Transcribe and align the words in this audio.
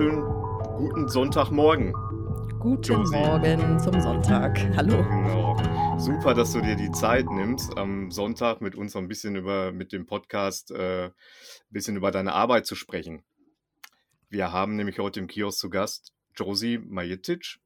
Ja, 0.00 0.06
wunderschönen 0.06 0.22
guten 0.78 1.08
Sonntagmorgen. 1.08 1.92
Guten 2.58 2.82
Josie. 2.82 3.16
Morgen 3.16 3.78
zum 3.80 4.00
Sonntag. 4.00 4.58
Hallo. 4.74 5.02
Genau. 5.02 5.98
Super, 5.98 6.32
dass 6.32 6.52
du 6.52 6.62
dir 6.62 6.74
die 6.74 6.90
Zeit 6.90 7.26
nimmst, 7.26 7.76
am 7.76 8.10
Sonntag 8.10 8.62
mit 8.62 8.74
uns 8.74 8.96
ein 8.96 9.08
bisschen 9.08 9.36
über, 9.36 9.72
mit 9.72 9.92
dem 9.92 10.06
Podcast, 10.06 10.70
äh, 10.70 11.08
ein 11.08 11.12
bisschen 11.68 11.96
über 11.96 12.10
deine 12.10 12.32
Arbeit 12.32 12.64
zu 12.64 12.76
sprechen. 12.76 13.22
Wir 14.30 14.52
haben 14.52 14.76
nämlich 14.76 14.98
heute 14.98 15.20
im 15.20 15.26
Kiosk 15.26 15.58
zu 15.58 15.68
Gast 15.68 16.14
Josie 16.34 16.78
Majetic. 16.78 17.58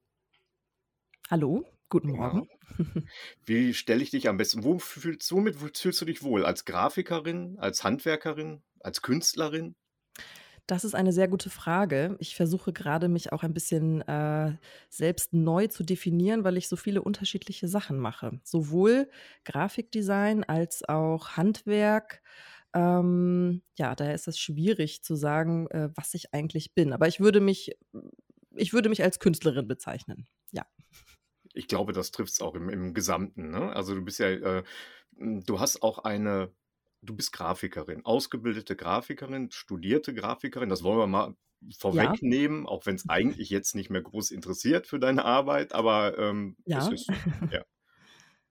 Hallo, 1.31 1.65
guten. 1.89 2.17
Morgen. 2.17 2.49
Wie 3.47 3.75
stelle 3.75 4.03
ich 4.03 4.11
dich 4.11 4.29
am 4.29 4.39
besten? 4.39 4.65
Wo 4.65 4.81
fühlst, 4.81 5.31
womit 5.31 5.55
fühlst 5.57 6.01
du 6.01 6.05
dich 6.05 6.25
wohl? 6.25 6.45
Als 6.45 6.65
Grafikerin, 6.65 7.59
als 7.61 7.85
Handwerkerin, 7.85 8.65
als 8.81 9.03
Künstlerin? 9.03 9.77
Das 10.67 10.85
ist 10.85 10.95
eine 10.95 11.13
sehr 11.13 11.29
gute 11.29 11.51
Frage. 11.51 12.17
Ich 12.21 12.37
versuche 12.37 12.73
gerade, 12.73 13.09
mich 13.09 13.33
auch 13.33 13.43
ein 13.43 13.53
bisschen 13.53 14.01
äh, 14.03 14.57
selbst 14.89 15.35
neu 15.35 15.67
zu 15.67 15.85
definieren, 15.85 16.43
weil 16.43 16.57
ich 16.57 16.69
so 16.69 16.77
viele 16.77 17.03
unterschiedliche 17.03 17.69
Sachen 17.69 17.99
mache. 17.99 18.41
Sowohl 18.45 19.11
Grafikdesign 19.45 20.43
als 20.45 20.83
auch 20.89 21.37
Handwerk. 21.37 22.23
Ähm, 22.73 23.63
ja, 23.77 23.95
daher 23.95 24.15
ist 24.15 24.27
es 24.27 24.39
schwierig 24.39 25.03
zu 25.03 25.17
sagen, 25.17 25.69
äh, 25.69 25.91
was 25.95 26.15
ich 26.15 26.33
eigentlich 26.33 26.75
bin. 26.75 26.95
Aber 26.95 27.09
ich 27.09 27.21
würde 27.21 27.41
mich, 27.41 27.77
ich 28.57 28.73
würde 28.73 28.89
mich 28.89 29.03
als 29.03 29.21
Künstlerin 29.21 29.69
bezeichnen. 29.69 30.27
Ja. 30.51 30.67
Ich 31.53 31.69
glaube, 31.69 31.93
das 31.93 32.11
trifft 32.11 32.33
es 32.33 32.41
auch 32.41 32.55
im, 32.55 32.71
im 32.71 32.95
Gesamten. 32.95 33.51
Ne? 33.51 33.71
Also 33.77 33.95
du 33.95 34.03
bist 34.03 34.19
ja, 34.19 34.29
äh, 34.29 34.63
du 35.19 35.61
hast 35.61 35.83
auch 35.83 35.99
eine, 35.99 36.51
du 37.05 37.15
bist 37.17 37.33
Grafikerin, 37.33 38.05
ausgebildete 38.05 38.77
Grafikerin, 38.77 39.51
studierte 39.51 40.15
Grafikerin. 40.15 40.69
Das 40.69 40.83
wollen 40.83 40.99
wir 40.99 41.07
mal 41.07 41.35
Ja. 41.71 41.77
vorwegnehmen, 41.79 42.67
auch 42.67 42.87
wenn 42.87 42.97
es 42.97 43.05
eigentlich 43.09 43.51
jetzt 43.51 43.75
nicht 43.75 43.91
mehr 43.91 44.03
groß 44.03 44.31
interessiert 44.31 44.87
für 44.87 44.99
deine 44.99 45.25
Arbeit, 45.25 45.73
aber 45.75 46.19
ähm, 46.19 46.57
Ja. 46.67 46.89
ist, 46.89 47.09
ja. 47.51 47.65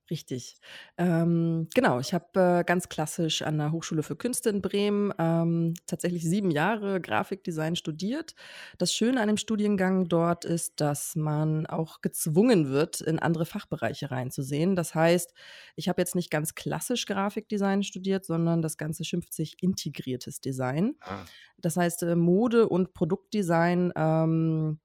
Richtig. 0.10 0.58
Ähm, 0.98 1.70
genau, 1.74 1.98
ich 2.02 2.14
habe 2.14 2.60
äh, 2.60 2.64
ganz 2.66 2.90
klassisch 2.90 3.42
an 3.42 3.58
der 3.58 3.72
Hochschule 3.72 4.04
für 4.04 4.18
Künste 4.18 4.50
in 4.50 4.62
Bremen 4.62 5.14
ähm, 5.18 5.76
tatsächlich 5.88 6.24
sieben 6.24 6.52
Jahre 6.52 7.00
Grafikdesign 7.00 7.78
studiert. 7.78 8.36
Das 8.78 8.94
Schöne 8.94 9.22
an 9.22 9.28
dem 9.30 9.38
Studiengang 9.38 10.10
dort 10.10 10.44
ist, 10.44 10.82
dass 10.82 11.16
man 11.16 11.66
auch 11.68 12.02
gezwungen 12.02 12.68
wird, 12.70 13.00
in 13.00 13.18
andere 13.18 13.46
Fachbereiche 13.46 14.12
reinzusehen. 14.12 14.76
Das 14.76 14.94
heißt, 14.94 15.34
ich 15.78 15.88
habe 15.88 16.02
jetzt 16.02 16.16
nicht 16.16 16.30
ganz 16.30 16.54
klassisch 16.54 17.06
Grafikdesign 17.06 17.82
studiert, 17.84 18.26
sondern 18.26 18.62
das 18.62 18.76
Ganze 18.78 19.06
schimpft 19.06 19.34
sich 19.34 19.56
integriertes 19.64 20.42
Design. 20.42 20.96
Ah, 21.00 21.30
Das 21.58 21.78
heißt, 21.78 22.04
äh, 22.04 22.16
Mode 22.16 22.70
und 22.70 22.94
Produktdesign 22.94 23.94
ähm, 23.96 24.80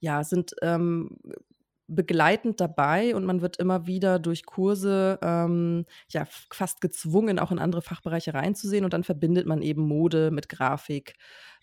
ja, 0.00 0.22
sind 0.24 0.54
ähm, 0.62 1.16
begleitend 1.88 2.60
dabei 2.60 3.16
und 3.16 3.24
man 3.24 3.40
wird 3.40 3.56
immer 3.56 3.86
wieder 3.86 4.18
durch 4.18 4.44
Kurse 4.44 5.18
ähm, 5.22 5.86
ja 6.08 6.26
fast 6.50 6.80
gezwungen, 6.80 7.38
auch 7.38 7.50
in 7.50 7.58
andere 7.58 7.82
Fachbereiche 7.82 8.34
reinzusehen 8.34 8.84
und 8.84 8.92
dann 8.92 9.04
verbindet 9.04 9.46
man 9.46 9.62
eben 9.62 9.82
Mode 9.82 10.30
mit 10.30 10.48
Grafik 10.50 11.14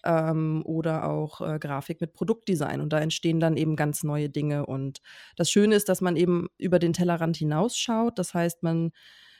ähm, 0.03 0.63
oder 0.65 1.07
auch 1.09 1.41
äh, 1.41 1.59
Grafik 1.59 2.01
mit 2.01 2.13
Produktdesign 2.13 2.81
und 2.81 2.91
da 2.91 2.99
entstehen 2.99 3.39
dann 3.39 3.55
eben 3.55 3.75
ganz 3.75 4.03
neue 4.03 4.29
Dinge 4.29 4.65
und 4.65 5.01
das 5.35 5.51
Schöne 5.51 5.75
ist, 5.75 5.89
dass 5.89 6.01
man 6.01 6.15
eben 6.15 6.47
über 6.57 6.79
den 6.79 6.93
Tellerrand 6.93 7.37
hinausschaut. 7.37 8.17
Das 8.17 8.33
heißt, 8.33 8.63
man 8.63 8.91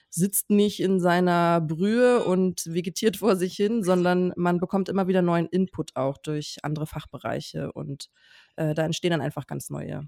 sitzt 0.09 0.49
nicht 0.49 0.79
in 0.79 0.99
seiner 0.99 1.61
Brühe 1.61 2.23
und 2.23 2.65
vegetiert 2.67 3.17
vor 3.17 3.35
sich 3.35 3.55
hin, 3.55 3.83
sondern 3.83 4.33
man 4.37 4.59
bekommt 4.59 4.87
immer 4.87 5.07
wieder 5.07 5.21
neuen 5.21 5.47
Input 5.47 5.95
auch 5.95 6.17
durch 6.17 6.57
andere 6.63 6.87
Fachbereiche 6.87 7.71
und 7.73 8.09
äh, 8.55 8.73
da 8.73 8.85
entstehen 8.85 9.11
dann 9.11 9.21
einfach 9.21 9.45
ganz 9.45 9.69
neue, 9.69 10.07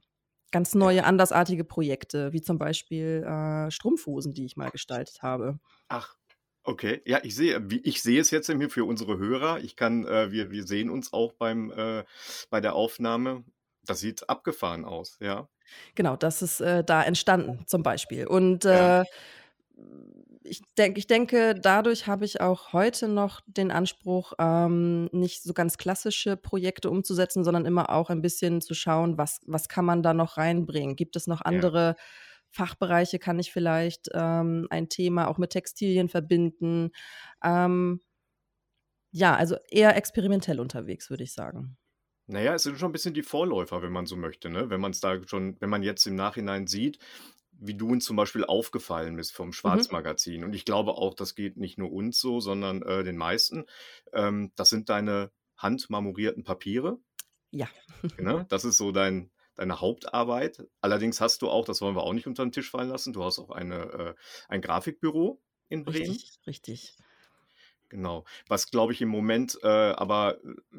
ganz 0.52 0.75
neue, 0.75 1.03
andersartige 1.03 1.63
Projekte, 1.63 2.34
wie 2.34 2.41
zum 2.41 2.58
Beispiel 2.58 3.24
äh, 3.24 3.72
Strumpfhosen, 3.72 4.34
die 4.34 4.46
ich 4.46 4.58
mal 4.58 4.69
gestaltet 4.69 5.22
habe. 5.22 5.59
Ach, 5.88 6.16
okay. 6.63 7.02
Ja, 7.06 7.19
ich 7.24 7.35
sehe, 7.35 7.66
ich 7.84 8.02
sehe 8.02 8.22
es 8.22 8.31
jetzt 8.31 8.47
hier 8.47 8.69
für 8.69 8.86
unsere 8.86 9.18
Hörer. 9.18 9.59
Ich 9.59 9.75
kann, 9.75 10.06
äh, 10.06 10.31
wir, 10.31 10.52
wir 10.52 10.66
sehen 10.66 10.90
uns 10.90 11.13
auch 11.13 11.34
beim, 11.34 11.72
äh, 11.72 12.03
bei 12.50 12.62
der 12.62 12.75
Aufnahme. 12.75 13.44
Das 13.84 14.00
sieht 14.00 14.30
abgefahren 14.30 14.86
aus, 14.86 15.18
ja. 15.22 15.47
Genau, 15.96 16.16
das 16.16 16.41
ist 16.41 16.62
äh, 16.62 16.84
da 16.84 17.03
entstanden 17.03 17.63
zum 17.68 17.84
Beispiel. 17.84 18.28
Und 18.28 18.66
Ja, 18.69 19.02
äh, 19.02 19.06
ich, 20.47 20.62
denk, 20.78 20.97
ich 20.97 21.08
denke, 21.08 21.56
dadurch 21.56 22.08
habe 22.08 22.25
ich 22.25 22.41
auch 22.41 22.74
heute 22.74 23.08
noch 23.08 23.41
den 23.46 23.72
Anspruch, 23.72 24.34
ähm, 24.40 25.09
nicht 25.12 25.44
so 25.44 25.53
ganz 25.53 25.78
klassische 25.78 26.38
Projekte 26.38 26.90
umzusetzen, 26.90 27.44
sondern 27.44 27.66
immer 27.66 27.90
auch 27.90 28.09
ein 28.09 28.22
bisschen 28.22 28.62
zu 28.62 28.74
schauen, 28.74 29.18
was, 29.18 29.41
was 29.46 29.69
kann 29.69 29.86
man 29.86 30.03
da 30.03 30.13
noch 30.13 30.38
reinbringen? 30.38 30.96
Gibt 30.96 31.16
es 31.16 31.28
noch 31.28 31.40
ja. 31.40 31.46
andere 31.46 31.96
Fachbereiche? 32.50 33.19
Kann 33.19 33.40
ich 33.40 33.52
vielleicht 33.52 34.09
ähm, 34.13 34.68
ein 34.69 34.90
Thema 34.90 35.28
auch 35.28 35.38
mit 35.38 35.52
Textilien 35.52 36.09
verbinden? 36.09 36.91
Ähm, 37.44 38.02
ja, 39.12 39.36
also 39.36 39.57
eher 39.69 39.96
experimentell 39.96 40.59
unterwegs, 40.59 41.09
würde 41.09 41.24
ich 41.24 41.34
sagen. 41.34 41.78
Naja, 42.30 42.53
es 42.56 42.63
sind 42.63 42.78
schon 42.78 42.90
ein 42.90 42.94
bisschen 42.94 43.13
die 43.13 43.24
Vorläufer, 43.24 43.81
wenn 43.81 43.94
man 43.94 44.06
so 44.06 44.18
möchte, 44.18 44.50
ne? 44.50 44.69
Wenn 44.69 44.81
man 44.81 44.91
es 44.91 45.00
da 45.00 45.25
schon, 45.25 45.56
wenn 45.62 45.69
man 45.69 45.81
jetzt 45.81 46.06
im 46.07 46.16
Nachhinein 46.16 46.68
sieht, 46.68 47.00
wie 47.59 47.73
du 47.75 47.90
uns 47.90 48.06
zum 48.06 48.16
Beispiel 48.16 48.45
aufgefallen 48.45 49.16
bist 49.16 49.34
vom 49.34 49.47
Mhm. 49.47 49.53
Schwarzmagazin. 49.53 50.44
Und 50.44 50.53
ich 50.53 50.66
glaube 50.66 50.91
auch, 50.94 51.13
das 51.13 51.35
geht 51.35 51.57
nicht 51.57 51.78
nur 51.78 51.91
uns 51.91 52.19
so, 52.19 52.40
sondern 52.40 52.81
äh, 52.84 53.03
den 53.03 53.18
meisten. 53.18 53.66
Ähm, 54.13 54.51
das 54.56 54.69
sind 54.69 54.90
deine 54.90 55.31
handmarmorierten 55.57 56.44
Papiere. 56.44 57.00
Ja. 57.51 57.68
Ne? 58.18 58.45
Das 58.50 58.66
ist 58.66 58.78
so 58.78 58.91
dein, 58.91 59.31
deine 59.56 59.81
Hauptarbeit. 59.81 60.68
Allerdings 60.81 61.19
hast 61.22 61.41
du 61.41 61.50
auch, 61.50 61.66
das 61.66 61.81
wollen 61.81 61.95
wir 61.95 62.03
auch 62.03 62.13
nicht 62.13 62.28
unter 62.28 62.45
den 62.45 62.51
Tisch 62.51 62.69
fallen 62.69 62.90
lassen, 62.90 63.13
du 63.13 63.23
hast 63.23 63.40
auch 63.40 63.50
eine, 63.50 63.75
äh, 63.75 64.16
ein 64.50 64.62
Grafikbüro 64.62 65.41
in 65.69 65.84
Bremen. 65.84 66.12
Richtig, 66.12 66.39
richtig. 66.45 66.97
Genau. 67.89 68.25
Was, 68.47 68.69
glaube 68.69 68.94
ich, 68.94 69.01
im 69.01 69.09
Moment 69.09 69.57
äh, 69.63 69.68
aber 69.68 70.38
äh, 70.44 70.78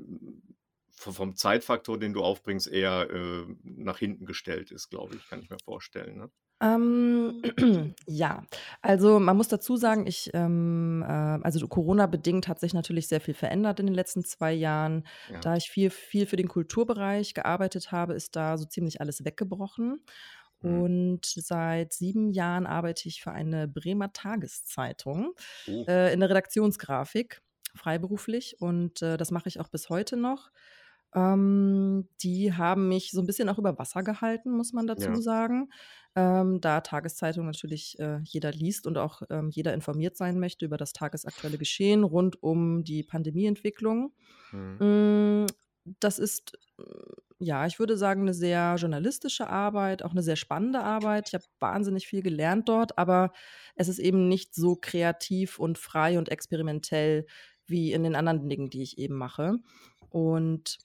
vom 0.91 1.37
Zeitfaktor, 1.37 1.99
den 1.99 2.12
du 2.12 2.22
aufbringst, 2.22 2.69
eher 2.69 3.09
äh, 3.10 3.47
nach 3.62 3.99
hinten 3.99 4.27
gestellt 4.27 4.71
ist, 4.71 4.91
glaube 4.91 5.16
ich, 5.16 5.27
kann 5.28 5.41
ich 5.41 5.49
mir 5.49 5.59
vorstellen. 5.65 6.16
Ne? 6.19 6.31
Ähm, 6.61 7.43
ja, 8.07 8.43
also 8.83 9.21
man 9.21 9.37
muss 9.37 9.49
dazu 9.49 9.77
sagen, 9.77 10.07
ich, 10.07 10.31
ähm, 10.35 11.05
äh, 11.07 11.13
also 11.13 11.67
Corona-bedingt 11.69 12.49
hat 12.49 12.61
sich 12.61 12.75
natürlich 12.75 13.09
sehr 13.09 13.21
viel 13.21 13.35
verändert 13.35 13.81
in 13.81 13.87
den 13.87 13.95
letzten 13.95 14.25
zwei 14.25 14.53
Jahren. 14.53 15.07
Ja. 15.33 15.41
Da 15.41 15.57
ich 15.57 15.71
viel, 15.71 15.91
viel 15.91 16.27
für 16.27 16.37
den 16.37 16.49
Kulturbereich 16.49 17.35
gearbeitet 17.35 17.93
habe, 17.93 18.15
ist 18.15 18.35
da 18.35 18.59
so 18.59 18.65
ziemlich 18.65 19.01
alles 19.01 19.25
weggebrochen. 19.25 20.01
Hm. 20.61 20.83
Und 20.83 21.27
seit 21.27 21.93
sieben 21.93 22.31
Jahren 22.31 22.67
arbeite 22.67 23.09
ich 23.09 23.23
für 23.23 23.31
eine 23.31 23.69
Bremer 23.69 24.13
Tageszeitung 24.13 25.35
Oh, 25.69 25.85
äh, 25.87 26.13
in 26.13 26.21
der 26.21 26.31
Redaktionsgrafik, 26.31 27.41
freiberuflich. 27.75 28.61
Und 28.61 29.03
äh, 29.03 29.16
das 29.16 29.31
mache 29.31 29.49
ich 29.49 29.61
auch 29.61 29.69
bis 29.69 29.89
heute 29.89 30.16
noch. 30.16 30.51
Ähm, 31.15 32.09
die 32.22 32.53
haben 32.53 32.89
mich 32.89 33.10
so 33.13 33.21
ein 33.21 33.27
bisschen 33.27 33.49
auch 33.49 33.59
über 33.59 33.78
Wasser 33.78 34.03
gehalten, 34.03 34.51
muss 34.51 34.72
man 34.72 34.87
dazu 34.87 35.10
ja. 35.13 35.21
sagen. 35.21 35.71
Ähm, 36.15 36.60
da 36.60 36.81
Tageszeitung 36.81 37.47
natürlich 37.47 37.99
äh, 37.99 38.19
jeder 38.25 38.53
liest 38.53 38.87
und 38.87 38.99
auch 38.99 39.22
ähm, 39.31 39.51
jeder 39.51 39.72
informiert 39.75 40.16
sein 40.16 40.39
möchte 40.39 40.65
über 40.65 40.77
das 40.77 40.93
tagesaktuelle 40.93 41.59
Geschehen 41.59 42.05
rund 42.05 42.43
um 42.43 42.84
die 42.84 43.03
Pandemieentwicklung. 43.05 44.13
Hm. 44.51 45.45
Mm, 45.45 45.47
Das 46.01 46.19
ist, 46.19 46.59
äh, 46.78 46.83
ja, 47.39 47.66
ich 47.66 47.78
würde 47.78 47.97
sagen, 47.97 48.22
eine 48.22 48.34
sehr 48.34 48.75
journalistische 48.77 49.49
Arbeit, 49.49 50.03
auch 50.03 50.11
eine 50.11 50.22
sehr 50.22 50.37
spannende 50.37 50.81
Arbeit. 50.83 51.28
Ich 51.28 51.34
habe 51.34 51.45
wahnsinnig 51.61 52.07
viel 52.07 52.22
gelernt 52.22 52.69
dort, 52.69 52.99
aber 52.99 53.33
es 53.77 53.89
ist 53.89 53.99
eben 54.01 54.28
nicht 54.28 54.54
so 54.54 54.77
kreativ 54.77 55.59
und 55.59 55.78
frei 55.78 56.19
und 56.19 56.28
experimentell 56.31 57.27
wie 57.66 57.93
in 57.93 58.03
den 58.03 58.16
anderen 58.16 58.49
Dingen, 58.49 58.71
die 58.71 58.83
ich 58.83 58.99
eben 58.99 59.15
mache. 59.16 59.59
Und 60.11 60.78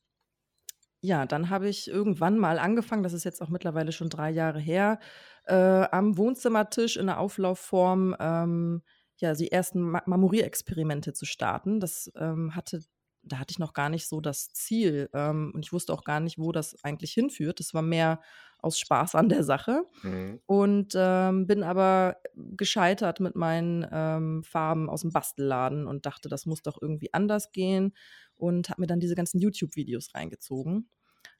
ja, 1.06 1.26
dann 1.26 1.50
habe 1.50 1.68
ich 1.68 1.90
irgendwann 1.90 2.38
mal 2.38 2.60
angefangen, 2.60 3.04
das 3.04 3.12
ist 3.14 3.26
jetzt 3.26 3.42
auch 3.42 3.50
mittlerweile 3.50 3.92
schon 3.92 4.10
drei 4.10 4.30
Jahre 4.32 4.60
her, 4.60 5.00
äh, 5.46 5.54
am 5.56 6.18
Wohnzimmertisch 6.18 6.96
in 6.98 7.08
der 7.08 7.20
Auflaufform 7.20 8.16
ähm, 8.20 8.84
ja, 9.18 9.34
die 9.34 9.52
ersten 9.52 9.82
Ma 9.82 10.02
Marmorierexperimente 10.06 11.14
zu 11.14 11.26
starten. 11.26 11.80
Das 11.82 12.10
ähm, 12.16 12.56
hatte, 12.56 12.84
da 13.22 13.40
hatte 13.40 13.52
ich 13.52 13.60
noch 13.60 13.74
gar 13.74 13.90
nicht 13.90 14.08
so 14.08 14.22
das 14.22 14.52
Ziel 14.54 15.10
ähm, 15.14 15.52
und 15.54 15.66
ich 15.66 15.74
wusste 15.74 15.94
auch 15.94 16.04
gar 16.06 16.20
nicht, 16.22 16.40
wo 16.40 16.52
das 16.54 16.82
eigentlich 16.84 17.12
hinführt. 17.14 17.60
Das 17.60 17.74
war 17.74 17.82
mehr 17.82 18.22
aus 18.60 18.80
Spaß 18.80 19.16
an 19.16 19.28
der 19.30 19.44
Sache 19.44 19.84
Hm. 20.02 20.40
und 20.46 20.94
ähm, 20.96 21.48
bin 21.48 21.64
aber 21.64 22.18
gescheitert 22.36 23.20
mit 23.20 23.36
meinen 23.36 23.86
ähm, 23.92 24.44
Farben 24.44 24.90
aus 24.90 25.02
dem 25.02 25.12
Bastelladen 25.12 25.88
und 25.88 26.06
dachte, 26.06 26.28
das 26.30 26.46
muss 26.46 26.62
doch 26.62 26.82
irgendwie 26.82 27.14
anders 27.14 27.52
gehen 27.52 27.94
und 28.38 28.70
habe 28.70 28.82
mir 28.82 28.88
dann 28.88 29.00
diese 29.00 29.16
ganzen 29.16 29.40
YouTube-Videos 29.40 30.14
reingezogen. 30.16 30.90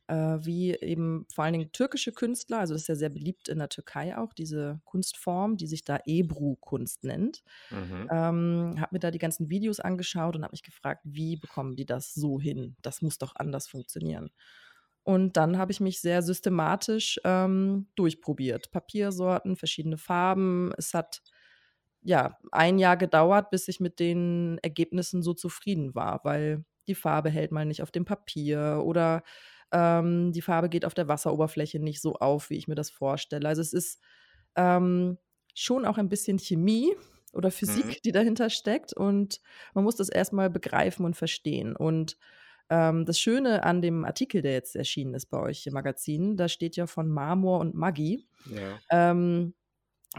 äh, 0.08 0.16
wie 0.42 0.74
eben 0.76 1.26
vor 1.34 1.46
allen 1.46 1.54
Dingen 1.54 1.72
türkische 1.72 2.12
Künstler, 2.12 2.60
also 2.60 2.74
das 2.74 2.84
ist 2.84 2.88
ja 2.90 2.96
sehr 2.96 3.10
beliebt 3.10 3.48
in 3.48 3.60
der 3.60 3.70
Türkei 3.70 4.18
auch, 4.18 4.34
diese 4.34 4.82
Kunstform, 4.86 5.58
die 5.58 5.68
sich 5.68 5.84
da 5.86 6.00
Ebru-Kunst 6.06 7.04
nennt. 7.04 7.44
Mhm. 7.70 8.12
Ähm, 8.12 8.76
habe 8.80 8.90
mir 8.96 9.00
da 9.00 9.12
die 9.12 9.20
ganzen 9.20 9.50
Videos 9.50 9.80
angeschaut 9.80 10.36
und 10.36 10.44
habe 10.44 10.54
mich 10.54 10.64
gefragt, 10.64 11.02
wie 11.06 11.38
bekommen 11.38 11.76
die 11.76 11.86
das 11.86 12.14
so 12.14 12.40
hin? 12.40 12.76
Das 12.82 13.02
muss 13.02 13.18
doch 13.18 13.36
anders 13.36 13.68
funktionieren. 13.68 14.32
Und 15.04 15.38
dann 15.38 15.58
habe 15.58 15.72
ich 15.72 15.80
mich 15.82 16.02
sehr 16.02 16.22
systematisch 16.22 17.20
ähm, 17.26 17.88
durchprobiert. 17.96 18.72
Papiersorten, 18.72 19.58
verschiedene 19.58 19.98
Farben. 19.98 20.72
Es 20.78 20.94
hat 20.94 21.22
ja 22.02 22.38
ein 22.52 22.80
Jahr 22.80 22.98
gedauert, 22.98 23.50
bis 23.52 23.68
ich 23.68 23.80
mit 23.80 24.00
den 24.00 24.60
Ergebnissen 24.64 25.24
so 25.24 25.34
zufrieden 25.34 25.96
war, 25.96 26.22
weil 26.24 26.66
die 26.88 26.96
Farbe 26.96 27.30
hält 27.30 27.52
mal 27.52 27.66
nicht 27.66 27.82
auf 27.82 27.92
dem 27.92 28.06
Papier 28.06 28.82
oder 28.86 29.24
ähm, 29.72 30.32
die 30.32 30.42
Farbe 30.42 30.70
geht 30.70 30.86
auf 30.86 30.94
der 30.94 31.08
Wasseroberfläche 31.08 31.80
nicht 31.80 32.02
so 32.02 32.16
auf, 32.16 32.50
wie 32.50 32.58
ich 32.58 32.68
mir 32.68 32.76
das 32.76 32.90
vorstelle. 32.92 33.48
Also 33.48 33.62
es 33.62 33.74
ist 33.74 34.02
ähm, 34.56 35.18
schon 35.56 35.86
auch 35.86 35.98
ein 35.98 36.10
bisschen 36.10 36.40
Chemie 36.40 36.94
oder 37.34 37.52
Physik, 37.52 37.86
Mhm. 37.86 38.02
die 38.04 38.12
dahinter 38.12 38.50
steckt 38.50 38.94
und 38.94 39.42
man 39.74 39.84
muss 39.84 39.96
das 39.96 40.10
erstmal 40.10 40.50
begreifen 40.50 41.06
und 41.06 41.16
verstehen. 41.16 41.76
Und 41.76 42.18
ähm, 42.70 43.06
das 43.06 43.20
Schöne 43.20 43.64
an 43.64 43.82
dem 43.82 44.06
Artikel, 44.06 44.42
der 44.42 44.54
jetzt 44.54 44.76
erschienen 44.76 45.14
ist 45.16 45.28
bei 45.28 45.40
euch 45.40 45.66
im 45.68 45.74
Magazin, 45.74 46.38
da 46.38 46.48
steht 46.48 46.76
ja 46.76 46.88
von 46.88 47.10
Marmor 47.10 47.60
und 47.60 47.76
Maggi. 47.76 48.28
Ja. 48.46 48.82
Ähm, 48.92 49.56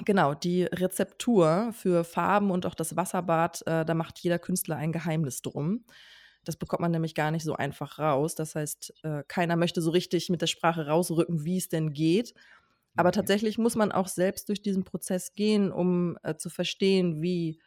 genau, 0.05 0.35
die 0.35 0.65
Rezeptur 0.65 1.73
für 1.73 2.05
Farben 2.05 2.51
und 2.51 2.67
auch 2.67 2.75
das 2.75 2.97
Wasserbad, 2.97 3.63
äh, 3.67 3.85
da 3.85 3.95
macht 3.95 4.19
jeder 4.21 4.39
Künstler 4.39 4.77
ein 4.77 4.93
Geheimnis 4.93 5.43
drum. 5.43 5.85
Das 6.45 6.57
bekommt 6.57 6.81
man 6.81 6.91
nämlich 6.93 7.15
gar 7.15 7.31
nicht 7.31 7.45
so 7.45 7.55
einfach 7.55 7.99
raus. 7.99 8.35
Das 8.35 8.55
heißt, 8.55 8.95
äh, 9.05 9.23
keiner 9.29 9.57
möchte 9.57 9.83
so 9.83 9.91
richtig 9.91 10.29
mit 10.31 10.43
der 10.43 10.47
Sprache 10.47 10.87
rausrücken, 10.87 11.45
wie 11.45 11.59
es 11.59 11.69
denn 11.69 11.93
geht. 11.93 12.35
Aber 12.97 13.13
Mhm. 13.13 13.13
tatsächlich 13.13 13.59
muss 13.59 13.75
man 13.77 13.93
auch 13.93 14.09
selbst 14.09 14.49
durch 14.49 14.63
diesen 14.63 14.85
Prozess 14.85 15.35
gehen, 15.35 15.73
um 15.73 16.17
äh, 16.23 16.37
zu 16.37 16.51
verstehen, 16.51 17.23
wie, 17.23 17.61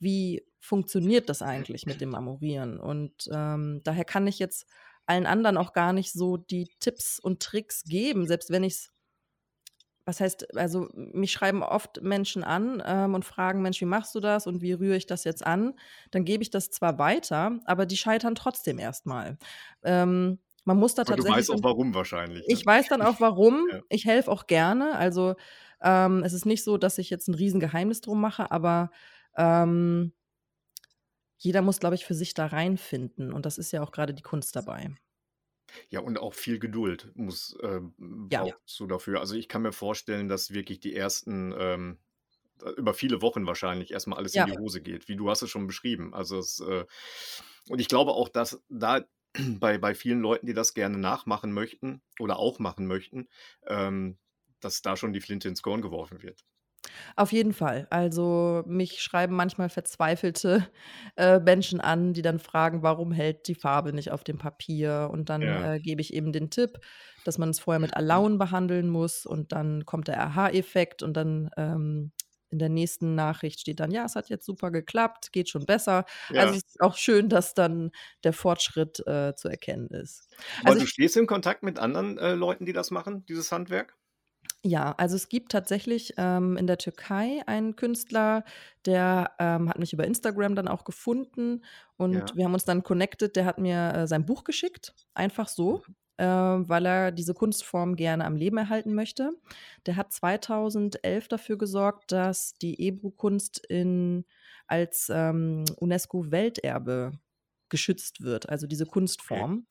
wie 0.00 0.46
funktioniert 0.60 1.28
das 1.28 1.42
eigentlich 1.42 1.86
mit 1.86 2.00
dem 2.00 2.10
Marmorieren. 2.10 2.80
Und 2.80 3.28
ähm, 3.32 3.80
daher 3.84 4.04
kann 4.04 4.26
ich 4.26 4.38
jetzt 4.38 4.66
allen 5.06 5.26
anderen 5.26 5.58
auch 5.58 5.72
gar 5.74 5.92
nicht 5.92 6.12
so 6.12 6.36
die 6.36 6.70
Tipps 6.80 7.20
und 7.20 7.42
Tricks 7.42 7.84
geben, 7.84 8.26
selbst 8.26 8.50
wenn 8.50 8.64
ich 8.64 8.74
es 8.74 8.93
was 10.04 10.20
heißt, 10.20 10.56
also 10.56 10.88
mich 10.94 11.32
schreiben 11.32 11.62
oft 11.62 12.02
Menschen 12.02 12.44
an 12.44 12.82
ähm, 12.84 13.14
und 13.14 13.24
fragen, 13.24 13.62
Mensch, 13.62 13.80
wie 13.80 13.86
machst 13.86 14.14
du 14.14 14.20
das 14.20 14.46
und 14.46 14.60
wie 14.60 14.72
rühre 14.72 14.96
ich 14.96 15.06
das 15.06 15.24
jetzt 15.24 15.46
an? 15.46 15.74
Dann 16.10 16.24
gebe 16.24 16.42
ich 16.42 16.50
das 16.50 16.70
zwar 16.70 16.98
weiter, 16.98 17.58
aber 17.64 17.86
die 17.86 17.96
scheitern 17.96 18.34
trotzdem 18.34 18.78
erstmal. 18.78 19.38
Ähm, 19.82 20.38
man 20.64 20.78
muss 20.78 20.94
da 20.94 21.02
Aber 21.02 21.16
du 21.16 21.22
tatsächlich. 21.22 21.48
weißt 21.48 21.50
auch 21.50 21.62
warum 21.62 21.94
wahrscheinlich. 21.94 22.46
Ne? 22.46 22.54
ich 22.54 22.64
weiß 22.64 22.88
dann 22.88 23.02
auch 23.02 23.20
warum. 23.20 23.66
Ja. 23.72 23.80
Ich 23.88 24.04
helfe 24.04 24.30
auch 24.30 24.46
gerne. 24.46 24.96
Also 24.96 25.34
ähm, 25.82 26.22
es 26.22 26.32
ist 26.32 26.46
nicht 26.46 26.64
so, 26.64 26.76
dass 26.76 26.98
ich 26.98 27.10
jetzt 27.10 27.28
ein 27.28 27.34
Riesengeheimnis 27.34 28.00
drum 28.00 28.20
mache, 28.20 28.50
aber 28.50 28.90
ähm, 29.36 30.12
jeder 31.38 31.62
muss, 31.62 31.80
glaube 31.80 31.94
ich, 31.94 32.04
für 32.04 32.14
sich 32.14 32.34
da 32.34 32.46
reinfinden. 32.46 33.32
Und 33.32 33.46
das 33.46 33.58
ist 33.58 33.72
ja 33.72 33.82
auch 33.82 33.92
gerade 33.92 34.14
die 34.14 34.22
Kunst 34.22 34.56
dabei. 34.56 34.94
Ja, 35.90 36.00
und 36.00 36.18
auch 36.18 36.34
viel 36.34 36.58
Geduld 36.58 37.10
muss 37.14 37.56
äh, 37.62 37.80
Ja. 38.30 38.58
brauchst 38.58 38.78
du 38.80 38.86
dafür. 38.86 39.20
Also 39.20 39.34
ich 39.36 39.48
kann 39.48 39.62
mir 39.62 39.72
vorstellen, 39.72 40.28
dass 40.28 40.52
wirklich 40.52 40.80
die 40.80 40.94
ersten 40.94 41.54
ähm, 41.58 41.98
über 42.76 42.94
viele 42.94 43.22
Wochen 43.22 43.46
wahrscheinlich 43.46 43.92
erstmal 43.92 44.18
alles 44.18 44.34
Ja. 44.34 44.36
in 44.36 44.46
die 44.46 44.52
Hose 44.52 44.82
geht, 44.82 45.08
wie 45.08 45.16
du 45.16 45.30
hast 45.30 45.42
es 45.42 45.50
schon 45.50 45.66
beschrieben. 45.66 46.14
Also 46.14 46.38
es, 46.38 46.60
äh, 46.60 46.86
und 47.68 47.80
ich 47.80 47.88
glaube 47.88 48.12
auch, 48.12 48.28
dass 48.28 48.62
da 48.68 49.04
bei, 49.60 49.78
bei 49.78 49.94
vielen 49.94 50.20
Leuten, 50.20 50.46
die 50.46 50.54
das 50.54 50.74
gerne 50.74 50.98
nachmachen 50.98 51.52
möchten 51.52 52.02
oder 52.20 52.38
auch 52.38 52.58
machen 52.58 52.86
möchten, 52.86 53.28
ähm, 53.66 54.18
dass 54.60 54.82
da 54.82 54.96
schon 54.96 55.12
die 55.12 55.20
Flinte 55.20 55.48
ins 55.48 55.62
Korn 55.62 55.82
geworfen 55.82 56.22
wird. 56.22 56.44
Auf 57.16 57.32
jeden 57.32 57.52
Fall. 57.52 57.86
Also 57.90 58.62
mich 58.66 59.02
schreiben 59.02 59.34
manchmal 59.36 59.68
verzweifelte 59.68 60.68
äh, 61.16 61.38
Menschen 61.40 61.80
an, 61.80 62.12
die 62.12 62.22
dann 62.22 62.38
fragen, 62.38 62.82
warum 62.82 63.12
hält 63.12 63.48
die 63.48 63.54
Farbe 63.54 63.92
nicht 63.92 64.10
auf 64.10 64.24
dem 64.24 64.38
Papier? 64.38 65.08
Und 65.12 65.28
dann 65.30 65.56
Ja. 65.56 65.60
äh, 65.60 65.80
gebe 65.80 66.00
ich 66.00 66.12
eben 66.14 66.32
den 66.32 66.50
Tipp, 66.50 66.78
dass 67.24 67.38
man 67.38 67.50
es 67.50 67.60
vorher 67.60 67.80
mit 67.80 67.94
Alaun 67.96 68.38
behandeln 68.38 68.88
muss 68.88 69.26
und 69.26 69.52
dann 69.52 69.84
kommt 69.86 70.08
der 70.08 70.20
Aha-Effekt 70.22 71.02
und 71.02 71.14
dann 71.16 71.50
ähm, 71.56 72.12
in 72.50 72.58
der 72.60 72.68
nächsten 72.68 73.14
Nachricht 73.16 73.60
steht 73.60 73.80
dann, 73.80 73.90
ja, 73.90 74.04
es 74.04 74.14
hat 74.14 74.28
jetzt 74.28 74.46
super 74.46 74.70
geklappt, 74.70 75.32
geht 75.32 75.48
schon 75.48 75.66
besser. 75.66 76.04
Ja. 76.28 76.44
Also 76.44 76.54
es 76.54 76.62
ist 76.64 76.80
auch 76.80 76.96
schön, 76.96 77.28
dass 77.28 77.54
dann 77.54 77.90
der 78.22 78.32
Fortschritt 78.32 79.00
äh, 79.06 79.34
zu 79.34 79.48
erkennen 79.48 79.88
ist. 79.88 80.28
Aber 80.62 80.74
Also 80.74 80.80
du 80.80 80.84
ich, 80.84 80.88
stehst 80.88 81.16
in 81.16 81.26
Kontakt 81.28 81.62
mit 81.62 81.78
anderen 81.78 82.18
äh, 82.18 82.34
Leuten, 82.34 82.66
die 82.66 82.72
das 82.72 82.90
machen, 82.90 83.24
dieses 83.26 83.52
Handwerk? 83.52 83.96
Ja, 84.66 84.92
also 84.96 85.14
es 85.16 85.28
gibt 85.28 85.52
tatsächlich 85.52 86.14
ähm, 86.16 86.56
in 86.56 86.66
der 86.66 86.78
Türkei 86.78 87.42
einen 87.46 87.76
Künstler, 87.76 88.44
der 88.86 89.32
ähm, 89.38 89.68
hat 89.68 89.78
mich 89.78 89.92
über 89.92 90.06
Instagram 90.06 90.54
dann 90.54 90.68
auch 90.68 90.84
gefunden 90.84 91.62
und 91.98 92.30
Ja. 92.30 92.34
wir 92.34 92.44
haben 92.46 92.54
uns 92.54 92.64
dann 92.64 92.82
connected. 92.82 93.36
Der 93.36 93.44
hat 93.44 93.58
mir 93.58 93.92
äh, 93.94 94.06
sein 94.06 94.24
Buch 94.24 94.42
geschickt, 94.44 94.94
einfach 95.12 95.48
so, 95.48 95.82
äh, 96.16 96.24
weil 96.24 96.86
er 96.86 97.12
diese 97.12 97.34
Kunstform 97.34 97.94
gerne 97.94 98.24
am 98.24 98.36
Leben 98.36 98.56
erhalten 98.56 98.94
möchte. 98.94 99.32
Der 99.84 99.96
hat 99.96 100.14
2011 100.14 101.28
dafür 101.28 101.58
gesorgt, 101.58 102.10
dass 102.10 102.54
die 102.54 102.80
Ebru-Kunst 102.88 103.58
in, 103.68 104.24
als 104.66 105.10
ähm, 105.12 105.64
UNESCO-Welterbe 105.78 107.12
geschützt 107.68 108.22
wird, 108.22 108.48
also 108.48 108.66
diese 108.66 108.86
Okay. 109.30 109.44
Kunstform. 109.44 109.66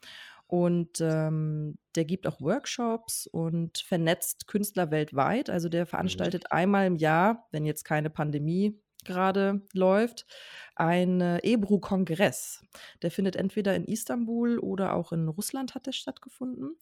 Und 0.54 1.02
ähm, 1.02 1.80
der 1.96 2.06
gibt 2.06 2.28
auch 2.28 2.40
Workshops 2.40 3.26
und 3.26 3.80
vernetzt 3.80 4.46
Künstler 4.48 4.92
weltweit. 4.92 5.50
Also 5.50 5.68
der 5.68 5.88
Mhm. 6.02 6.36
veranstaltet 6.36 6.52
einmal 6.52 6.86
im 6.86 6.96
Jahr, 6.96 7.48
wenn 7.52 7.66
jetzt 7.66 7.86
keine 7.86 8.12
Pandemie 8.12 8.80
gerade 9.04 9.64
läuft, 9.74 10.28
einen 10.76 11.40
Ebru-Kongress. 11.42 12.64
Der 13.02 13.10
findet 13.12 13.36
entweder 13.36 13.76
in 13.76 13.84
Istanbul 13.86 14.60
oder 14.60 14.94
auch 14.94 15.12
in 15.12 15.28
Russland 15.28 15.74
hat 15.76 15.88
der 15.88 15.92
stattgefunden. 15.92 16.78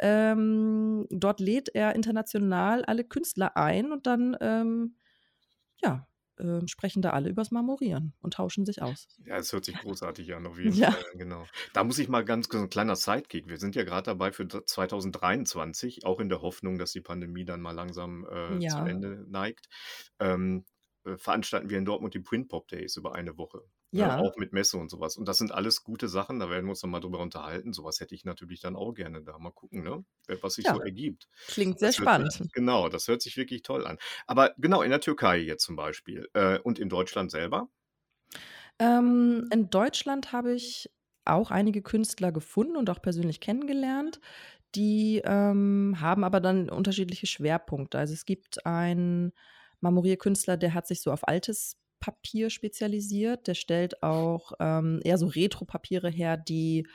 Ähm, 0.00 1.06
dort 1.10 1.38
lädt 1.40 1.68
er 1.74 1.94
international 1.94 2.84
alle 2.84 3.04
Künstler 3.04 3.56
ein 3.56 3.92
und 3.92 4.06
dann 4.06 4.36
ähm, 4.40 4.96
ja, 5.82 6.06
ähm, 6.38 6.66
sprechen 6.68 7.02
da 7.02 7.10
alle 7.10 7.28
übers 7.30 7.50
Marmorieren 7.50 8.14
und 8.20 8.34
tauschen 8.34 8.66
sich 8.66 8.82
aus. 8.82 9.08
Ja, 9.24 9.36
es 9.36 9.52
hört 9.52 9.64
sich 9.64 9.78
großartig 9.78 10.34
an, 10.34 10.46
auf 10.46 10.58
jeden 10.58 10.76
Ja. 10.76 10.90
Fall, 10.90 11.04
genau. 11.14 11.50
Da 11.72 11.84
muss 11.84 11.98
ich 11.98 12.08
mal 12.08 12.24
ganz 12.24 12.48
so 12.50 12.58
ein 12.58 12.68
kleiner 12.70 12.96
Sidekick. 12.96 13.48
Wir 13.48 13.58
sind 13.58 13.76
ja 13.76 13.84
gerade 13.84 14.06
dabei 14.06 14.32
für 14.32 14.46
d- 14.46 14.64
2023, 14.64 16.04
auch 16.04 16.18
in 16.20 16.28
der 16.28 16.42
Hoffnung, 16.42 16.78
dass 16.78 16.92
die 16.92 17.00
Pandemie 17.02 17.44
dann 17.44 17.60
mal 17.60 17.72
langsam 17.72 18.26
äh, 18.26 18.64
zu 18.66 18.82
Ja. 18.82 18.84
Ende 18.84 19.24
neigt. 19.28 19.68
Ähm, 20.18 20.64
äh, 21.04 21.16
veranstalten 21.18 21.70
wir 21.70 21.78
in 21.78 21.84
Dortmund 21.84 22.14
die 22.14 22.20
Print 22.20 22.48
Pop 22.48 22.68
Days 22.68 22.96
über 22.96 23.14
eine 23.14 23.36
Woche. 23.38 23.62
Ja. 23.92 24.22
Auch 24.22 24.36
mit 24.36 24.52
Messe 24.52 24.78
und 24.78 24.90
sowas. 24.90 25.16
Und 25.16 25.26
das 25.28 25.38
sind 25.38 25.52
alles 25.52 25.84
gute 25.84 26.08
Sachen, 26.08 26.38
da 26.40 26.50
werden 26.50 26.66
wir 26.66 26.70
uns 26.70 26.80
dann 26.80 26.90
mal 26.90 27.00
drüber 27.00 27.20
unterhalten. 27.20 27.72
Sowas 27.72 28.00
hätte 28.00 28.14
ich 28.14 28.24
natürlich 28.24 28.60
dann 28.60 28.76
auch 28.76 28.92
gerne 28.94 29.22
da. 29.22 29.38
Mal 29.38 29.52
gucken, 29.52 29.82
ne? 29.82 30.04
was 30.42 30.54
sich 30.54 30.66
Ja. 30.66 30.74
so 30.74 30.80
ergibt. 30.80 31.28
Klingt 31.46 31.78
sehr 31.78 31.92
hört 31.98 32.10
sich, 32.14 32.28
spannend. 32.32 32.48
genau, 32.52 32.88
das 32.88 33.08
hört 33.08 33.22
sich 33.22 33.36
wirklich 33.36 33.62
toll 33.62 33.86
an. 33.86 33.98
Aber 34.26 34.54
genau, 34.58 34.82
in 34.82 34.90
der 34.90 35.00
Türkei 35.00 35.38
jetzt 35.38 35.64
zum 35.64 35.76
Beispiel 35.76 36.28
äh, 36.34 36.58
und 36.60 36.78
in 36.78 36.88
Deutschland 36.88 37.30
selber. 37.30 37.68
Ähm, 38.78 39.48
in 39.52 39.70
Deutschland 39.70 40.32
habe 40.32 40.54
ich 40.54 40.90
auch 41.24 41.50
einige 41.50 41.82
Künstler 41.82 42.32
gefunden 42.32 42.76
und 42.76 42.90
auch 42.90 43.00
persönlich 43.02 43.40
kennengelernt. 43.40 44.20
Die 44.74 45.22
ähm, 45.24 45.96
haben 46.00 46.24
aber 46.24 46.40
dann 46.40 46.70
unterschiedliche 46.70 47.26
Schwerpunkte. 47.26 47.98
Also 47.98 48.14
es 48.14 48.24
gibt 48.24 48.66
einen 48.66 49.32
Marmorierkünstler, 49.80 50.56
der 50.56 50.74
hat 50.74 50.86
sich 50.88 51.02
so 51.02 51.12
auf 51.12 51.28
altes 51.28 51.76
Papier 52.02 52.50
spezialisiert. 52.50 53.46
Der 53.46 53.54
stellt 53.54 54.02
auch 54.02 54.52
ähm, 54.60 55.00
eher 55.04 55.16
so 55.16 55.26
Retro-Papiere 55.26 56.10
her, 56.10 56.36
die 56.36 56.86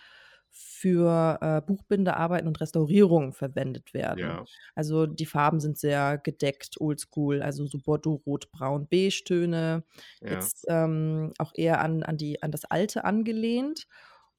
für 0.49 1.37
äh, 1.41 1.61
Buchbindearbeiten 1.61 2.47
und 2.47 2.59
Restaurierungen 2.59 3.31
verwendet 3.31 3.93
werden. 3.93 4.19
Ja, 4.19 4.45
Also 4.75 5.05
die 5.05 5.25
Farben 5.25 5.59
sind 5.59 5.77
sehr 5.77 6.17
gedeckt, 6.17 6.79
oldschool, 6.79 7.41
also 7.41 7.65
so 7.67 7.77
Bordeaux, 7.79 8.21
Rot, 8.25 8.51
Braun, 8.51 8.87
Beige-Töne. 8.87 9.83
ja. 10.21 10.29
Jetzt 10.31 10.65
ähm, 10.67 11.31
auch 11.37 11.51
eher 11.55 11.81
an, 11.81 12.03
an, 12.03 12.17
die, 12.17 12.41
an 12.43 12.51
das 12.51 12.65
Alte 12.65 13.05
angelehnt. 13.05 13.87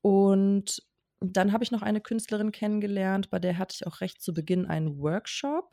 Und 0.03 0.83
dann 1.21 1.53
habe 1.53 1.65
ich 1.65 1.71
noch 1.71 1.83
eine 1.83 2.01
Künstlerin 2.01 2.53
kennengelernt, 2.53 3.31
bei 3.31 3.39
der 3.39 3.59
hatte 3.59 3.75
ich 3.75 3.87
auch 3.87 4.01
recht 4.01 4.21
zu 4.21 4.35
Beginn 4.35 4.67
einen 4.67 4.99
Workshop 4.99 5.71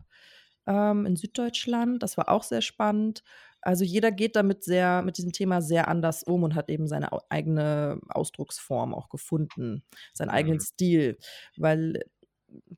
ähm, 0.67 1.05
in 1.05 1.15
Süddeutschland. 1.15 2.01
Das 2.01 2.17
war 2.17 2.29
auch 2.29 2.43
sehr 2.43 2.61
spannend. 2.61 3.23
Also 3.65 3.84
jeder 3.84 4.12
geht 4.12 4.36
damit 4.38 4.63
sehr, 4.63 5.01
mit 5.03 5.17
diesem 5.17 5.31
Thema 5.34 5.62
sehr 5.62 5.88
anders 5.89 6.24
um 6.24 6.43
und 6.43 6.55
hat 6.55 6.69
eben 6.69 6.88
seine 6.88 7.10
eigene 7.29 8.00
Ausdrucksform 8.10 8.93
auch 8.95 9.10
gefunden, 9.10 9.84
seinen 10.13 10.29
eigenen 10.29 10.60
Mhm. 10.60 10.62
Stil. 10.62 11.17
Weil, 11.57 12.01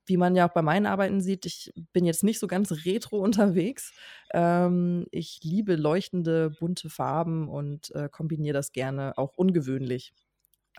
wie 0.05 0.17
man 0.17 0.35
ja 0.35 0.47
auch 0.49 0.53
bei 0.53 0.61
meinen 0.61 0.85
Arbeiten 0.85 1.21
sieht, 1.21 1.45
ich 1.45 1.73
bin 1.93 2.05
jetzt 2.05 2.23
nicht 2.23 2.39
so 2.39 2.47
ganz 2.47 2.71
retro 2.85 3.19
unterwegs. 3.23 3.93
Ähm, 4.33 5.05
ich 5.11 5.39
liebe 5.43 5.75
leuchtende, 5.75 6.49
bunte 6.51 6.89
Farben 6.89 7.49
und 7.49 7.91
äh, 7.95 8.09
kombiniere 8.09 8.53
das 8.53 8.71
gerne 8.71 9.17
auch 9.17 9.33
ungewöhnlich. 9.35 10.13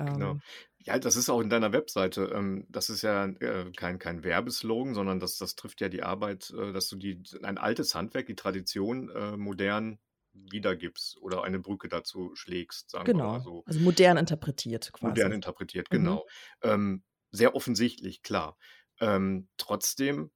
Genau. 0.05 0.41
Ja, 0.89 0.99
das 0.99 1.17
ist 1.17 1.29
auch 1.29 1.41
in 1.43 1.51
deiner 1.51 1.73
Webseite. 1.75 2.33
Ähm, 2.35 2.65
das 2.71 2.89
ist 2.89 3.03
ja 3.03 3.27
äh, 3.27 3.71
kein, 3.77 3.99
kein 3.99 4.25
Werbeslogan, 4.25 4.95
sondern 4.95 5.21
das, 5.21 5.37
das 5.37 5.55
trifft 5.55 5.83
ja 5.83 5.91
die 5.91 6.03
Arbeit, 6.03 6.51
äh, 6.59 6.73
dass 6.73 6.89
du 6.89 6.97
die, 6.97 7.23
ein 7.43 7.59
altes 7.59 7.95
Handwerk, 7.95 8.25
die 8.27 8.37
Tradition 8.37 9.11
äh, 9.11 9.37
modern 9.37 9.99
wiedergibst 10.33 11.19
oder 11.21 11.45
eine 11.45 11.59
Brücke 11.59 11.89
dazu 11.89 12.35
schlägst, 12.35 12.91
sagen 12.91 13.07
wir 13.07 13.15
mal 13.15 13.39
genau, 13.39 13.41
so. 13.41 13.63
also 13.67 13.81
modern 13.81 14.17
interpretiert 14.17 14.91
Modern 15.01 15.15
quasi. 15.15 15.35
interpretiert, 15.35 15.89
Mhm. 15.91 15.97
genau. 15.97 16.27
Ähm, 16.63 17.03
sehr 17.33 17.55
offensichtlich, 17.55 18.23
klar. 18.23 18.57
Ähm, 19.01 19.49
trotzdem 19.59 20.31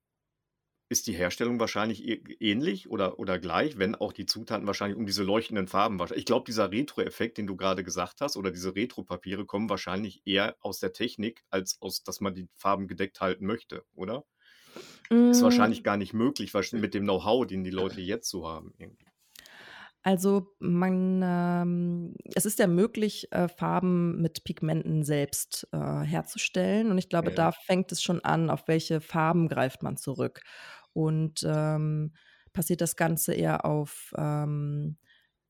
ist 0.92 1.06
die 1.08 1.14
Herstellung 1.14 1.58
wahrscheinlich 1.58 2.06
ä 2.06 2.22
ähnlich 2.38 2.88
oder 2.90 3.18
oder 3.18 3.38
gleich, 3.38 3.78
wenn 3.78 3.94
auch 3.96 4.12
die 4.12 4.26
Zutaten 4.26 4.66
wahrscheinlich 4.66 4.99
um 4.99 5.06
diese 5.06 5.25
leuchtenden 5.25 5.66
Farben 5.66 5.99
ich 6.14 6.26
glaube, 6.26 6.44
dieser 6.46 6.70
Retro-Effekt, 6.70 7.38
den 7.38 7.46
du 7.46 7.56
gerade 7.56 7.82
gesagt 7.82 8.20
hast 8.20 8.37
oder 8.37 8.50
diese 8.52 8.76
Retro-Papiere 8.76 9.46
kommen 9.46 9.70
wahrscheinlich 9.70 10.22
eher 10.26 10.56
aus 10.61 10.78
der 10.80 10.92
Technik, 10.92 11.44
als 11.50 11.78
aus 11.80 12.04
dass 12.04 12.20
man 12.20 12.34
die 12.34 12.49
Farben 12.54 12.87
gedeckt 12.88 13.20
halten 13.20 13.46
möchte, 13.46 13.84
oder? 13.94 14.25
Ist 15.11 15.42
wahrscheinlich 15.42 15.82
gar 15.82 15.96
nicht 15.96 16.12
möglich, 16.14 16.52
mit 16.72 16.94
dem 16.94 17.04
Know-how, 17.04 17.46
den 17.46 17.64
die 17.64 17.70
Leute 17.70 18.00
jetzt 18.00 18.28
so 18.28 18.46
haben 18.49 18.75
irgendwie. 18.78 19.06
Also, 20.04 20.49
man 20.58 21.22
ähm, 21.25 22.16
es 22.34 22.44
ist 22.44 22.58
ja 22.58 22.66
möglich, 22.66 23.28
äh, 23.30 23.46
Farben 23.49 24.20
mit 24.20 24.42
Pigmenten 24.42 25.04
selbst, 25.04 25.68
äh, 25.72 25.78
herzustellen 25.78 26.90
und 26.90 26.99
ich 26.99 27.08
glaube, 27.08 27.30
Ja. 27.30 27.37
da 27.37 27.52
fängt 27.52 27.92
es 27.92 28.02
schon 28.02 28.18
an, 28.25 28.50
auf 28.50 28.66
welche 28.66 29.00
Farben 29.00 29.49
greift 29.49 29.82
man 29.84 29.96
zurück. 29.96 30.40
Und, 30.94 31.44
ähm, 31.49 32.14
passiert 32.52 32.80
das 32.82 32.96
Ganze 32.96 33.34
eher 33.34 33.64
auf, 33.64 34.12
ähm, 34.18 34.99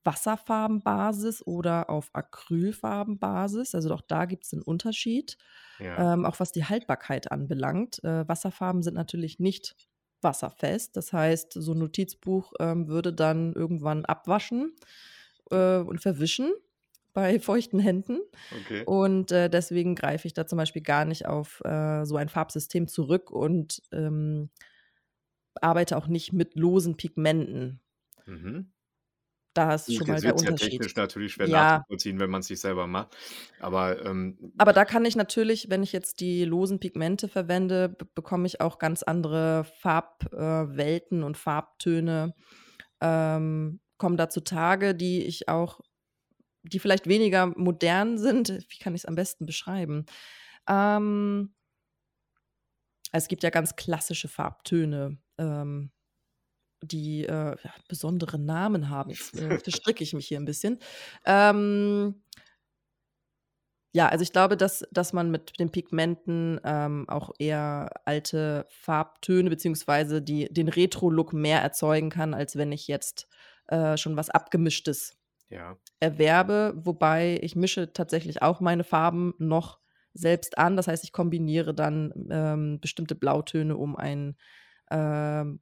Wasserfarbenbasis 0.05 1.47
oder 1.47 1.91
auf 1.91 2.11
Acrylfarbenbasis? 2.15 3.75
Also, 3.75 3.93
auch 3.95 4.03
da 4.03 4.25
gibt's 4.27 4.53
'n 4.53 4.63
Unterschied, 4.63 5.39
Ja. 5.79 5.99
ähm, 5.99 6.25
auch 6.27 6.41
was 6.41 6.53
die 6.53 6.65
Haltbarkeit 6.65 7.31
anbelangt. 7.33 8.03
Äh, 8.05 8.27
Wasserfarben 8.29 8.83
sind 8.83 8.95
natürlich 8.95 9.39
nicht 9.41 9.77
wasserfest. 10.23 10.97
Das 10.97 11.13
heißt, 11.13 11.53
so 11.55 11.73
'n 11.73 11.79
Notizbuch, 11.81 12.53
ähm, 12.61 12.89
würde 12.89 13.13
dann 13.13 13.53
irgendwann 13.55 14.05
abwaschen, 14.07 14.75
äh, 15.51 15.79
und 15.79 16.01
verwischen 16.01 16.53
bei 17.15 17.41
feuchten 17.41 17.79
Händen. 17.81 18.21
Okay. 18.53 18.87
Und, 18.87 19.33
äh, 19.33 19.49
deswegen 19.51 19.95
greife 19.97 20.27
ich 20.29 20.35
da 20.35 20.47
zum 20.47 20.59
Beispiel 20.59 20.83
gar 20.83 21.05
nicht 21.05 21.27
auf, 21.27 21.61
äh, 21.65 22.05
so 22.07 22.17
ein 22.17 22.29
Farbsystem 22.31 22.89
zurück 22.89 23.31
und, 23.31 23.83
ähm, 23.93 24.51
arbeite 25.61 25.97
auch 25.97 26.07
nicht 26.09 26.33
mit 26.33 26.57
losen 26.57 26.97
Pigmenten. 26.97 27.81
Mhm. 28.27 28.73
Da 29.55 29.75
ist 29.75 29.93
Gut, 29.93 29.95
schon 29.95 30.09
mal 30.09 30.23
der 30.23 30.35
wird's 30.35 30.43
ja 30.45 30.53
Unterschied. 30.53 30.53
technisch 30.53 30.95
natürlich 30.95 31.33
schwer 31.33 31.49
Ja. 31.49 31.85
nachzuvollziehen, 31.89 32.21
wenn 32.21 32.31
man's 32.31 32.49
nicht 32.49 32.61
selber 32.61 32.87
macht. 32.87 33.17
Aber, 33.59 34.05
ähm 34.05 34.39
Aber 34.59 34.73
da 34.73 34.85
kann 34.85 35.05
ich 35.05 35.17
natürlich, 35.17 35.71
wenn 35.71 35.83
ich 35.83 35.93
jetzt 35.93 36.21
die 36.21 36.45
losen 36.45 36.79
Pigmente 36.79 37.29
verwende, 37.29 37.89
be 37.89 38.05
bekomme 38.15 38.47
ich 38.47 38.61
auch 38.61 38.79
ganz 38.79 39.03
andere 39.03 39.65
Farb 39.65 40.27
äh, 40.33 41.01
und 41.23 41.37
Farbtöne, 41.37 42.35
ähm, 43.01 43.81
kommen 43.99 44.17
da 44.17 44.29
zutage, 44.29 44.95
die 44.95 45.23
ich 45.25 45.49
auch 45.49 45.81
die 46.65 46.81
vielleicht 46.81 47.09
weniger 47.09 47.47
modern 47.59 48.19
sind. 48.19 48.51
Wie 48.69 48.79
kann 48.79 48.95
ich's 48.95 49.07
am 49.07 49.17
besten 49.17 49.47
beschreiben? 49.47 50.07
Ähm 50.69 51.55
es 53.13 53.29
gibt 53.29 53.43
ja 53.43 53.51
ganz 53.51 53.77
klassische 53.77 54.29
Farbtöne, 54.29 55.19
ähm, 55.43 55.93
die, 56.85 57.25
äh, 57.27 57.57
ja, 57.63 57.75
besondere 57.89 58.39
Namen 58.39 58.89
haben. 58.91 59.11
Jetzt, 59.11 59.37
äh, 59.37 59.59
verstricke 59.59 60.05
ich 60.05 60.15
mich 60.15 60.29
hier 60.29 60.39
'n 60.41 60.45
bisschen. 60.47 60.79
Ähm 61.27 62.23
ja, 63.95 64.09
also, 64.09 64.23
ich 64.23 64.33
glaube, 64.33 64.57
dass 64.57 64.85
dass 64.91 65.13
man 65.13 65.31
mit 65.31 65.59
den 65.61 65.71
Pigmenten, 65.71 66.59
ähm, 66.65 67.07
auch 67.09 67.31
eher 67.39 67.91
alte 68.07 68.67
Farbtöne 68.71 69.51
beziehungsweise 69.51 70.23
die 70.23 70.49
den 70.53 70.69
Retro-Look 70.69 71.33
mehr 71.35 71.61
erzeugen 71.61 72.09
kann, 72.11 72.33
als 72.35 72.57
wenn 72.57 72.73
ich 72.73 72.89
jetzt, 72.89 73.29
äh, 73.69 73.97
schon 73.99 74.17
was 74.17 74.31
Abgemischtes 74.31 75.19
Ja. 75.51 75.79
erwerbe. 76.01 76.75
Wobei 76.77 77.39
ich 77.43 77.57
mische 77.57 77.93
tatsächlich 77.93 78.43
auch 78.43 78.61
meine 78.61 78.85
Farben 78.85 79.35
noch 79.39 79.81
selbst 80.15 80.59
an. 80.59 80.77
Das 80.77 80.89
heißt, 80.89 81.05
ich 81.05 81.13
kombiniere 81.13 81.75
dann, 81.75 82.13
ähm, 82.31 82.81
bestimmte 82.81 83.15
Blautöne, 83.17 83.77
um 83.77 83.97
ein, 83.97 84.37
ähm, 84.93 85.61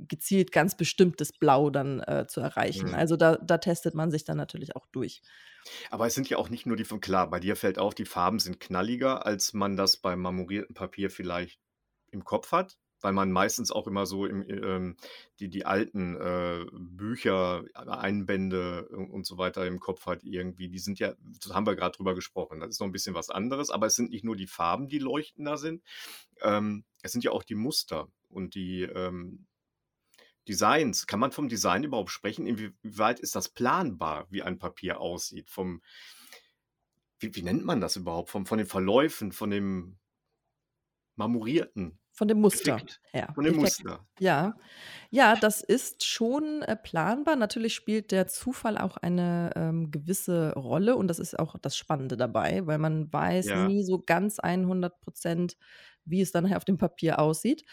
gezielt 0.00 0.52
ganz 0.52 0.76
bestimmtes 0.76 1.32
Blau 1.32 1.70
dann, 1.70 2.00
äh, 2.00 2.26
zu 2.28 2.40
erreichen. 2.40 2.90
Mhm. 2.90 2.94
Also, 2.94 3.16
da 3.16 3.36
da 3.38 3.58
testet 3.58 3.94
man 3.94 4.10
sich 4.10 4.24
dann 4.24 4.38
natürlich 4.38 4.76
auch 4.76 4.86
durch. 4.92 5.22
Aber 5.90 6.06
es 6.06 6.14
sind 6.14 6.28
ja 6.30 6.38
auch 6.38 6.48
nicht 6.48 6.66
nur 6.66 6.76
die 6.76 6.84
von 6.84 7.00
klar, 7.00 7.28
bei 7.30 7.40
dir 7.40 7.56
fällt 7.56 7.78
auf, 7.78 7.94
die 7.94 8.04
Farben 8.04 8.38
sind 8.38 8.60
knalliger, 8.60 9.26
als 9.26 9.52
man 9.52 9.76
das 9.76 9.96
beim 9.98 10.20
marmorierten 10.20 10.74
Papier 10.74 11.10
vielleicht 11.10 11.60
im 12.10 12.24
Kopf 12.24 12.52
hat, 12.52 12.78
weil 13.00 13.12
man 13.12 13.30
meistens 13.32 13.70
auch 13.72 13.86
immer 13.86 14.06
so 14.06 14.26
im 14.26 14.42
ähm, 14.48 14.96
die 15.40 15.48
die 15.48 15.66
alten, 15.66 16.16
äh, 16.16 16.64
Bücher, 16.72 17.64
Einbände 17.74 18.88
und 18.88 19.26
so 19.26 19.38
weiter 19.38 19.66
im 19.66 19.80
Kopf 19.80 20.06
hat 20.06 20.24
irgendwie. 20.24 20.68
Die 20.68 20.78
sind 20.78 20.98
ja 20.98 21.14
da 21.46 21.54
haben 21.54 21.66
wir 21.66 21.76
grad 21.76 21.98
drüber 21.98 22.14
gesprochen. 22.14 22.60
Das 22.60 22.70
ist 22.70 22.80
noch 22.80 22.86
'n 22.88 22.92
bisschen 22.92 23.14
was 23.14 23.30
anderes, 23.30 23.70
aber 23.70 23.86
es 23.86 23.96
sind 23.96 24.10
nicht 24.10 24.24
nur 24.24 24.36
die 24.36 24.46
Farben, 24.46 24.88
die 24.88 24.98
leuchtender 24.98 25.56
sind. 25.58 25.82
Ähm, 26.42 26.84
es 27.02 27.12
sind 27.12 27.24
ja 27.24 27.32
auch 27.32 27.44
die 27.44 27.54
Muster 27.54 28.08
und 28.28 28.54
die, 28.54 28.82
ähm, 28.82 29.46
Designs. 30.48 31.06
Kann 31.06 31.20
man 31.20 31.32
vom 31.32 31.48
Design 31.48 31.84
überhaupt 31.84 32.10
sprechen? 32.10 32.46
Inwieweit 32.46 33.20
ist 33.20 33.34
das 33.34 33.48
planbar, 33.48 34.26
wie 34.30 34.42
ein 34.42 34.58
Papier 34.58 35.00
aussieht? 35.00 35.50
Vom 35.50 35.82
wie 37.18 37.34
wie 37.34 37.42
nennt 37.42 37.64
man 37.64 37.80
das 37.80 37.96
überhaupt? 37.96 38.30
Vom 38.30 38.46
von 38.46 38.58
den 38.58 38.66
Verläufen, 38.66 39.32
von 39.32 39.50
dem 39.50 39.98
Marmorierten, 41.16 41.98
Von 42.16 42.28
dem 42.28 42.40
Muster 42.40 42.80
gefickt, 42.80 43.00
her. 43.12 43.34
von 43.34 43.44
dem 43.44 43.56
Effekt. 43.56 43.84
Muster. 43.84 44.06
Ja. 44.18 44.56
Ja, 45.10 45.36
das 45.36 45.62
ist 45.62 46.04
schon, 46.04 46.62
äh, 46.62 46.76
planbar. 46.76 47.36
Natürlich 47.36 47.74
spielt 47.74 48.10
der 48.12 48.26
Zufall 48.26 48.78
auch 48.78 48.96
eine, 48.96 49.50
ähm, 49.56 49.90
gewisse 49.90 50.54
Rolle 50.54 50.96
und 50.96 51.08
das 51.08 51.18
ist 51.18 51.38
auch 51.38 51.56
das 51.60 51.76
Spannende 51.76 52.16
dabei, 52.16 52.66
weil 52.66 52.78
man 52.78 53.12
weiß 53.12 53.50
Ja. 53.50 53.56
nie 53.56 53.82
so 53.84 54.02
ganz 54.04 54.38
100 54.66 55.00
%, 55.02 55.56
wie 56.06 56.22
es 56.22 56.32
dann 56.32 56.50
auf 56.54 56.64
dem 56.64 56.78
Papier 56.78 57.18
aussieht. 57.18 57.64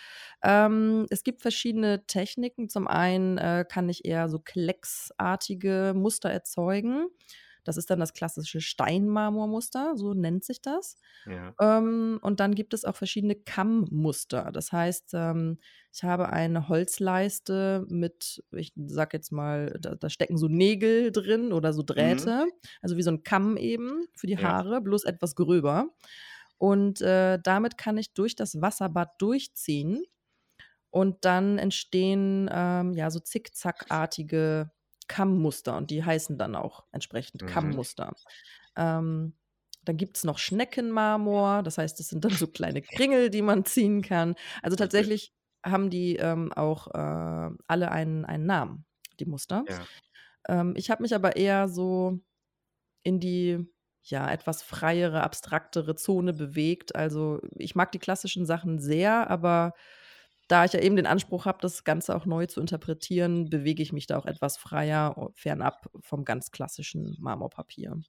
Ähm, 0.43 1.05
es 1.09 1.23
gibt 1.23 1.41
verschiedene 1.41 2.05
Techniken. 2.07 2.67
Zum 2.69 2.87
einen, 2.87 3.37
äh, 3.37 3.65
kann 3.69 3.87
ich 3.89 4.03
eher 4.05 4.27
so 4.29 4.39
klecksartige 4.39 5.93
Muster 5.95 6.29
erzeugen. 6.29 7.07
Das 7.63 7.77
ist 7.77 7.89
dann 7.89 7.99
das 7.99 8.13
klassische 8.13 8.61
Steinmarmormuster, 8.61 9.95
so 9.97 10.13
nennt 10.13 10.43
sich 10.45 10.61
das. 10.61 10.95
Ja. 11.25 11.55
Ähm, 11.61 12.19
und 12.21 12.39
dann 12.39 12.55
gibt 12.55 12.73
es 12.73 12.83
auch 12.85 12.95
verschiedene 12.95 13.35
Kammmuster. 13.35 14.51
Das 14.51 14.71
heißt, 14.71 15.11
ähm, 15.13 15.59
ich 15.93 16.03
habe 16.03 16.29
eine 16.29 16.67
Holzleiste 16.69 17.85
mit, 17.89 18.43
ich 18.51 18.73
sage 18.75 19.17
jetzt 19.17 19.31
mal, 19.31 19.77
da 19.79 19.95
da 19.95 20.09
stecken 20.09 20.37
so 20.37 20.47
Nägel 20.47 21.11
drin 21.11 21.53
oder 21.53 21.73
so 21.73 21.83
Mhm. 21.97 22.33
Drähte, 22.33 22.47
also, 22.81 22.97
wie 22.97 23.03
so 23.03 23.11
'n 23.11 23.23
Kamm 23.23 23.57
eben 23.57 24.05
für 24.17 24.27
die 24.27 24.37
Ja. 24.37 24.53
Haare, 24.53 24.81
bloß 24.81 25.03
etwas 25.05 25.35
gröber. 25.35 25.89
Und, 26.57 27.01
äh, 27.01 27.39
damit 27.43 27.77
kann 27.77 27.97
ich 27.97 28.13
durch 28.13 28.35
das 28.35 28.61
Wasserbad 28.61 29.11
durchziehen 29.21 30.03
und 30.91 31.25
dann 31.25 31.57
entstehen, 31.59 32.49
ähm, 32.53 32.93
ja, 32.93 33.11
so 33.11 33.19
zickzackartige 33.19 34.71
Kammmuster 35.07 35.77
und 35.77 35.91
die 35.91 36.03
heißen 36.03 36.37
dann 36.37 36.55
auch 36.55 36.85
entsprechend 36.91 37.45
Mhm. 37.45 37.83
Kammmuster. 37.85 38.15
Ähm, 38.77 39.35
dann 39.85 39.97
gibt's 39.97 40.23
noch 40.23 40.39
Schneckenmarmor, 40.39 41.63
das 41.63 41.77
heißt, 41.77 41.99
das 41.99 42.09
sind 42.09 42.25
dann 42.25 42.35
so 42.37 42.47
kleine 42.47 42.81
Kringel, 42.83 43.29
die 43.29 43.41
man 43.41 43.65
ziehen 43.65 44.01
kann. 44.01 44.35
Also, 44.63 44.75
tatsächlich 44.77 45.33
haben 45.65 45.89
die, 45.89 46.15
ähm, 46.17 46.53
auch, 46.53 46.87
äh, 46.93 47.51
alle 47.67 47.91
einen 47.91 48.25
einen 48.25 48.45
Namen, 48.45 48.85
die 49.19 49.25
Muster. 49.25 49.67
Ja. 49.67 49.87
Ähm, 50.47 50.73
ich 50.77 50.91
habe 50.91 51.03
mich 51.03 51.15
aber 51.15 51.35
eher 51.37 51.69
so 51.69 52.19
in 53.03 53.19
die, 53.19 53.67
ja, 54.03 54.29
etwas 54.31 54.63
freiere, 54.63 55.23
abstraktere 55.23 55.95
Zone 55.95 56.33
bewegt. 56.33 56.95
Also, 56.95 57.39
ich 57.57 57.75
mag 57.75 57.91
die 57.91 57.99
klassischen 57.99 58.45
Sachen 58.45 58.79
sehr, 58.79 59.29
aber 59.29 59.73
da 60.47 60.65
ich 60.65 60.73
ja 60.73 60.79
eben 60.81 60.95
den 60.95 61.05
Anspruch 61.07 61.45
habe, 61.45 61.59
das 61.61 61.83
Ganze 61.83 62.15
auch 62.15 62.25
neu 62.25 62.45
zu 62.47 62.59
interpretieren, 62.61 63.49
bewege 63.49 63.83
ich 63.83 63.93
mich 63.93 64.07
da 64.07 64.17
auch 64.17 64.25
etwas 64.25 64.57
freier 64.57 65.31
fernab 65.35 65.89
vom 66.01 66.25
ganz 66.25 66.51
klassischen 66.51 67.15
Marmorpapier. 67.19 68.01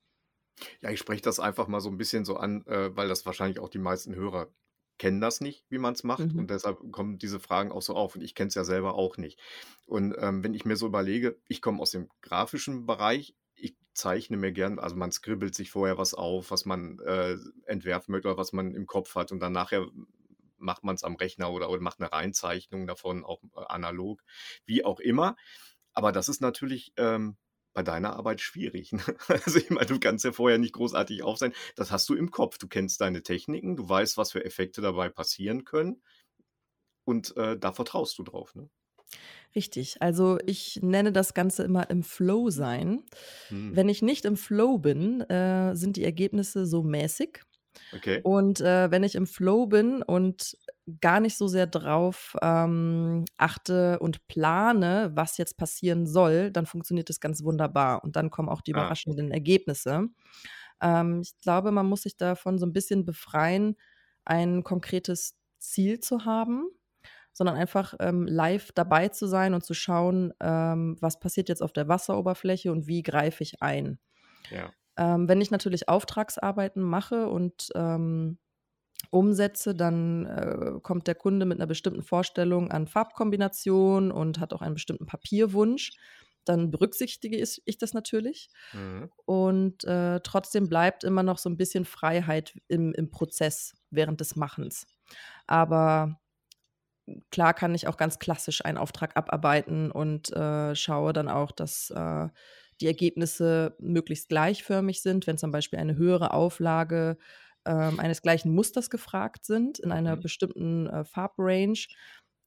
Ja, 0.82 0.90
ich 0.90 0.98
spreche 1.00 1.22
das 1.22 1.40
einfach 1.40 1.66
mal 1.68 1.80
so 1.80 1.88
'n 1.90 1.96
bisschen 1.98 2.24
so 2.24 2.36
an, 2.36 2.64
äh, 2.66 2.96
weil 2.96 3.08
das 3.08 3.26
wahrscheinlich 3.26 3.58
auch 3.58 3.68
die 3.68 3.78
meisten 3.78 4.14
Hörer 4.14 4.52
kennen 4.98 5.20
das 5.20 5.40
nicht, 5.40 5.66
wie 5.70 5.78
man's 5.78 6.04
macht 6.04 6.32
Mhm. 6.32 6.38
und 6.38 6.48
deshalb 6.50 6.78
kommen 6.92 7.18
diese 7.18 7.40
Fragen 7.40 7.72
auch 7.72 7.82
so 7.82 7.94
auf 7.96 8.14
und 8.14 8.22
ich 8.22 8.34
kenne 8.36 8.48
es 8.48 8.54
ja 8.54 8.62
selber 8.64 8.94
auch 8.94 9.16
nicht. 9.16 9.40
Und, 9.86 10.14
ähm, 10.18 10.44
wenn 10.44 10.54
ich 10.54 10.64
mir 10.64 10.76
so 10.76 10.86
überlege, 10.86 11.40
ich 11.48 11.60
komme 11.60 11.80
aus 11.82 11.90
dem 11.90 12.08
grafischen 12.22 12.86
Bereich, 12.86 13.34
ich 13.56 13.76
zeichne 13.94 14.36
mir 14.36 14.52
gern 14.52 14.78
also, 14.78 14.94
man 14.96 15.10
skribbelt 15.12 15.54
sich 15.54 15.70
vorher 15.72 15.98
was 15.98 16.14
auf, 16.14 16.50
was 16.52 16.64
man, 16.64 17.00
äh, 17.00 17.36
entwerfen 17.66 18.12
möchte 18.12 18.28
oder 18.28 18.36
was 18.38 18.52
man 18.52 18.74
im 18.74 18.86
Kopf 18.86 19.14
hat 19.16 19.32
und 19.32 19.40
dann 19.40 19.52
nachher 19.52 19.88
macht 20.64 20.84
man's 20.84 21.04
am 21.04 21.16
Rechner 21.16 21.50
oder 21.52 21.70
oder 21.70 21.80
macht 21.82 22.00
'ne 22.00 22.12
Reinzeichnung 22.12 22.86
davon, 22.86 23.24
auch, 23.24 23.42
äh, 23.56 23.60
analog, 23.68 24.22
wie 24.66 24.84
auch 24.84 25.00
immer. 25.00 25.36
Aber 25.92 26.12
das 26.12 26.28
ist 26.28 26.40
natürlich, 26.40 26.92
ähm 26.96 27.36
bei 27.76 27.82
deiner 27.82 28.14
Arbeit 28.14 28.40
schwierig. 28.40 28.92
Ne? 28.92 29.02
Also 29.28 29.58
ich 29.58 29.68
meine, 29.70 29.86
du 29.86 29.98
kannst 29.98 30.24
ja 30.24 30.30
vorher 30.32 30.58
nicht 30.58 30.74
großartig 30.74 31.24
auf 31.24 31.38
sein. 31.38 31.52
Das 31.74 31.90
hast 31.90 32.08
du 32.08 32.14
im 32.14 32.30
Kopf. 32.30 32.56
Du 32.58 32.68
kennst 32.68 33.00
deine 33.00 33.22
Techniken, 33.24 33.74
du 33.76 33.88
weißt, 33.88 34.16
was 34.16 34.30
für 34.32 34.44
Effekte 34.44 34.80
dabei 34.80 35.08
passieren 35.08 35.64
können. 35.64 36.00
Und 37.06 37.34
äh, 37.38 37.58
da 37.58 37.72
vertraust 37.72 38.18
du 38.18 38.22
drauf. 38.24 38.54
Ne? 38.54 38.68
Richtig. 39.54 39.96
Also 40.02 40.38
ich 40.46 40.80
nenne 40.82 41.12
das 41.12 41.34
Ganze 41.34 41.62
immer 41.64 41.88
im 41.90 42.02
Flow 42.02 42.50
sein. 42.50 43.02
Hm. 43.50 43.74
Wenn 43.74 43.88
ich 43.88 44.02
nicht 44.02 44.24
im 44.24 44.36
Flow 44.36 44.78
bin, 44.78 45.20
äh, 45.22 45.74
sind 45.76 45.96
die 45.96 46.04
Ergebnisse 46.04 46.66
so 46.66 46.82
mäßig. 46.82 47.42
Okay. 47.94 48.24
Und 48.24 48.60
äh, 48.60 48.90
wenn 48.90 49.02
ich 49.04 49.14
im 49.16 49.26
Flow 49.26 49.66
bin 49.66 50.02
und 50.02 50.56
gar 51.00 51.20
nicht 51.20 51.36
so 51.36 51.46
sehr 51.48 51.66
drauf 51.66 52.36
ähm, 52.42 53.24
achte 53.36 53.98
und 54.00 54.26
plane, 54.28 55.12
was 55.14 55.36
jetzt 55.38 55.56
passieren 55.58 56.06
soll, 56.06 56.50
dann 56.50 56.66
funktioniert 56.66 57.10
das 57.10 57.20
ganz 57.20 57.44
wunderbar. 57.44 58.02
Und 58.04 58.16
dann 58.16 58.30
kommen 58.30 58.48
auch 58.48 58.62
die 58.62 58.72
Ah, 58.72 58.94
überraschenden 58.94 59.30
Ergebnisse. 59.30 60.08
Ähm, 60.80 61.20
ich 61.22 61.38
glaube, 61.40 61.70
man 61.72 61.86
muss 61.86 62.02
sich 62.02 62.16
davon 62.16 62.58
so 62.58 62.66
ein 62.66 62.72
bisschen 62.72 63.04
befreien, 63.04 63.76
ein 64.24 64.62
konkretes 64.64 65.36
Ziel 65.58 66.00
zu 66.00 66.24
haben, 66.24 66.68
sondern 67.32 67.56
einfach 67.56 67.94
ähm, 68.00 68.26
live 68.26 68.72
dabei 68.74 69.08
zu 69.08 69.26
sein 69.26 69.54
und 69.54 69.64
zu 69.64 69.74
schauen, 69.74 70.32
ähm, 70.40 70.96
was 71.00 71.20
passiert 71.20 71.48
jetzt 71.48 71.62
auf 71.62 71.72
der 71.72 71.88
Wasseroberfläche 71.88 72.72
und 72.72 72.86
wie 72.86 73.02
greife 73.02 73.42
ich 73.42 73.62
ein. 73.62 73.98
ja. 74.50 74.74
Ähm, 74.96 75.28
wenn 75.28 75.40
ich 75.40 75.50
natürlich 75.50 75.88
Auftragsarbeiten 75.88 76.82
mache 76.82 77.28
und 77.28 77.70
ähm, 77.74 78.38
umsetze, 79.10 79.74
dann 79.74 80.26
äh, 80.26 80.80
kommt 80.82 81.06
der 81.06 81.14
Kunde 81.14 81.46
mit 81.46 81.58
einer 81.58 81.66
bestimmten 81.66 82.02
Vorstellung 82.02 82.70
an 82.70 82.86
Farbkombination 82.86 84.10
und 84.10 84.40
hat 84.40 84.52
auch 84.52 84.62
einen 84.62 84.74
bestimmten 84.74 85.06
Papierwunsch. 85.06 85.92
Dann 86.44 86.70
berücksichtige 86.70 87.36
ich 87.36 87.62
ich 87.64 87.78
das 87.78 87.94
natürlich. 87.94 88.50
Mhm. 88.72 89.10
Und 89.24 89.84
äh, 89.84 90.20
trotzdem 90.20 90.68
bleibt 90.68 91.04
immer 91.04 91.22
noch 91.22 91.38
so 91.38 91.48
ein 91.48 91.56
bisschen 91.56 91.84
Freiheit 91.84 92.58
im, 92.68 92.92
im 92.92 93.10
Prozess 93.10 93.74
während 93.90 94.20
des 94.20 94.36
Machens. 94.36 94.86
Aber 95.46 96.20
klar 97.30 97.54
kann 97.54 97.74
ich 97.74 97.88
auch 97.88 97.96
ganz 97.96 98.18
klassisch 98.18 98.64
einen 98.64 98.78
Auftrag 98.78 99.16
abarbeiten 99.16 99.90
und 99.90 100.32
äh, 100.32 100.74
schaue 100.74 101.12
dann 101.12 101.28
auch, 101.28 101.52
dass 101.52 101.90
äh, 101.90 102.28
die 102.80 102.86
Ergebnisse 102.86 103.76
möglichst 103.80 104.28
gleichförmig 104.28 105.02
sind, 105.02 105.26
wenn 105.26 105.38
zum 105.38 105.50
Beispiel 105.52 105.78
eine 105.78 105.96
höhere 105.96 106.32
Auflage 106.32 107.18
ähm, 107.66 107.98
eines 108.00 108.22
gleichen 108.22 108.54
Musters 108.54 108.90
gefragt 108.90 109.44
sind 109.46 109.78
in 109.78 109.92
einer 109.92 110.16
Mhm. 110.16 110.16
bestimmten 110.16 110.86
äh, 110.86 111.04
Farbrange, 111.04 111.86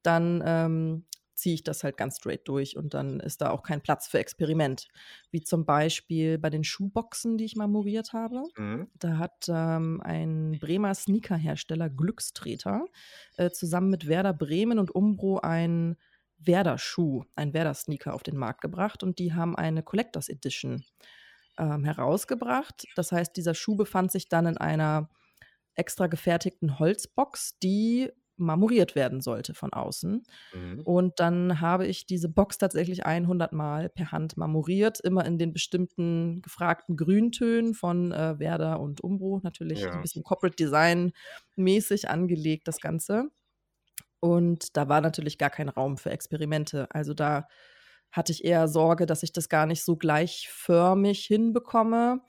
dann 0.03 0.41
ähm, 0.45 1.05
ziehe 1.35 1.55
ich 1.55 1.63
das 1.63 1.83
halt 1.83 1.97
ganz 1.97 2.17
straight 2.17 2.47
durch 2.47 2.77
und 2.77 2.93
dann 2.93 3.19
ist 3.19 3.41
da 3.41 3.51
auch 3.51 3.61
kein 3.63 3.81
Platz 3.81 4.07
für 4.07 4.19
Experiment. 4.19 4.87
Wie 5.31 5.41
zum 5.41 5.65
Beispiel 5.65 6.37
bei 6.39 6.49
den 6.49 6.63
Schuhboxen, 6.63 7.37
die 7.37 7.45
ich 7.45 7.55
marmoriert 7.55 8.13
habe. 8.13 8.43
Mhm. 8.57 8.87
Da 8.95 9.17
hat 9.19 9.45
ähm, 9.47 10.01
ein 10.03 10.57
Bremer 10.59 10.95
Sneakerhersteller 10.95 11.89
Glückstreter 11.89 12.85
äh, 13.37 13.51
zusammen 13.51 13.89
mit 13.91 14.07
Werder 14.07 14.33
Bremen 14.33 14.79
und 14.79 14.89
Umbro 14.91 15.39
ein 15.39 15.97
Werder-Schuh, 16.39 17.23
ein 17.35 17.53
Werder-Sneaker 17.53 18.13
auf 18.13 18.23
den 18.23 18.37
Markt 18.37 18.61
gebracht 18.61 19.03
und 19.03 19.19
die 19.19 19.33
haben 19.33 19.55
eine 19.55 19.83
Collectors 19.83 20.29
Edition 20.29 20.83
ähm, 21.57 21.83
herausgebracht. 21.83 22.87
Das 22.95 23.11
heißt, 23.11 23.35
dieser 23.35 23.53
Schuh 23.55 23.75
befand 23.75 24.11
sich 24.11 24.29
dann 24.29 24.45
in 24.45 24.57
einer 24.57 25.09
extra 25.75 26.07
gefertigten 26.07 26.79
Holzbox, 26.79 27.59
die 27.59 28.11
marmoriert 28.39 28.93
werden 28.95 29.19
sollte 29.19 29.55
von 29.55 29.73
außen. 29.73 30.23
Mhm. 30.53 30.81
Und 30.83 31.19
dann 31.19 31.59
habe 31.59 31.87
ich 31.87 32.05
diese 32.05 32.29
Box 32.29 32.59
tatsächlich 32.59 33.03
100 33.05 33.51
Mal 33.51 33.89
per 33.89 34.11
Hand 34.11 34.37
marmoriert, 34.37 34.99
immer 34.99 35.25
in 35.25 35.39
den 35.39 35.53
bestimmten 35.53 36.41
gefragten 36.43 36.97
Grüntönen 36.97 37.73
von 37.73 38.11
äh, 38.11 38.37
Werder 38.39 38.79
und 38.79 39.01
Umbro. 39.01 39.39
Natürlich 39.43 39.87
so 39.89 39.89
ein 39.89 39.95
Ja. 39.95 40.01
bisschen 40.01 40.23
Corporate 40.23 40.55
Design 40.55 41.13
mäßig 41.55 42.09
angelegt, 42.09 42.67
das 42.67 42.79
Ganze. 42.79 43.29
Und 44.19 44.75
da 44.75 44.89
war 44.89 45.01
natürlich 45.01 45.37
gar 45.37 45.49
kein 45.49 45.69
Raum 45.69 45.97
für 45.97 46.11
Experimente. 46.11 46.87
Also 46.91 47.13
da 47.13 47.47
hatte 48.11 48.31
ich 48.31 48.45
eher 48.45 48.67
Sorge, 48.67 49.05
dass 49.05 49.23
ich 49.23 49.31
das 49.31 49.49
gar 49.49 49.65
nicht 49.65 49.83
so 49.83 49.95
gleichförmig 49.95 51.25
hinbekomme, 51.25 52.21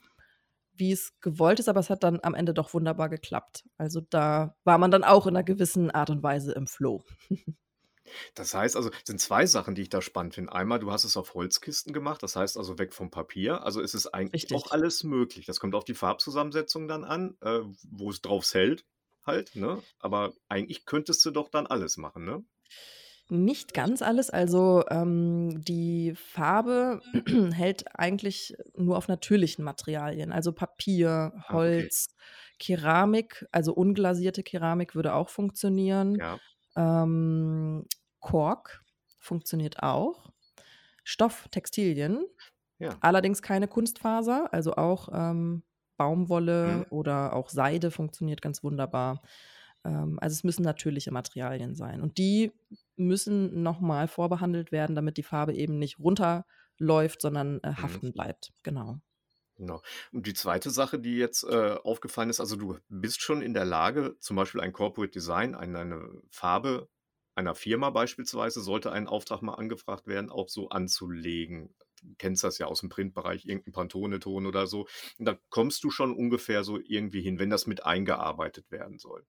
wie 0.74 0.92
es 0.92 1.18
gewollt 1.20 1.60
ist, 1.60 1.68
aber 1.68 1.80
es 1.80 1.90
hat 1.90 2.02
dann 2.02 2.20
am 2.22 2.34
Ende 2.34 2.54
doch 2.54 2.74
wunderbar 2.74 3.08
geklappt. 3.08 3.64
Also 3.78 4.00
da 4.00 4.56
war 4.64 4.78
man 4.78 4.90
dann 4.90 5.04
auch 5.04 5.26
in 5.26 5.36
einer 5.36 5.44
gewissen 5.44 5.90
Art 5.90 6.10
und 6.10 6.22
Weise 6.22 6.52
im 6.52 6.66
Flow. 6.66 7.04
Das 8.34 8.54
heißt 8.54 8.76
also, 8.76 8.90
es 8.90 9.06
sind 9.06 9.20
zwei 9.20 9.46
Sachen, 9.46 9.74
die 9.74 9.82
ich 9.82 9.88
da 9.88 10.00
spannend 10.00 10.34
finde. 10.34 10.52
Einmal, 10.52 10.78
du 10.78 10.90
hast 10.90 11.04
es 11.04 11.16
auf 11.16 11.34
Holzkisten 11.34 11.92
gemacht, 11.92 12.22
das 12.22 12.36
heißt 12.36 12.56
also 12.56 12.78
weg 12.78 12.94
vom 12.94 13.10
Papier. 13.10 13.62
Also 13.64 13.80
ist 13.80 13.94
es 13.94 14.06
eigentlich 14.06 14.46
auch 14.46 14.56
Richtig. 14.56 14.72
alles 14.72 15.04
möglich. 15.04 15.46
Das 15.46 15.60
kommt 15.60 15.74
auf 15.74 15.84
die 15.84 15.94
Farbzusammensetzung 15.94 16.88
dann 16.88 17.04
an, 17.04 17.36
äh, 17.40 17.60
wo 17.90 18.10
es 18.10 18.22
drauf 18.22 18.48
hält, 18.52 18.86
halt, 19.28 19.54
ne? 19.56 19.84
Aber 20.00 20.34
eigentlich 20.48 20.86
könntest 20.86 21.24
du 21.26 21.30
doch 21.32 21.50
dann 21.50 21.68
alles 21.68 21.98
machen, 21.98 22.24
ne? 22.26 22.44
Nicht 23.30 23.74
ganz 23.74 24.00
alles. 24.00 24.30
Also 24.30 24.84
ähm, 24.88 25.62
die 25.62 26.14
Farbe 26.14 27.02
hält 27.52 27.84
eigentlich 27.98 28.54
nur 28.74 28.96
auf 28.96 29.08
natürlichen 29.08 29.64
Materialien, 29.64 30.32
also 30.32 30.52
Papier, 30.52 31.44
Ah, 31.48 31.64
okay. 31.66 31.88
Holz, 31.88 32.08
Keramik, 32.58 33.46
also 33.52 33.74
unglasierte 33.74 34.42
Keramik 34.42 34.94
würde 34.94 35.14
auch 35.14 35.28
funktionieren. 35.28 36.20
Ja. 36.20 36.38
Ähm, 36.76 37.86
Kork 38.20 38.82
funktioniert 39.18 39.82
auch. 39.82 40.30
Stoff, 41.04 41.48
Textilien, 41.50 42.24
Ja. 42.78 43.00
allerdings 43.00 43.42
keine 43.42 43.68
Kunstfaser, 43.68 44.52
also 44.52 44.74
auch 44.74 45.08
ähm, 45.12 45.62
Baumwolle 45.98 46.84
Mhm. 46.84 46.90
oder 46.90 47.34
auch 47.34 47.50
Seide 47.50 47.90
funktioniert 47.92 48.42
ganz 48.42 48.64
wunderbar. 48.64 49.22
Ähm, 49.84 50.18
also 50.20 50.34
es 50.34 50.44
müssen 50.44 50.62
natürliche 50.62 51.12
Materialien 51.12 51.74
sein. 51.74 52.00
Und 52.02 52.18
die 52.18 52.52
müssen 52.96 53.62
nochmal 53.62 54.08
vorbehandelt 54.08 54.72
werden, 54.72 54.96
damit 54.96 55.16
die 55.18 55.22
Farbe 55.22 55.54
eben 55.54 55.78
nicht 55.78 55.98
runterläuft, 56.00 57.22
sondern 57.22 57.60
äh, 57.62 57.72
Mhm. 57.76 57.98
haften 57.98 58.12
bleibt. 58.12 58.52
Genau. 58.62 59.00
Genau. 59.56 59.82
Und 60.12 60.26
die 60.26 60.34
zweite 60.34 60.70
Sache, 60.70 61.00
die 61.00 61.16
jetzt 61.16 61.42
äh, 61.42 61.76
aufgefallen 61.82 62.30
ist, 62.30 62.38
also 62.40 62.54
du 62.56 62.78
bist 62.88 63.20
schon 63.20 63.42
in 63.42 63.54
der 63.54 63.64
Lage, 63.64 64.16
zum 64.20 64.36
Beispiel 64.36 64.60
ein 64.60 64.72
Corporate 64.72 65.10
Design, 65.10 65.54
eine, 65.56 65.78
eine 65.80 66.22
Farbe 66.30 66.88
einer 67.34 67.54
Firma 67.56 67.90
beispielsweise, 67.90 68.60
sollte 68.60 68.92
ein 68.92 69.08
Auftrag 69.08 69.42
mal 69.42 69.54
angefragt 69.54 70.06
werden, 70.06 70.30
auch 70.30 70.48
so 70.48 70.68
anzulegen. 70.70 71.74
Du 72.02 72.14
kennst 72.18 72.44
das 72.44 72.58
ja 72.58 72.66
aus 72.66 72.80
dem 72.80 72.88
Printbereich, 72.88 73.44
irgendein 73.46 73.72
Pantone-Ton 73.72 74.46
oder 74.46 74.66
so. 74.66 74.86
Und 75.18 75.24
da 75.26 75.38
kommst 75.50 75.84
du 75.84 75.90
schon 75.90 76.14
ungefähr 76.14 76.64
so 76.64 76.78
irgendwie 76.78 77.20
hin, 77.22 77.38
wenn 77.38 77.50
das 77.50 77.66
mit 77.66 77.84
eingearbeitet 77.84 78.70
werden 78.70 78.98
soll. 78.98 79.26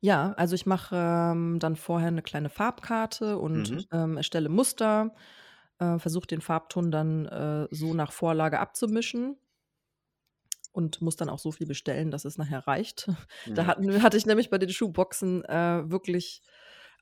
Ja, 0.00 0.32
also 0.36 0.54
ich 0.54 0.66
mache 0.66 0.96
ähm, 0.96 1.58
dann 1.58 1.76
vorher 1.76 2.08
eine 2.08 2.22
kleine 2.22 2.48
Farbkarte 2.48 3.38
und 3.38 3.70
Mhm. 3.70 3.86
ähm, 3.92 4.16
erstelle 4.16 4.48
Muster, 4.48 5.14
äh, 5.78 5.98
versuche 5.98 6.26
den 6.26 6.40
Farbton 6.40 6.90
dann 6.90 7.26
äh, 7.26 7.68
so 7.70 7.94
nach 7.94 8.12
Vorlage 8.12 8.60
abzumischen 8.60 9.36
und 10.72 11.00
muss 11.00 11.16
dann 11.16 11.28
auch 11.30 11.38
so 11.38 11.52
viel 11.52 11.66
bestellen, 11.66 12.10
dass 12.10 12.24
es 12.24 12.38
nachher 12.38 12.66
reicht. 12.66 13.08
Da 13.54 13.66
Ja. 13.66 13.66
hatten, 13.66 14.02
hatte 14.02 14.16
ich 14.16 14.26
nämlich 14.26 14.50
bei 14.50 14.58
den 14.58 14.68
Schuhboxen 14.70 15.44
äh, 15.44 15.90
wirklich 15.90 16.42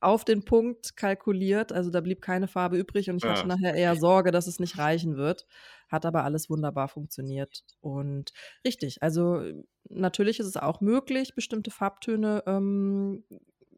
auf 0.01 0.25
den 0.25 0.45
Punkt 0.45 0.97
kalkuliert. 0.97 1.73
Also 1.73 1.91
da 1.91 2.01
blieb 2.01 2.21
keine 2.23 2.49
Farbe 2.49 2.77
übrig 2.79 3.11
und 3.11 3.17
ich 3.19 3.29
hatte 3.29 3.47
Ja. 3.47 3.49
nachher 3.49 3.75
eher 3.75 3.97
Sorge, 3.97 4.31
dass 4.31 4.47
es 4.47 4.61
nicht 4.61 4.79
reichen 4.79 5.17
wird. 5.17 5.47
Hat 5.89 6.07
aber 6.07 6.25
alles 6.25 6.51
wunderbar 6.51 6.89
funktioniert. 6.89 7.65
Und 7.81 8.33
richtig, 8.65 9.03
also 9.03 9.41
äh, 9.41 9.65
natürlich 9.89 10.41
ist 10.41 10.47
es 10.47 10.57
auch 10.57 10.81
möglich, 10.81 11.35
bestimmte 11.35 11.71
Farbtöne 11.71 12.43
ähm, 12.47 13.25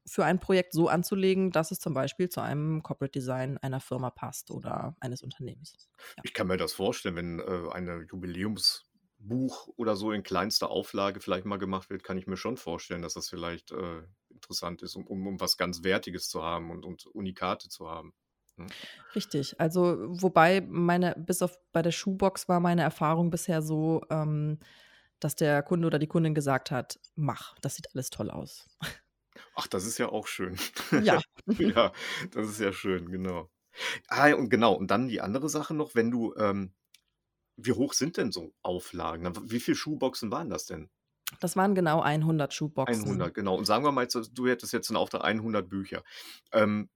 für 0.07 0.25
ein 0.25 0.39
Projekt 0.41 0.73
so 0.73 0.89
anzulegen, 0.89 1.51
dass 1.51 1.71
es 1.73 1.81
zum 1.81 1.93
Beispiel 1.95 2.29
zu 2.29 2.41
einem 2.41 2.83
Corporate 2.83 3.13
Design 3.19 3.59
einer 3.59 3.81
Firma 3.81 4.11
passt 4.11 4.51
oder 4.51 4.97
eines 5.01 5.23
Unternehmens. 5.23 5.79
Ja. 6.17 6.23
Ich 6.23 6.35
kann 6.35 6.47
mir 6.47 6.57
das 6.59 6.73
vorstellen, 6.75 7.17
wenn 7.17 7.41
äh, 7.41 7.71
eine 7.73 8.07
Jubiläumsbuch 9.27 9.69
oder 9.77 9.97
so 9.97 10.13
in 10.13 10.23
kleinster 10.23 10.71
Auflage 10.71 11.21
vielleicht 11.21 11.47
mal 11.47 11.59
gemacht 11.59 11.91
wird, 11.91 12.03
kann 12.03 12.19
ich 12.19 12.27
mir 12.27 12.37
schon 12.37 12.57
vorstellen, 12.57 13.03
dass 13.03 13.15
das 13.15 13.29
vielleicht 13.29 13.73
äh, 13.73 14.03
interessant 14.31 14.83
ist, 14.83 14.97
um, 14.97 15.07
um, 15.07 15.27
um 15.27 15.41
was 15.41 15.57
ganz 15.57 15.83
Wertiges 15.83 16.29
zu 16.29 16.43
haben 16.43 16.71
und, 16.71 16.85
und 16.85 17.07
Unikate 17.07 17.69
zu 17.69 17.89
haben. 17.89 18.15
Hm. 18.57 18.67
Richtig. 19.15 19.61
Also, 19.61 19.97
wobei 20.09 20.61
meine, 20.63 21.15
bis 21.19 21.43
auf 21.43 21.59
bei 21.73 21.83
der 21.83 21.93
Schuhbox 21.93 22.49
war 22.49 22.61
meine 22.61 22.83
Erfahrung 22.83 23.31
bisher 23.31 23.63
so, 23.63 24.03
ähm, 24.11 24.59
dass 25.21 25.35
der 25.35 25.63
Kunde 25.63 25.87
oder 25.87 25.99
die 25.99 26.07
Kundin 26.07 26.35
gesagt 26.35 26.71
hat, 26.71 26.99
mach, 27.15 27.59
das 27.61 27.77
sieht 27.77 27.89
alles 27.95 28.11
toll 28.11 28.31
aus. 28.31 28.67
Ach, 29.55 29.67
das 29.67 29.87
ist 29.87 29.99
ja 29.99 30.09
auch 30.09 30.27
schön. 30.27 30.57
Ja. 31.03 31.21
ja, 31.59 31.93
das 32.33 32.49
ist 32.49 32.61
ja 32.61 32.73
schön, 32.73 33.11
genau. 33.11 33.51
Ah, 34.09 34.33
und 34.33 34.49
genau, 34.49 34.73
und 34.75 34.91
dann 34.91 35.09
die 35.09 35.21
andere 35.21 35.49
Sache 35.49 35.75
noch, 35.75 35.95
wenn 35.95 36.11
du, 36.11 36.35
ähm, 36.37 36.73
wie 37.57 37.73
hoch 37.73 37.93
sind 37.95 38.17
denn 38.17 38.33
so 38.33 38.55
Auflagen? 38.63 39.33
Wie 39.51 39.61
viele 39.61 39.77
Schuhboxen 39.77 40.31
waren 40.31 40.51
das 40.51 40.67
denn? 40.67 40.91
Das 41.41 41.57
waren 41.57 41.75
genau 41.75 42.03
100 42.03 42.53
Schuhboxen. 42.53 43.11
100, 43.11 43.35
genau. 43.35 43.57
Und 43.57 43.65
sagen 43.65 43.85
wir 43.85 43.93
mal, 43.93 44.07
du 44.07 44.47
hättest 44.49 44.73
jetzt 44.73 44.91
einen 44.91 44.97
Auftrag 44.97 45.25
100 45.25 45.69
Bücher. 45.69 46.03
Ähm, 46.53 46.89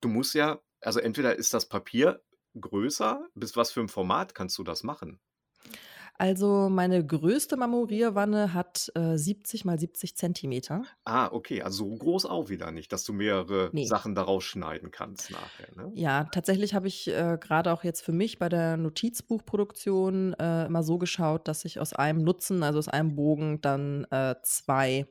du 0.00 0.08
musst 0.08 0.34
ja, 0.34 0.60
also 0.80 0.98
entweder 1.00 1.36
ist 1.36 1.54
das 1.54 1.66
Papier 1.68 2.22
größer? 2.60 3.28
Bis 3.34 3.56
was 3.56 3.70
für 3.70 3.80
'n 3.80 3.88
Format 3.88 4.34
kannst 4.34 4.58
du 4.58 4.64
das 4.64 4.82
machen? 4.82 5.20
Also, 6.20 6.68
meine 6.68 7.04
größte 7.06 7.56
Marmorierwanne 7.56 8.52
hat, 8.52 8.90
äh, 8.96 9.16
70 9.16 9.64
mal 9.64 9.78
70 9.78 10.16
Zentimeter. 10.16 10.88
Ah, 11.04 11.30
okay, 11.32 11.62
also 11.62 11.88
so 11.90 11.96
groß 11.96 12.26
auch 12.26 12.48
wieder 12.50 12.70
nicht, 12.70 12.92
dass 12.92 13.04
du 13.04 13.12
mehrere 13.12 13.72
Ne. 13.72 13.82
Sachen 13.82 14.14
daraus 14.14 14.44
schneiden 14.44 14.90
kannst 14.92 15.30
nachher, 15.30 15.72
ne? 15.74 15.92
Ja, 15.94 16.24
tatsächlich 16.24 16.74
habe 16.74 16.86
ich, 16.88 17.08
äh, 17.08 17.38
grade 17.40 17.72
auch 17.72 17.82
jetzt 17.84 18.02
für 18.02 18.12
mich 18.12 18.38
bei 18.38 18.48
der 18.48 18.76
Notizbuchproduktion, 18.76 20.34
äh, 20.34 20.66
immer 20.66 20.82
so 20.82 20.98
geschaut, 20.98 21.48
dass 21.48 21.64
ich 21.64 21.80
aus 21.80 21.92
einem 21.92 22.22
Nutzen, 22.22 22.62
also 22.62 22.78
aus 22.78 22.88
einem 22.88 23.14
Bogen 23.16 23.60
dann, 23.60 24.04
äh, 24.10 24.36
2 24.42 25.06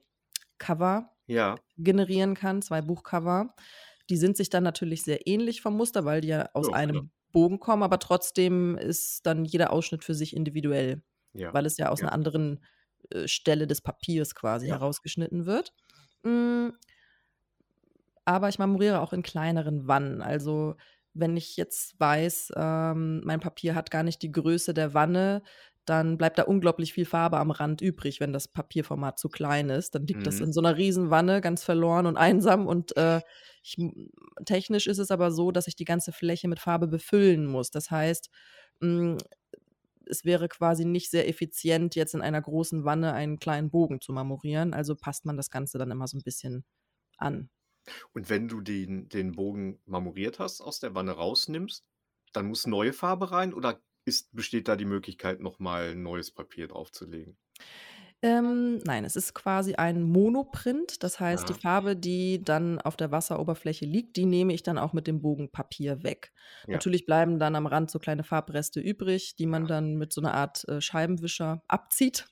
Cover 0.60 1.16
Ja. 1.28 1.62
generieren 1.78 2.36
kann, 2.36 2.62
2 2.62 2.82
Buchcover. 2.82 3.56
Die 4.10 4.18
sind 4.18 4.38
sich 4.38 4.50
dann 4.50 4.64
natürlich 4.64 5.04
sehr 5.04 5.28
ähnlich 5.28 5.62
vom 5.62 5.78
Muster, 5.78 6.06
weil 6.06 6.22
die 6.22 6.30
ja 6.30 6.50
aus 6.54 6.70
Ja, 6.70 6.72
einem 6.72 7.12
Bogen 7.32 7.60
kommen, 7.60 7.84
aber 7.84 8.00
trotzdem 8.00 8.78
ist 8.78 9.26
dann 9.26 9.46
jeder 9.46 9.72
Ausschnitt 9.74 10.04
für 10.04 10.16
sich 10.16 10.36
individuell, 10.36 11.04
Ja, 11.36 11.54
weil 11.54 11.66
es 11.66 11.78
ja 11.78 11.90
aus 11.90 12.02
ja. 12.02 12.08
'ner 12.08 12.12
anderen, 12.14 12.64
äh, 13.12 13.28
Stelle 13.28 13.68
des 13.68 13.82
Papiers 13.82 14.36
quasi 14.36 14.68
Ja. 14.68 14.78
herausgeschnitten 14.78 15.46
wird. 15.46 15.74
Hm 16.26 16.74
aber 18.28 18.50
ich 18.50 18.60
marmoriere 18.60 19.00
auch 19.00 19.14
in 19.14 19.24
kleineren 19.24 19.88
Wannen. 19.88 20.22
Also, 20.22 20.76
wenn 21.14 21.38
ich 21.38 21.56
jetzt 21.56 21.98
weiß, 22.00 22.52
ähm, 22.58 23.22
mein 23.24 23.40
Papier 23.40 23.74
hat 23.74 23.90
gar 23.90 24.04
nicht 24.04 24.22
die 24.22 24.32
Größe 24.34 24.74
der 24.74 24.94
Wanne, 24.94 25.44
dann 25.90 26.18
bleibt 26.18 26.38
da 26.40 26.44
unglaublich 26.44 26.94
viel 26.94 27.06
Farbe 27.06 27.38
am 27.40 27.52
Rand 27.52 27.82
übrig, 27.82 28.20
wenn 28.20 28.34
das 28.34 28.48
Papierformat 28.50 29.20
zu 29.20 29.30
klein 29.30 29.70
ist. 29.70 29.96
Dann 29.96 30.06
liegt 30.08 30.28
das 30.28 30.40
Mhm. 30.40 30.42
in 30.42 30.54
so 30.54 30.62
'ner 30.62 30.78
Riesenwanne 30.78 31.42
ganz 31.42 31.64
verloren 31.64 32.06
und 32.08 32.18
einsam 32.18 32.68
und, 32.68 32.96
äh, 32.98 33.22
ich 33.64 33.78
technisch 34.46 34.88
ist 34.88 35.00
es 35.00 35.12
aber 35.12 35.32
so, 35.32 35.52
dass 35.52 35.68
ich 35.68 35.76
die 35.76 35.86
ganze 35.86 36.12
Fläche 36.14 36.48
mit 36.48 36.60
Farbe 36.60 36.88
befüllen 36.88 37.46
muss. 37.48 37.72
Das 37.72 37.92
heißt, 37.92 38.30
hm, 38.82 39.18
es 40.08 40.26
wäre 40.26 40.50
quasi 40.50 40.86
nicht 40.86 41.12
sehr 41.12 41.28
effizient, 41.30 41.96
jetzt 41.96 42.16
in 42.16 42.22
einer 42.24 42.42
großen 42.42 42.86
Wanne 42.86 43.14
einen 43.14 43.40
kleinen 43.40 43.72
Bogen 43.72 44.02
zu 44.02 44.14
marmorieren, 44.14 44.74
also 44.74 44.96
passt 44.96 45.26
man 45.26 45.38
das 45.38 45.50
Ganze 45.52 45.78
dann 45.80 45.92
immer 45.92 46.08
so 46.08 46.18
'n 46.18 46.24
bisschen 46.24 46.66
an. 47.18 47.50
Und 48.16 48.30
wenn 48.30 48.48
du 48.48 48.62
den 48.62 49.10
den 49.10 49.34
Bogen 49.34 49.80
marmoriert 49.86 50.40
hast, 50.40 50.62
aus 50.62 50.80
der 50.80 50.96
Wanne 50.96 51.12
rausnimmst, 51.12 51.86
dann 52.34 52.48
muss 52.48 52.68
neue 52.68 52.94
Farbe 52.94 53.32
rein 53.32 53.54
oder 53.54 53.82
ist 54.08 54.34
besteht 54.36 54.68
da 54.70 54.76
die 54.78 54.86
Möglichkeit, 54.86 55.40
noch 55.42 55.60
mal 55.60 55.96
neues 55.96 56.32
Papier 56.32 56.68
draufzulegen? 56.70 57.38
Ähm, 58.24 58.80
nein, 58.80 59.06
es 59.06 59.16
ist 59.16 59.36
quasi 59.36 59.76
ein 59.76 60.02
Monoprint. 60.02 61.04
Das 61.04 61.20
heißt, 61.20 61.48
die 61.50 61.54
Ah. 61.54 61.60
Farbe, 61.62 61.96
die 61.96 62.44
dann 62.44 62.82
auf 62.82 62.98
der 62.98 63.12
Wasseroberfläche 63.12 63.86
liegt, 63.86 64.18
die 64.18 64.26
nehme 64.26 64.54
ich 64.54 64.64
dann 64.64 64.80
auch 64.80 64.92
mit 64.94 65.06
dem 65.06 65.22
Bogenpapier 65.22 66.02
weg. 66.02 66.34
Ja. 66.68 66.82
Natürlich 66.82 67.06
bleiben 67.06 67.38
dann 67.38 67.56
am 67.56 67.68
Rand 67.68 67.92
so 67.92 68.00
kleine 68.00 68.24
Farbreste 68.24 68.80
übrig, 68.80 69.36
die 69.36 69.46
man 69.46 69.68
Ja. 69.68 69.68
dann 69.68 69.96
mit 69.98 70.14
so 70.14 70.22
'ner 70.22 70.34
Art, 70.34 70.68
äh, 70.68 70.82
Scheibenwischer 70.82 71.64
abzieht. 71.68 72.26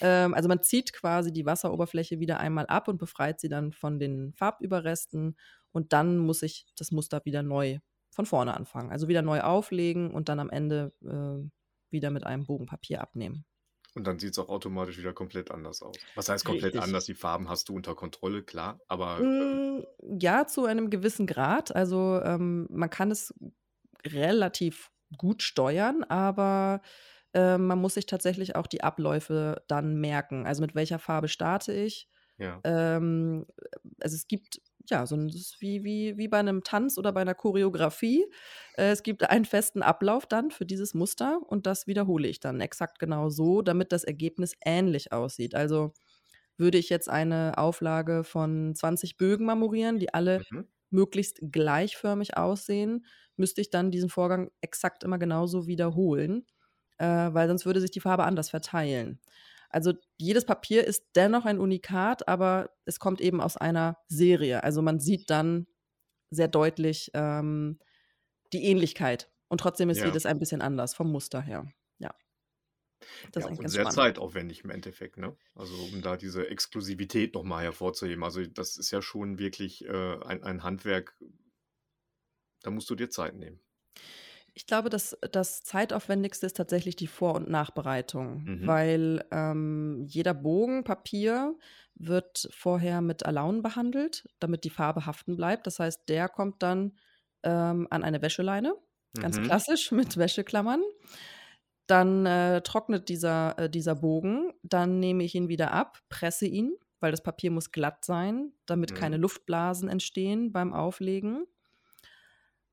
Ähm, 0.00 0.34
also, 0.34 0.48
man 0.48 0.62
zieht 0.62 0.92
quasi 0.92 1.32
die 1.32 1.46
Wasseroberfläche 1.46 2.20
wieder 2.20 2.38
einmal 2.40 2.66
ab 2.66 2.86
und 2.88 2.98
befreit 2.98 3.40
sie 3.40 3.48
dann 3.48 3.72
von 3.72 3.98
den 3.98 4.32
Farbüberresten 4.34 5.36
und 5.72 5.92
dann 5.92 6.18
muss 6.18 6.42
ich 6.42 6.66
das 6.76 6.92
Muster 6.92 7.22
wieder 7.24 7.42
neu 7.42 7.78
von 8.18 8.26
vorne 8.26 8.54
anfangen. 8.56 8.90
Also, 8.90 9.06
wieder 9.08 9.22
neu 9.22 9.42
auflegen 9.42 10.10
und 10.12 10.28
dann 10.28 10.40
am 10.40 10.50
Ende, 10.50 10.92
äh, 11.04 11.48
wieder 11.90 12.10
mit 12.10 12.24
einem 12.26 12.46
Bogenpapier 12.46 13.00
abnehmen. 13.00 13.44
Und 13.94 14.04
dann 14.06 14.18
sieht's 14.18 14.38
auch 14.38 14.48
automatisch 14.48 14.96
wieder 14.98 15.12
komplett 15.12 15.50
anders 15.50 15.82
aus. 15.82 16.06
Was 16.14 16.28
heißt 16.30 16.44
komplett 16.46 16.76
Richtig. 16.76 16.78
anders? 16.78 17.04
Die 17.06 17.14
Farben 17.14 17.48
hast 17.50 17.68
du 17.68 17.74
unter 17.74 17.94
Kontrolle, 17.94 18.42
klar, 18.42 18.80
aber, 18.88 19.30
ähm 19.40 19.60
Hm, 19.60 19.84
ja, 20.20 20.46
zu 20.46 20.64
einem 20.64 20.90
gewissen 20.90 21.26
Grad. 21.26 21.74
Also, 21.74 22.20
ähm, 22.22 22.66
man 22.70 22.90
kann 22.90 23.10
es 23.10 23.34
relativ 24.06 24.90
gut 25.16 25.42
steuern, 25.42 26.04
aber, 26.04 26.82
ähm, 27.34 27.66
man 27.66 27.80
muss 27.80 27.94
sich 27.94 28.06
tatsächlich 28.06 28.56
auch 28.56 28.66
die 28.66 28.82
Abläufe 28.84 29.62
dann 29.68 29.96
merken. 30.00 30.46
Also, 30.46 30.62
mit 30.62 30.74
welcher 30.74 30.98
Farbe 30.98 31.28
starte 31.28 31.72
ich? 31.72 32.08
Ja. 32.38 32.62
Ähm, 32.64 33.46
also, 34.00 34.16
es 34.16 34.28
gibt 34.28 34.60
ja, 34.90 35.06
so 35.06 35.14
'n 35.16 35.28
das 35.28 35.36
ist 35.36 35.60
wie 35.60 35.84
wie 35.84 36.16
wie 36.18 36.28
bei 36.28 36.42
'nem 36.42 36.62
Tanz 36.64 36.98
oder 36.98 37.12
bei 37.12 37.24
'ner 37.24 37.34
Choreografie. 37.34 38.26
Äh, 38.74 38.90
es 38.92 39.02
gibt 39.02 39.28
einen 39.30 39.44
festen 39.44 39.82
Ablauf 39.82 40.26
dann 40.26 40.50
für 40.50 40.66
dieses 40.66 40.94
Muster 40.94 41.40
und 41.46 41.66
das 41.66 41.86
wiederhole 41.86 42.28
ich 42.28 42.40
dann 42.40 42.60
exakt 42.60 42.98
genau 42.98 43.28
so, 43.30 43.62
damit 43.62 43.92
das 43.92 44.04
Ergebnis 44.04 44.52
ähnlich 44.64 45.12
aussieht. 45.12 45.54
Also, 45.54 45.92
würde 46.58 46.78
ich 46.78 46.88
jetzt 46.90 47.08
eine 47.08 47.54
Auflage 47.58 48.24
von 48.24 48.74
20 48.74 49.16
Bögen 49.16 49.46
marmorieren, 49.46 49.98
die 49.98 50.12
alle 50.14 50.42
Mhm. 50.50 50.68
möglichst 50.90 51.40
gleichförmig 51.52 52.36
aussehen, 52.36 53.06
müsste 53.36 53.60
ich 53.60 53.70
dann 53.70 53.90
diesen 53.90 54.08
Vorgang 54.10 54.50
exakt 54.62 55.04
immer 55.04 55.18
genauso 55.18 55.66
wiederholen, 55.66 56.46
äh, 56.98 57.06
weil 57.06 57.48
sonst 57.48 57.66
würde 57.66 57.80
sich 57.80 57.90
die 57.92 58.00
Farbe 58.00 58.24
anders 58.24 58.50
verteilen. 58.50 59.20
Also, 59.70 59.94
jedes 60.18 60.46
Papier 60.46 60.84
ist 60.86 61.04
dennoch 61.16 61.44
ein 61.44 61.58
Unikat, 61.58 62.26
aber 62.28 62.70
es 62.86 62.98
kommt 63.00 63.20
eben 63.20 63.40
aus 63.40 63.56
einer 63.56 63.98
Serie. 64.08 64.64
Also, 64.64 64.82
man 64.82 65.00
sieht 65.00 65.30
dann 65.30 65.66
sehr 66.30 66.48
deutlich, 66.48 67.10
ähm, 67.14 67.80
die 68.52 68.64
Ähnlichkeit 68.64 69.30
und 69.48 69.60
trotzdem 69.60 69.90
ist 69.90 70.02
Ja. 70.02 70.04
jedes 70.04 70.26
ein 70.26 70.38
bisschen 70.40 70.62
anders 70.62 70.94
vom 70.94 71.12
Muster 71.12 71.42
her. 71.42 71.66
Ja. 71.98 72.14
Das 73.32 73.44
ist 73.44 73.46
Ja, 73.46 73.50
eigentlich 73.50 73.60
und 73.62 73.70
sehr 73.70 73.88
spannend. 73.88 73.88
zeitaufwendig 73.88 74.64
im 74.64 74.70
Endeffekt, 74.70 75.16
ne? 75.16 75.36
Also, 75.54 75.84
um 75.84 76.02
da 76.02 76.16
diese 76.16 76.48
Exklusivität 76.48 77.34
noch 77.34 77.44
mal 77.44 77.62
hervorzuheben. 77.62 78.24
Also, 78.24 78.44
das 78.46 78.76
ist 78.76 78.90
ja 78.90 79.02
schon 79.02 79.38
wirklich, 79.38 79.84
äh, 79.86 80.18
ein 80.24 80.42
ein 80.42 80.62
Handwerk 80.62 81.16
da 82.62 82.70
musst 82.70 82.88
du 82.90 82.94
dir 82.94 83.10
Zeit 83.10 83.34
nehmen. 83.34 83.60
Ich 84.54 84.66
glaube, 84.66 84.90
das 84.90 85.16
das 85.30 85.62
Zeitaufwendigste 85.62 86.46
ist 86.46 86.56
tatsächlich 86.56 86.96
die 86.96 87.06
Vor 87.06 87.34
und 87.34 87.48
Nachbereitung, 87.48 88.46
Mhm. 88.46 88.64
weil, 88.64 89.24
ähm, 89.30 90.04
jeder 90.08 90.34
Bogen 90.34 90.84
Papier 90.84 91.56
wird 91.94 92.48
vorher 92.52 93.00
mit 93.00 93.24
Alaun 93.26 93.62
behandelt, 93.62 94.28
damit 94.40 94.64
die 94.64 94.70
Farbe 94.70 95.06
haften 95.06 95.36
bleibt. 95.36 95.66
Das 95.66 95.78
heißt, 95.78 96.08
der 96.08 96.28
kommt 96.28 96.62
dann, 96.62 96.98
ähm, 97.44 97.86
an 97.90 98.02
eine 98.04 98.20
Wäscheleine, 98.22 98.74
ganz 99.20 99.40
Mhm. 99.40 99.48
klassisch 99.48 99.92
mit 99.92 100.16
Wäscheklammern. 100.16 100.82
Dann, 101.86 102.26
äh, 102.26 102.60
trocknet 102.62 103.08
dieser 103.08 103.58
äh, 103.58 103.70
dieser 103.70 103.94
Bogen. 103.94 104.52
Dann 104.62 105.00
nehme 105.00 105.24
ich 105.24 105.34
ihn 105.34 105.48
wieder 105.48 105.72
ab, 105.72 106.00
presse 106.10 106.46
ihn, 106.46 106.74
weil 107.00 107.12
das 107.12 107.22
Papier 107.22 107.50
muss 107.50 107.72
glatt 107.72 108.04
sein, 108.04 108.52
damit 108.66 108.94
keine 108.94 109.16
Mhm. 109.16 109.18
Luftblasen 109.18 109.88
entstehen 109.88 110.52
beim 110.52 110.74
Auflegen. 110.74 111.46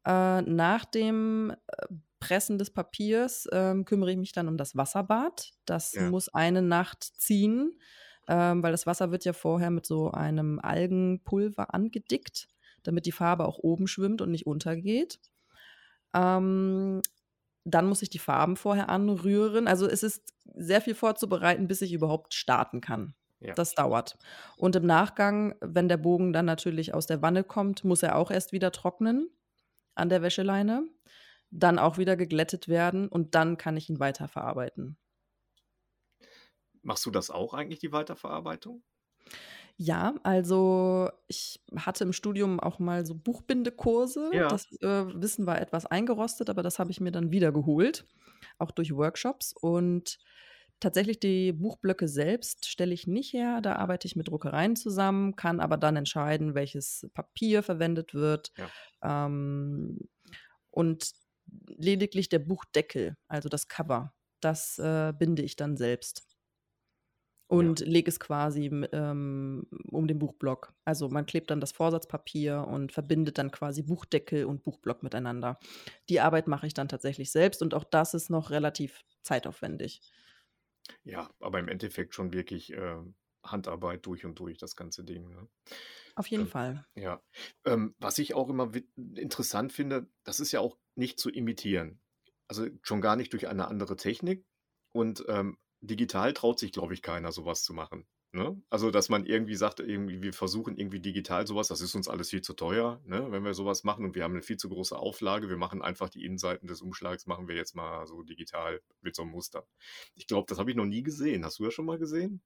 Äh, 0.05 0.41
nach 0.43 0.85
dem, 0.85 1.51
äh, 1.67 1.87
Pressen 2.19 2.57
des 2.57 2.71
Papiers, 2.71 3.47
ähm, 3.51 3.85
kümmere 3.85 4.11
ich 4.11 4.17
mich 4.17 4.31
dann 4.31 4.47
um 4.47 4.57
das 4.57 4.75
Wasserbad. 4.75 5.51
Das 5.65 5.95
Ja. 5.95 6.01
muss 6.01 6.29
eine 6.33 6.61
Nacht 6.61 7.03
ziehen, 7.03 7.79
ähm, 8.27 8.63
weil 8.63 8.71
das 8.71 8.87
Wasser 8.87 9.11
wird 9.11 9.25
ja 9.25 9.33
vorher 9.33 9.69
mit 9.69 9.85
so 9.85 10.11
einem 10.11 10.59
Algenpulver 10.59 11.73
angedickt, 11.73 12.47
damit 12.83 13.05
die 13.05 13.11
Farbe 13.11 13.45
auch 13.45 13.59
oben 13.59 13.87
schwimmt 13.87 14.21
und 14.21 14.31
nicht 14.31 14.47
untergeht. 14.47 15.19
Ähm, 16.13 17.01
dann 17.65 17.87
muss 17.87 18.01
ich 18.01 18.09
die 18.09 18.19
Farben 18.19 18.57
vorher 18.57 18.89
anrühren. 18.89 19.67
Also, 19.67 19.87
es 19.87 20.03
ist 20.03 20.33
sehr 20.55 20.81
viel 20.81 20.95
vorzubereiten, 20.95 21.67
bis 21.67 21.81
ich 21.81 21.93
überhaupt 21.93 22.33
starten 22.33 22.81
kann. 22.81 23.15
Ja. 23.39 23.55
Das 23.55 23.73
dauert. 23.75 24.17
Und 24.57 24.75
im 24.75 24.85
Nachgang, 24.85 25.55
wenn 25.61 25.89
der 25.89 25.97
Bogen 25.97 26.33
dann 26.33 26.45
natürlich 26.45 26.93
aus 26.93 27.07
der 27.07 27.21
Wanne 27.21 27.43
kommt, 27.43 27.83
muss 27.85 28.03
er 28.03 28.17
auch 28.17 28.31
erst 28.31 28.51
wieder 28.51 28.71
trocknen 28.71 29.29
an 29.95 30.10
der 30.10 30.21
Wäscheleine, 30.21 30.88
dann 31.51 31.79
auch 31.79 31.97
wieder 31.97 32.15
geglättet 32.15 32.67
werden 32.67 33.08
und 33.08 33.36
dann 33.36 33.58
kann 33.58 33.77
ich 33.77 33.89
ihn 33.89 33.99
weiterverarbeiten. 33.99 34.97
Machst 36.81 37.05
du 37.05 37.12
das 37.12 37.31
auch 37.31 37.53
eigentlich, 37.53 37.79
die 37.79 37.91
Weiterverarbeitung? 37.91 38.84
Ja, 39.77 40.15
also, 40.23 41.10
ich 41.27 41.62
hatte 41.75 42.05
im 42.05 42.13
Studium 42.13 42.60
auch 42.60 42.79
mal 42.79 43.05
so 43.05 43.15
Buchbindekurse. 43.15 44.29
Ja. 44.34 44.47
Das, 44.47 44.71
äh, 44.81 45.05
Wissen 45.21 45.45
war 45.45 45.60
etwas 45.60 45.86
eingerostet, 45.86 46.49
aber 46.49 46.63
das 46.63 46.79
habe 46.79 46.91
ich 46.91 47.01
mir 47.01 47.12
dann 47.12 47.31
wiedergeholt, 47.31 48.05
auch 48.58 48.71
durch 48.71 48.95
Workshops. 48.95 49.53
Und 49.53 50.17
tatsächlich 50.79 51.19
die 51.19 51.53
Buchblöcke 51.53 52.07
selbst 52.07 52.67
stelle 52.67 52.93
ich 52.93 53.07
nicht 53.07 53.33
her. 53.33 53.61
Da 53.61 53.75
arbeite 53.75 54.07
ich 54.07 54.15
mit 54.15 54.27
Druckereien 54.27 54.75
zusammen, 54.75 55.35
kann 55.35 55.59
aber 55.59 55.77
dann 55.77 55.95
entscheiden, 55.95 56.55
welches 56.55 57.07
Papier 57.13 57.63
verwendet 57.63 58.13
wird. 58.13 58.51
Ja. 58.57 59.25
Ähm, 59.25 59.99
und 60.71 61.11
lediglich 61.67 62.29
der 62.29 62.39
Buchdeckel, 62.39 63.17
also 63.27 63.49
das 63.49 63.67
Cover, 63.67 64.13
das, 64.41 64.79
äh, 64.79 65.13
binde 65.17 65.41
ich 65.43 65.55
dann 65.55 65.77
selbst. 65.77 66.23
Ja. 67.57 67.57
Und 67.59 67.79
lege 67.81 68.09
es 68.09 68.19
quasi, 68.19 68.65
ähm, 68.91 69.67
um 69.91 70.07
den 70.07 70.17
Buchblock. 70.17 70.73
Also, 70.83 71.09
man 71.09 71.27
klebt 71.27 71.51
dann 71.51 71.61
das 71.61 71.71
Vorsatzpapier 71.73 72.65
und 72.67 72.91
verbindet 72.91 73.38
dann 73.38 73.51
quasi 73.51 73.83
Buchdeckel 73.83 74.45
und 74.45 74.63
Buchblock 74.63 75.03
miteinander. 75.03 75.59
Die 76.09 76.21
Arbeit 76.21 76.47
mache 76.47 76.65
ich 76.65 76.73
dann 76.73 76.88
tatsächlich 76.88 77.31
selbst 77.31 77.61
und 77.61 77.75
auch 77.75 77.83
das 77.83 78.15
ist 78.15 78.31
noch 78.31 78.49
relativ 78.49 79.03
zeitaufwendig. 79.21 80.01
Ja, 81.03 81.33
aber 81.39 81.59
im 81.59 81.67
Endeffekt 81.67 82.13
schon 82.13 82.33
wirklich, 82.33 82.71
äh, 82.73 82.97
Handarbeit 83.43 84.05
durch 84.05 84.25
und 84.25 84.39
durch, 84.39 84.57
das 84.57 84.75
ganze 84.75 85.03
Ding. 85.03 85.29
Ne? 85.29 85.47
Auf 86.15 86.27
jeden 86.27 86.45
Ähm, 86.45 86.47
Fall. 86.47 86.85
ja. 86.97 87.23
Ähm, 87.65 87.95
was 87.99 88.17
ich 88.19 88.33
auch 88.35 88.49
immer 88.49 88.71
interessant 88.95 89.73
finde, 89.73 90.09
das 90.23 90.39
ist 90.39 90.51
ja 90.51 90.59
auch 90.61 90.77
nicht 90.95 91.19
zu 91.19 91.29
imitieren. 91.29 92.01
Also 92.47 92.67
schon 92.83 93.01
gar 93.01 93.15
nicht 93.15 93.33
durch 93.33 93.47
eine 93.47 93.67
andere 93.67 93.95
Technik. 93.97 94.45
Und 94.93 95.25
ähm, 95.27 95.57
digital 95.81 96.33
traut 96.33 96.59
sich, 96.59 96.71
glaube 96.73 96.93
ich, 96.93 97.01
keiner, 97.01 97.31
sowas 97.31 97.63
zu 97.63 97.73
machen. 97.73 98.07
Ne? 98.35 98.61
Also, 98.69 98.91
dass 98.91 99.07
man 99.07 99.25
irgendwie 99.25 99.55
sagt, 99.55 99.79
irgendwie, 99.79 100.21
wir 100.21 100.33
versuchen 100.33 100.75
irgendwie 100.77 100.99
digital 100.99 101.47
sowas, 101.47 101.69
das 101.69 101.79
ist 101.79 101.95
uns 101.95 102.09
alles 102.09 102.31
viel 102.31 102.41
zu 102.41 102.53
teuer, 102.53 102.99
ne? 103.05 103.31
wenn 103.31 103.45
wir 103.45 103.53
sowas 103.53 103.85
machen 103.85 104.03
und 104.03 104.13
wir 104.13 104.25
haben 104.25 104.33
eine 104.33 104.41
viel 104.41 104.57
zu 104.57 104.67
große 104.67 104.97
Auflage. 104.97 105.47
Wir 105.47 105.55
machen 105.55 105.81
einfach 105.81 106.09
die 106.09 106.25
Innenseiten 106.25 106.67
des 106.67 106.81
Umschlags, 106.81 107.27
machen 107.27 107.47
wir 107.47 107.55
jetzt 107.55 107.77
mal 107.77 108.05
so 108.05 108.23
digital 108.23 108.81
mit 108.99 109.15
so 109.15 109.21
einem 109.21 109.31
Muster. 109.31 109.65
Ich 110.15 110.27
glaube, 110.27 110.47
das 110.49 110.59
habe 110.59 110.69
ich 110.69 110.75
noch 110.75 110.83
nie 110.83 111.01
gesehen. 111.01 111.45
Hast 111.45 111.59
du 111.59 111.63
das 111.63 111.73
schon 111.73 111.85
mal 111.85 111.97
gesehen? 111.97 112.41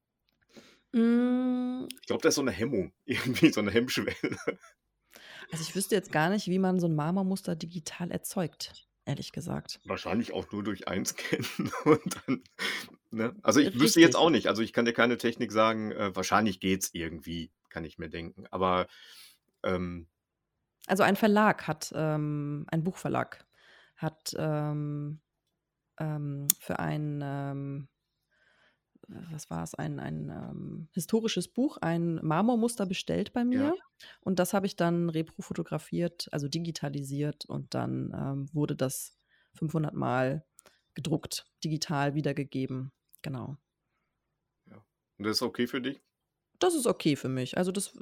Mm, 0.91 1.87
Ich 2.01 2.05
glaube, 2.05 2.21
da 2.21 2.29
ist 2.29 2.35
so 2.35 2.41
eine 2.41 2.51
Hemmung, 2.51 2.93
irgendwie 3.05 3.51
so 3.51 3.59
eine 3.59 3.71
Hemmschwelle. 3.71 4.37
Also 5.51 5.63
ich 5.63 5.75
wüsste 5.75 5.95
jetzt 5.95 6.11
gar 6.11 6.29
nicht, 6.29 6.45
wie 6.45 6.59
man 6.59 6.79
so 6.79 6.87
ein 6.87 6.93
Marmormuster 6.93 7.55
digital 7.55 8.11
erzeugt, 8.11 8.87
ehrlich 9.05 9.31
gesagt. 9.31 9.79
Wahrscheinlich 9.85 10.33
auch 10.33 10.51
nur 10.51 10.63
durch 10.63 10.87
Einscannen 10.87 11.71
und 11.83 12.19
dann, 12.27 12.43
ne? 13.11 13.35
Also 13.41 13.59
ich 13.59 13.79
wüsste 13.79 14.01
jetzt 14.01 14.15
auch 14.15 14.29
nicht. 14.29 14.47
Also 14.47 14.61
ich 14.61 14.73
kann 14.73 14.85
dir 14.85 14.93
keine 14.93 15.17
Technik 15.17 15.51
sagen, 15.51 15.91
äh, 15.91 16.15
wahrscheinlich 16.15 16.59
geht's 16.59 16.89
irgendwie, 16.93 17.51
kann 17.69 17.83
ich 17.83 17.97
mir 17.97 18.09
denken. 18.09 18.45
Aber 18.51 18.87
ähm, 19.63 20.07
Also 20.87 21.03
ein 21.03 21.15
Verlag 21.15 21.67
hat, 21.67 21.91
ähm, 21.95 22.65
ein 22.69 22.83
Buchverlag 22.83 23.45
hat 23.97 24.33
ähm, 24.37 25.19
ähm, 25.99 26.47
für 26.59 26.79
ein, 26.79 27.21
ähm, 27.23 27.87
was 29.07 29.49
war 29.49 29.63
es, 29.63 29.75
ein, 29.75 29.99
ein 29.99 30.29
ähm, 30.29 30.87
historisches 30.93 31.47
Buch, 31.47 31.77
ein 31.77 32.19
Marmormuster 32.23 32.85
bestellt 32.85 33.33
bei 33.33 33.41
ja, 33.41 33.45
mir. 33.45 33.75
Und 34.21 34.39
das 34.39 34.53
habe 34.53 34.65
ich 34.65 34.75
dann 34.75 35.09
reprofotografiert, 35.09 36.29
also 36.31 36.47
digitalisiert 36.47 37.45
und 37.45 37.73
dann 37.73 38.13
ähm, 38.15 38.49
wurde 38.53 38.75
das 38.75 39.17
500 39.55 39.93
Mal 39.93 40.45
gedruckt, 40.93 41.47
digital 41.63 42.13
wiedergegeben. 42.13 42.91
Genau. 43.21 43.57
ja. 44.65 44.77
Und 45.17 45.25
das 45.25 45.37
ist 45.37 45.41
okay 45.41 45.67
für 45.67 45.81
dich? 45.81 46.01
Das 46.59 46.75
ist 46.75 46.87
okay 46.87 47.15
für 47.15 47.29
mich. 47.29 47.57
Also 47.57 47.71
das, 47.71 47.97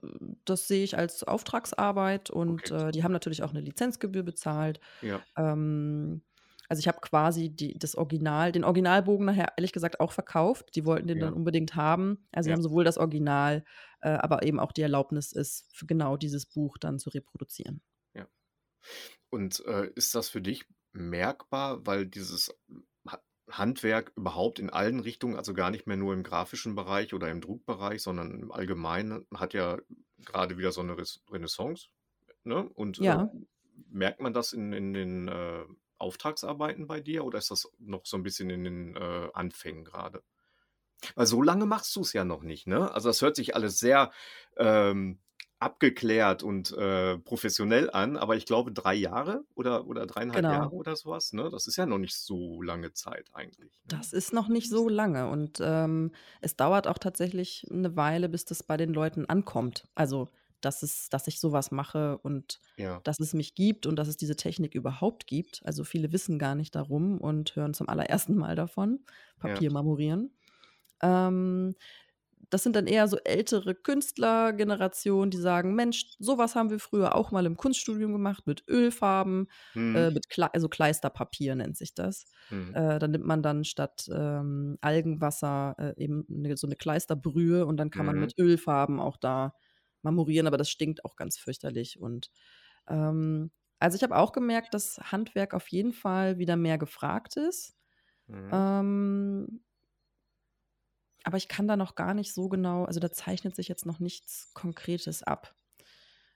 das 0.45 0.67
sehe 0.67 0.83
ich 0.83 0.97
als 0.97 1.23
Auftragsarbeit 1.23 2.29
und 2.31 2.71
Okay. 2.71 2.71
äh, 2.71 2.91
die 2.91 3.03
haben 3.03 3.11
natürlich 3.11 3.43
auch 3.43 3.51
eine 3.51 3.61
Lizenzgebühr 3.61 4.23
bezahlt. 4.23 4.79
Ja, 5.01 5.27
Ähm, 5.37 6.23
also 6.69 6.79
ich 6.81 6.87
habe 6.87 6.99
quasi 7.01 7.49
die, 7.49 7.77
das 7.79 7.95
Original, 7.95 8.53
den 8.53 8.63
Originalbogen 8.63 9.25
nachher 9.25 9.53
ehrlich 9.57 9.73
gesagt 9.73 9.99
auch 9.99 10.13
verkauft. 10.13 10.75
Die 10.75 10.85
wollten 10.85 11.07
den 11.07 11.19
dann 11.19 11.33
ja, 11.33 11.33
unbedingt 11.33 11.75
haben. 11.75 12.27
Also 12.31 12.47
sie 12.47 12.51
ja, 12.51 12.53
haben 12.53 12.63
sowohl 12.63 12.85
das 12.85 12.97
Original, 12.99 13.65
äh, 14.01 14.09
aber 14.11 14.43
eben 14.43 14.59
auch 14.61 14.71
die 14.71 14.83
Erlaubnis 14.83 15.33
ist, 15.33 15.67
für 15.75 15.87
genau 15.87 16.17
dieses 16.17 16.45
Buch 16.47 16.77
dann 16.79 16.99
zu 16.99 17.09
reproduzieren. 17.11 17.81
ja. 18.13 18.27
Und 19.29 19.63
äh, 19.65 19.89
ist 19.95 20.15
das 20.15 20.29
für 20.29 20.41
dich 20.41 20.65
merkbar, 20.93 21.85
weil 21.85 22.05
dieses 22.07 22.53
Handwerk 23.49 24.11
überhaupt 24.15 24.59
in 24.59 24.69
allen 24.69 24.99
Richtungen, 24.99 25.37
also 25.37 25.53
gar 25.53 25.71
nicht 25.71 25.87
mehr 25.87 25.97
nur 25.97 26.13
im 26.13 26.23
grafischen 26.23 26.75
Bereich 26.75 27.13
oder 27.13 27.29
im 27.29 27.41
Druckbereich, 27.41 28.01
sondern 28.01 28.39
im 28.39 28.51
Allgemeinen, 28.51 29.25
hat 29.33 29.53
ja 29.53 29.79
gerade 30.25 30.57
wieder 30.57 30.71
so 30.71 30.81
eine 30.81 30.97
Renaissance. 31.31 31.87
Ne? 32.43 32.67
Und 32.69 32.99
äh, 32.99 33.03
Ja, 33.03 33.31
merkt 33.89 34.21
man 34.21 34.33
das 34.33 34.53
in, 34.53 34.73
in 34.73 34.93
den 34.93 35.27
äh, 35.27 35.65
Auftragsarbeiten 35.97 36.87
bei 36.87 37.01
dir 37.01 37.25
oder 37.25 37.39
ist 37.39 37.51
das 37.51 37.71
noch 37.79 38.05
so 38.05 38.17
ein 38.17 38.23
bisschen 38.23 38.49
in 38.49 38.63
den 38.63 38.95
äh, 38.95 39.29
Anfängen 39.33 39.85
gerade? 39.85 40.23
Weil 41.15 41.27
so 41.27 41.41
lange 41.41 41.65
machst 41.65 41.95
du 41.95 42.01
es 42.01 42.13
ja 42.13 42.25
noch 42.25 42.41
nicht, 42.41 42.67
ne? 42.67 42.91
Also 42.91 43.09
das 43.09 43.21
hört 43.21 43.35
sich 43.35 43.55
alles 43.55 43.79
sehr 43.79 44.11
ähm, 44.57 45.19
abgeklärt 45.59 46.43
und 46.43 46.71
äh, 46.73 47.17
professionell 47.17 47.89
an, 47.89 48.15
aber 48.15 48.35
ich 48.35 48.45
glaube 48.45 48.71
drei 48.71 48.93
Jahre 48.93 49.43
oder, 49.55 49.87
oder 49.87 50.05
dreieinhalb 50.05 50.43
genau. 50.43 50.53
Jahre 50.53 50.75
oder 50.75 50.95
sowas, 50.95 51.33
ne? 51.33 51.49
Das 51.49 51.65
ist 51.67 51.77
ja 51.77 51.85
noch 51.85 51.97
nicht 51.97 52.15
so 52.15 52.61
lange 52.61 52.93
Zeit 52.93 53.29
eigentlich. 53.33 53.71
Ne? 53.71 53.87
Das 53.87 54.13
ist 54.13 54.33
noch 54.33 54.49
nicht 54.49 54.69
so 54.69 54.87
lange 54.87 55.29
und 55.29 55.59
ähm, 55.61 56.11
es 56.41 56.55
dauert 56.55 56.87
auch 56.87 56.99
tatsächlich 56.99 57.65
eine 57.71 57.95
Weile, 57.95 58.29
bis 58.29 58.45
das 58.45 58.61
bei 58.61 58.77
den 58.77 58.93
Leuten 58.93 59.25
ankommt. 59.25 59.87
Also, 59.95 60.29
dass 60.61 60.83
es, 60.83 61.09
dass 61.09 61.27
ich 61.27 61.39
sowas 61.39 61.71
mache 61.71 62.19
und 62.19 62.59
Ja, 62.77 62.99
dass 63.03 63.19
es 63.19 63.33
mich 63.33 63.55
gibt 63.55 63.87
und 63.87 63.95
dass 63.95 64.07
es 64.07 64.17
diese 64.17 64.35
Technik 64.35 64.75
überhaupt 64.75 65.25
gibt. 65.27 65.61
Also 65.65 65.83
viele 65.83 66.11
wissen 66.11 66.37
gar 66.39 66.55
nicht 66.55 66.75
darum 66.75 67.19
und 67.19 67.55
hören 67.55 67.73
zum 67.73 67.89
allerersten 67.89 68.35
Mal 68.35 68.55
davon, 68.55 68.99
ja, 69.43 69.49
Papier 69.49 69.71
marmorieren. 69.71 70.31
Ähm, 71.01 71.75
das 72.49 72.63
sind 72.63 72.75
dann 72.75 72.87
eher 72.87 73.07
so 73.07 73.17
ältere 73.17 73.75
Künstlergenerationen, 73.75 75.31
die 75.31 75.37
sagen, 75.37 75.75
Mensch, 75.75 76.15
sowas 76.19 76.55
haben 76.55 76.69
wir 76.69 76.79
früher 76.79 77.15
auch 77.15 77.31
mal 77.31 77.45
im 77.45 77.57
Kunststudium 77.57 78.13
gemacht 78.13 78.47
mit 78.47 78.63
Ölfarben, 78.69 79.47
hm, 79.75 79.93
äh, 79.93 80.11
mit 80.11 80.29
Kle 80.29 80.53
also 80.53 80.69
Kleisterpapier 80.69 81.55
nennt 81.55 81.77
sich 81.77 81.93
das. 81.93 82.25
hm, 82.49 82.73
Äh, 82.73 82.99
dann 82.99 83.11
nimmt 83.11 83.25
man 83.25 83.41
dann 83.43 83.63
statt 83.63 84.09
ähm, 84.13 84.77
Algenwasser 84.81 85.75
äh, 85.79 85.93
eben 86.03 86.25
ne, 86.29 86.55
so 86.57 86.67
eine 86.67 86.75
Kleisterbrühe 86.75 87.65
und 87.65 87.77
dann 87.77 87.89
kann 87.91 88.05
man 88.05 88.17
hm, 88.17 88.19
mit 88.19 88.37
Ölfarben 88.39 88.99
auch 88.99 89.17
da 89.17 89.53
marmorieren, 90.01 90.47
aber 90.47 90.57
das 90.57 90.69
stinkt 90.69 91.03
auch 91.05 91.15
ganz 91.15 91.37
fürchterlich. 91.37 91.99
Und 91.99 92.29
ähm, 92.87 93.51
also 93.79 93.95
ich 93.95 94.03
habe 94.03 94.15
auch 94.17 94.31
gemerkt, 94.31 94.73
dass 94.73 94.97
Handwerk 95.11 95.53
auf 95.53 95.67
jeden 95.69 95.93
Fall 95.93 96.37
wieder 96.39 96.55
mehr 96.57 96.77
gefragt 96.77 97.37
ist. 97.37 97.75
hm. 98.27 98.51
Ähm, 98.51 99.61
aber 101.27 101.35
ich 101.35 101.49
kann 101.49 101.67
da 101.67 101.75
noch 101.75 101.95
gar 101.95 102.13
nicht 102.13 102.33
so 102.33 102.47
genau, 102.47 102.85
also 102.85 103.01
da 103.01 103.11
zeichnet 103.11 103.53
sich 103.53 103.67
jetzt 103.67 103.85
noch 103.85 103.99
nichts 103.99 104.53
Konkretes 104.53 105.23
ab. 105.23 105.55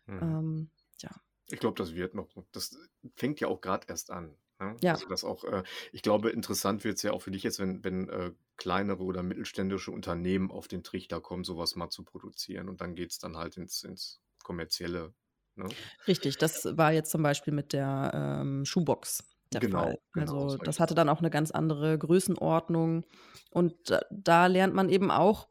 hm. 0.06 0.20
Ähm, 0.22 0.70
ja. 0.98 1.10
Ich 1.48 1.60
glaube, 1.62 1.78
das 1.78 1.96
wird 1.96 2.14
noch. 2.14 2.28
Das 2.52 2.78
fängt 3.16 3.40
ja 3.40 3.48
auch 3.48 3.62
gerade 3.62 3.88
erst 3.88 4.12
an. 4.12 4.36
Ne? 4.60 4.76
Ja, 4.82 4.92
Also 4.92 5.08
das 5.08 5.24
auch, 5.24 5.46
äh, 5.46 5.64
ich 5.94 6.02
glaube, 6.02 6.30
interessant 6.32 6.84
wird 6.84 6.98
es 6.98 7.04
ja 7.04 7.14
auch 7.14 7.22
für 7.22 7.32
dich 7.32 7.44
jetzt, 7.44 7.60
wenn, 7.60 7.86
wenn 7.86 8.10
äh, 8.10 8.34
kleinere 8.58 9.04
oder 9.04 9.24
mittelständische 9.24 9.92
Unternehmen 9.92 10.52
auf 10.52 10.68
den 10.68 10.84
Trichter 10.84 11.22
kommen, 11.22 11.46
sowas 11.46 11.78
mal 11.78 11.90
zu 11.90 12.04
produzieren. 12.04 12.68
Und 12.68 12.82
dann 12.82 12.94
geht 12.94 13.12
es 13.12 13.18
dann 13.18 13.38
halt 13.38 13.56
ins, 13.56 13.84
ins 13.84 14.20
Kommerzielle. 14.44 15.14
Ne? 15.56 15.70
richtig. 16.06 16.38
Das 16.38 16.66
war 16.78 16.92
jetzt 16.92 17.12
zum 17.12 17.24
Beispiel 17.24 17.54
mit 17.54 17.72
der 17.72 18.12
ähm, 18.14 18.66
Schuhbox 18.66 19.24
der 19.54 19.62
Genau, 19.62 19.96
Fall. 19.96 20.00
genau, 20.14 20.48
Also 20.48 20.58
solche 20.58 20.58
das 20.58 20.80
hatte 20.80 20.96
dann 20.96 21.10
auch 21.10 21.20
eine 21.20 21.30
ganz 21.30 21.52
andere 21.52 21.98
Größenordnung. 21.98 23.06
Und 23.52 23.76
da, 23.90 24.02
da 24.12 24.48
lernt 24.48 24.74
man 24.74 24.90
eben 24.90 25.12
auch 25.12 25.50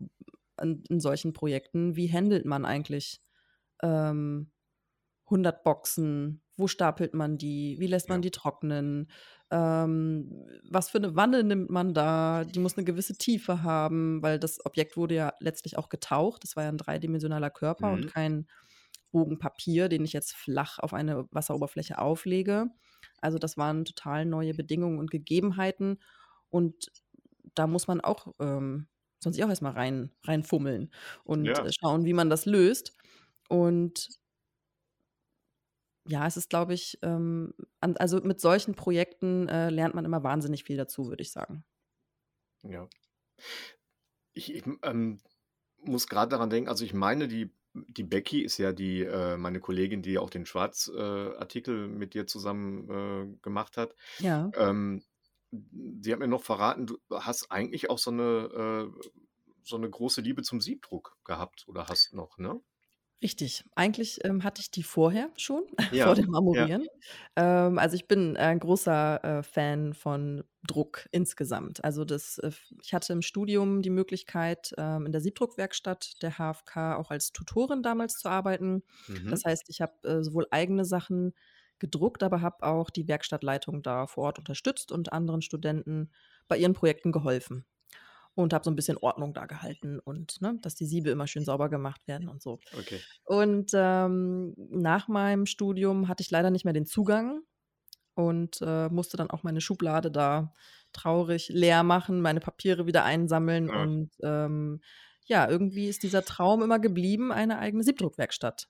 in, 0.61 0.83
in 0.89 1.01
solchen 1.01 1.33
Projekten, 1.33 1.97
wie 1.97 2.13
handelt 2.13 2.45
man 2.47 2.65
eigentlich 2.65 3.23
ähm, 3.83 4.53
100 5.31 5.65
Boxen, 5.65 6.43
wo 6.57 6.67
stapelt 6.69 7.15
man 7.15 7.39
die, 7.39 7.77
wie 7.81 7.87
lässt 7.87 8.09
man 8.11 8.21
Ja. 8.21 8.23
die 8.23 8.31
trocknen, 8.33 9.11
ähm, 9.51 10.47
was 10.71 10.91
für 10.91 10.99
eine 10.99 11.17
Wanne 11.17 11.45
nimmt 11.45 11.71
man 11.71 11.95
da, 11.95 12.45
die 12.45 12.59
muss 12.61 12.77
eine 12.77 12.85
gewisse 12.85 13.17
Tiefe 13.17 13.63
haben, 13.63 14.23
weil 14.23 14.39
das 14.39 14.65
Objekt 14.67 14.97
wurde 14.97 15.15
ja 15.17 15.33
letztlich 15.41 15.79
auch 15.79 15.89
getaucht, 15.89 16.45
das 16.45 16.57
war 16.57 16.65
ja 16.65 16.71
ein 16.71 16.79
dreidimensionaler 16.79 17.51
Körper 17.51 17.93
und 17.93 18.07
Mhm. 18.07 18.09
kein 18.09 18.49
Bogen 19.13 19.39
Papier, 19.39 19.89
den 19.89 20.05
ich 20.05 20.13
jetzt 20.13 20.35
flach 20.35 20.79
auf 20.79 20.95
eine 20.95 21.27
Wasseroberfläche 21.33 21.99
auflege. 21.99 22.69
Also 23.21 23.39
das 23.39 23.57
waren 23.57 23.85
total 23.85 24.25
neue 24.27 24.55
Bedingungen 24.55 24.99
und 24.99 25.11
Gegebenheiten 25.11 25.99
und 26.51 26.91
da 27.55 27.67
muss 27.67 27.89
man 27.89 28.01
auch 28.01 28.35
ähm, 28.41 28.89
sonst 29.21 29.43
auch 29.43 29.49
erstmal 29.49 29.73
rein, 29.73 30.13
reinfummeln 30.25 30.93
und 31.25 31.59
Ja, 31.59 31.65
äh, 31.65 31.71
schauen, 31.79 32.05
wie 32.05 32.13
man 32.15 32.31
das 32.31 32.47
löst. 32.47 32.97
Und 33.49 34.09
ja, 36.09 36.27
es 36.27 36.37
ist, 36.37 36.51
glaube 36.51 36.75
ich, 36.75 36.99
ähm, 37.03 37.55
also 37.81 38.21
mit 38.23 38.41
solchen 38.41 38.75
Projekten 38.75 39.49
äh, 39.49 39.71
lernt 39.71 39.95
man 39.95 40.05
immer 40.05 40.23
wahnsinnig 40.23 40.65
viel 40.65 40.77
dazu, 40.77 41.09
würde 41.09 41.23
ich 41.23 41.31
sagen. 41.33 41.65
ja. 42.63 42.89
Ich, 44.33 44.55
ich 44.55 44.65
ähm, 44.83 45.21
muss 45.83 46.07
gerade 46.09 46.31
daran 46.31 46.51
denken, 46.51 46.69
also 46.69 46.85
ich 46.85 46.95
meine, 46.95 47.29
die, 47.29 47.51
die 47.73 48.03
Becky 48.03 48.43
ist 48.43 48.59
ja 48.59 48.73
die, 48.73 49.03
äh, 49.03 49.37
meine 49.37 49.61
Kollegin, 49.61 50.03
die 50.03 50.19
auch 50.19 50.31
den 50.31 50.47
Schwarz-Artikel 50.47 51.85
äh, 51.85 51.89
mit 51.89 52.15
dir 52.15 52.27
zusammen 52.27 52.91
äh, 52.91 53.43
gemacht 53.43 53.77
hat. 53.77 53.95
Ja. 54.19 54.51
Ähm, 54.55 55.03
sie 55.51 56.13
hat 56.13 56.19
mir 56.19 56.29
noch 56.29 56.43
verraten, 56.43 56.87
du 56.87 56.99
hast 57.11 57.51
eigentlich 57.51 57.91
auch 57.91 57.99
so 57.99 58.11
eine, 58.11 58.91
äh, 58.93 59.09
so 59.63 59.77
eine 59.77 59.89
große 59.89 60.21
Liebe 60.21 60.43
zum 60.43 60.61
Siebdruck 60.61 61.17
gehabt 61.25 61.65
oder 61.69 61.89
hast 61.89 62.13
noch, 62.13 62.39
ne? 62.39 62.61
Richtig. 63.23 63.65
Eigentlich 63.75 64.25
ähm, 64.25 64.45
hatte 64.45 64.63
ich 64.63 64.71
die 64.71 64.83
vorher 64.83 65.31
schon, 65.37 65.65
vor 65.95 66.15
Ja, 66.15 66.15
dem 66.15 66.31
ja, 66.53 66.69
Marmorieren. 66.71 66.87
Ähm, 67.37 67.79
also 67.79 67.95
ich 67.95 68.09
bin 68.09 68.37
ein 68.39 68.59
großer 68.59 69.23
äh, 69.41 69.43
Fan 69.43 69.93
von 69.93 70.45
Druck 70.67 71.07
insgesamt. 71.13 71.85
Also 71.85 72.07
das, 72.07 72.39
äh, 72.39 72.51
ich 72.83 72.95
hatte 72.95 73.13
im 73.13 73.21
Studium 73.23 73.83
die 73.83 73.91
Möglichkeit, 73.91 74.73
ähm, 74.79 75.05
in 75.05 75.13
der 75.13 75.21
Siebdruckwerkstatt 75.21 76.23
der 76.23 76.39
HFK 76.39 76.97
auch 76.97 77.11
als 77.11 77.33
Tutorin 77.33 77.83
damals 77.83 78.17
zu 78.19 78.29
arbeiten. 78.31 78.85
Das 79.29 79.43
mhm, 79.43 79.45
heißt, 79.45 79.65
ich 79.69 79.83
habe 79.83 80.09
äh, 80.09 80.23
sowohl 80.25 80.47
eigene 80.51 80.85
Sachen 80.87 81.35
gedruckt, 81.79 82.23
aber 82.23 82.41
habe 82.41 82.65
auch 82.67 82.89
die 82.91 83.07
Werkstattleitung 83.09 83.83
da 83.83 84.07
vor 84.07 84.25
Ort 84.25 84.39
unterstützt 84.39 84.93
und 84.93 85.13
anderen 85.13 85.43
Studenten 85.43 86.11
bei 86.49 86.57
ihren 86.57 86.73
Projekten 86.75 87.13
geholfen. 87.13 87.67
Und 88.35 88.53
habe 88.53 88.65
so 88.65 88.71
ein 88.71 88.77
bisschen 88.77 88.97
Ordnung 88.99 89.35
da 89.35 89.47
gehalten 89.47 89.99
und, 90.01 90.41
ne, 90.41 90.59
dass 90.63 90.75
die 90.75 90.87
Siebe 90.87 91.11
immer 91.11 91.27
schön 91.27 91.45
sauber 91.45 91.69
gemacht 91.69 92.07
werden 92.09 92.29
und 92.29 92.43
so. 92.43 92.61
Okay. 92.73 93.05
Und, 93.25 93.73
ähm, 93.75 94.55
nach 94.57 95.09
meinem 95.09 95.47
Studium 95.47 96.09
hatte 96.09 96.23
ich 96.23 96.31
leider 96.31 96.51
nicht 96.51 96.65
mehr 96.65 96.75
den 96.75 96.87
Zugang 96.87 97.43
und, 98.15 98.61
äh, 98.63 98.89
musste 98.89 99.17
dann 99.17 99.31
auch 99.31 99.43
meine 99.43 99.61
Schublade 99.61 100.11
da 100.11 100.55
traurig 100.93 101.49
leer 101.51 101.83
machen, 101.85 102.21
meine 102.21 102.41
Papiere 102.41 102.87
wieder 102.87 103.05
einsammeln 103.05 103.69
Ja. 103.69 103.75
und, 103.83 104.11
ähm, 104.23 104.81
ja, 105.27 105.49
irgendwie 105.49 105.87
ist 105.89 106.03
dieser 106.03 106.25
Traum 106.25 106.63
immer 106.63 106.81
geblieben, 106.81 107.33
eine 107.33 107.59
eigene 107.59 107.85
Siebdruckwerkstatt 107.85 108.69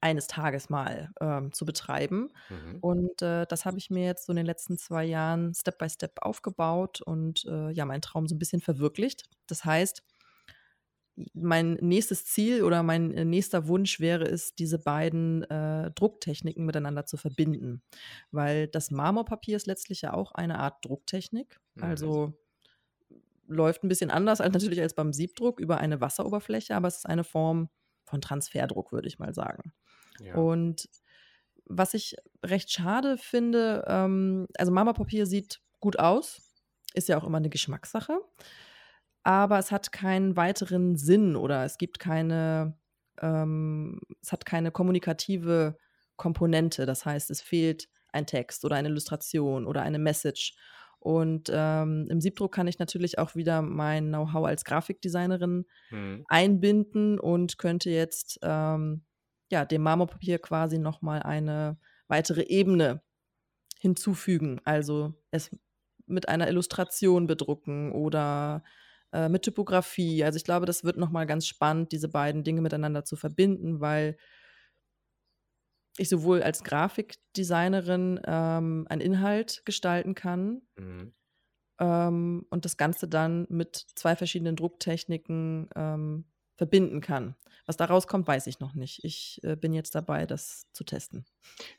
eines 0.00 0.26
Tages 0.26 0.70
mal, 0.70 1.10
ähm, 1.20 1.52
zu 1.52 1.64
betreiben. 1.64 2.28
Mhm. 2.48 2.78
Und, 2.80 3.22
äh, 3.22 3.46
das 3.46 3.64
habe 3.66 3.78
ich 3.78 3.90
mir 3.90 4.04
jetzt 4.04 4.26
so 4.26 4.32
in 4.32 4.36
den 4.36 4.46
letzten 4.46 4.78
2 4.78 5.04
Jahren 5.04 5.54
Step 5.54 5.78
by 5.78 5.88
Step 5.90 6.12
aufgebaut 6.22 7.00
und, 7.02 7.44
äh, 7.46 7.70
ja, 7.70 7.84
meinen 7.84 8.02
Traum 8.02 8.26
so 8.28 8.34
ein 8.34 8.38
bisschen 8.38 8.60
verwirklicht. 8.60 9.28
Das 9.46 9.64
heißt, 9.64 10.02
mein 11.34 11.74
nächstes 11.80 12.24
Ziel 12.24 12.62
oder 12.64 12.82
mein, 12.82 13.12
äh, 13.12 13.24
nächster 13.24 13.66
Wunsch 13.68 14.00
wäre 14.00 14.24
es, 14.24 14.54
diese 14.54 14.78
beiden, 14.78 15.42
äh, 15.50 15.90
Drucktechniken 15.92 16.64
miteinander 16.64 17.04
zu 17.04 17.16
verbinden. 17.16 17.82
Weil 18.30 18.68
das 18.68 18.90
Marmorpapier 18.90 19.56
ist 19.56 19.66
letztlich 19.66 20.02
ja 20.02 20.14
auch 20.14 20.32
eine 20.32 20.58
Art 20.58 20.84
Drucktechnik. 20.84 21.60
Mhm. 21.74 21.82
Also, 21.84 22.34
läuft 23.46 23.82
ein 23.84 23.88
bisschen 23.88 24.10
anders 24.10 24.40
als 24.40 24.52
natürlich 24.52 24.80
als 24.80 24.94
beim 24.94 25.12
Siebdruck 25.12 25.60
über 25.60 25.78
eine 25.78 26.00
Wasseroberfläche, 26.00 26.74
aber 26.76 26.88
es 26.88 26.98
ist 26.98 27.06
eine 27.06 27.24
Form 27.24 27.68
von 28.10 28.20
Transferdruck, 28.20 28.92
würde 28.92 29.08
ich 29.08 29.18
mal 29.18 29.32
sagen. 29.32 29.72
Ja. 30.20 30.34
Und 30.34 30.88
was 31.64 31.94
ich 31.94 32.16
recht 32.44 32.70
schade 32.70 33.16
finde, 33.16 33.84
ähm, 33.86 34.46
also 34.58 34.72
Marmorpapier 34.72 35.26
sieht 35.26 35.60
gut 35.78 35.98
aus, 35.98 36.52
ist 36.94 37.08
ja 37.08 37.16
auch 37.16 37.24
immer 37.24 37.38
eine 37.38 37.48
Geschmackssache, 37.48 38.18
aber 39.22 39.58
es 39.58 39.70
hat 39.70 39.92
keinen 39.92 40.36
weiteren 40.36 40.96
Sinn 40.96 41.36
oder 41.36 41.64
es 41.64 41.78
gibt 41.78 41.98
keine 41.98 42.76
ähm, 43.20 44.00
es 44.22 44.32
hat 44.32 44.44
keine 44.44 44.70
kommunikative 44.70 45.76
Komponente. 46.16 46.86
Das 46.86 47.04
heißt, 47.04 47.30
es 47.30 47.40
fehlt 47.40 47.88
ein 48.12 48.26
Text 48.26 48.64
oder 48.64 48.76
eine 48.76 48.88
Illustration 48.88 49.66
oder 49.66 49.82
eine 49.82 49.98
Message. 49.98 50.54
Und, 51.00 51.50
ähm, 51.52 52.08
im 52.10 52.20
Siebdruck 52.20 52.52
kann 52.54 52.68
ich 52.68 52.78
natürlich 52.78 53.18
auch 53.18 53.34
wieder 53.34 53.62
mein 53.62 54.08
Know-how 54.08 54.46
als 54.46 54.64
Grafikdesignerin 54.64 55.66
Mhm. 55.90 56.24
einbinden 56.26 57.18
und 57.18 57.58
könnte 57.58 57.90
jetzt, 57.90 58.38
ähm, 58.42 59.04
ja, 59.50 59.64
dem 59.64 59.82
Marmorpapier 59.82 60.38
quasi 60.38 60.78
noch 60.78 61.02
mal 61.02 61.22
eine 61.22 61.78
weitere 62.08 62.42
Ebene 62.44 63.02
hinzufügen. 63.80 64.60
Also, 64.64 65.14
es 65.30 65.50
mit 66.06 66.28
einer 66.28 66.48
Illustration 66.48 67.26
bedrucken 67.26 67.92
oder, 67.92 68.64
äh, 69.12 69.28
mit 69.28 69.42
Typografie. 69.42 70.24
Also, 70.24 70.36
ich 70.36 70.44
glaube, 70.44 70.66
das 70.66 70.84
wird 70.84 70.96
noch 70.96 71.10
mal 71.10 71.26
ganz 71.26 71.46
spannend, 71.46 71.92
diese 71.92 72.08
beiden 72.08 72.44
Dinge 72.44 72.60
miteinander 72.62 73.04
zu 73.04 73.16
verbinden, 73.16 73.80
weil 73.80 74.16
ich 75.98 76.08
sowohl 76.08 76.42
als 76.42 76.62
Grafikdesignerin, 76.64 78.20
ähm, 78.26 78.86
einen 78.88 79.00
Inhalt 79.00 79.62
gestalten 79.64 80.14
kann 80.14 80.62
Mhm. 80.76 81.12
ähm, 81.78 82.46
und 82.50 82.64
das 82.64 82.76
Ganze 82.76 83.08
dann 83.08 83.46
mit 83.50 83.76
2 83.76 84.16
verschiedenen 84.16 84.56
Drucktechniken, 84.56 85.68
ähm, 85.76 86.24
verbinden 86.60 87.00
kann. 87.00 87.36
Was 87.66 87.78
da 87.78 87.86
rauskommt, 87.86 88.26
weiß 88.28 88.46
ich 88.48 88.60
noch 88.60 88.74
nicht. 88.74 89.02
Ich, 89.04 89.40
äh, 89.44 89.56
bin 89.56 89.72
jetzt 89.72 89.94
dabei, 89.94 90.26
das 90.26 90.66
zu 90.74 90.84
testen. 90.84 91.24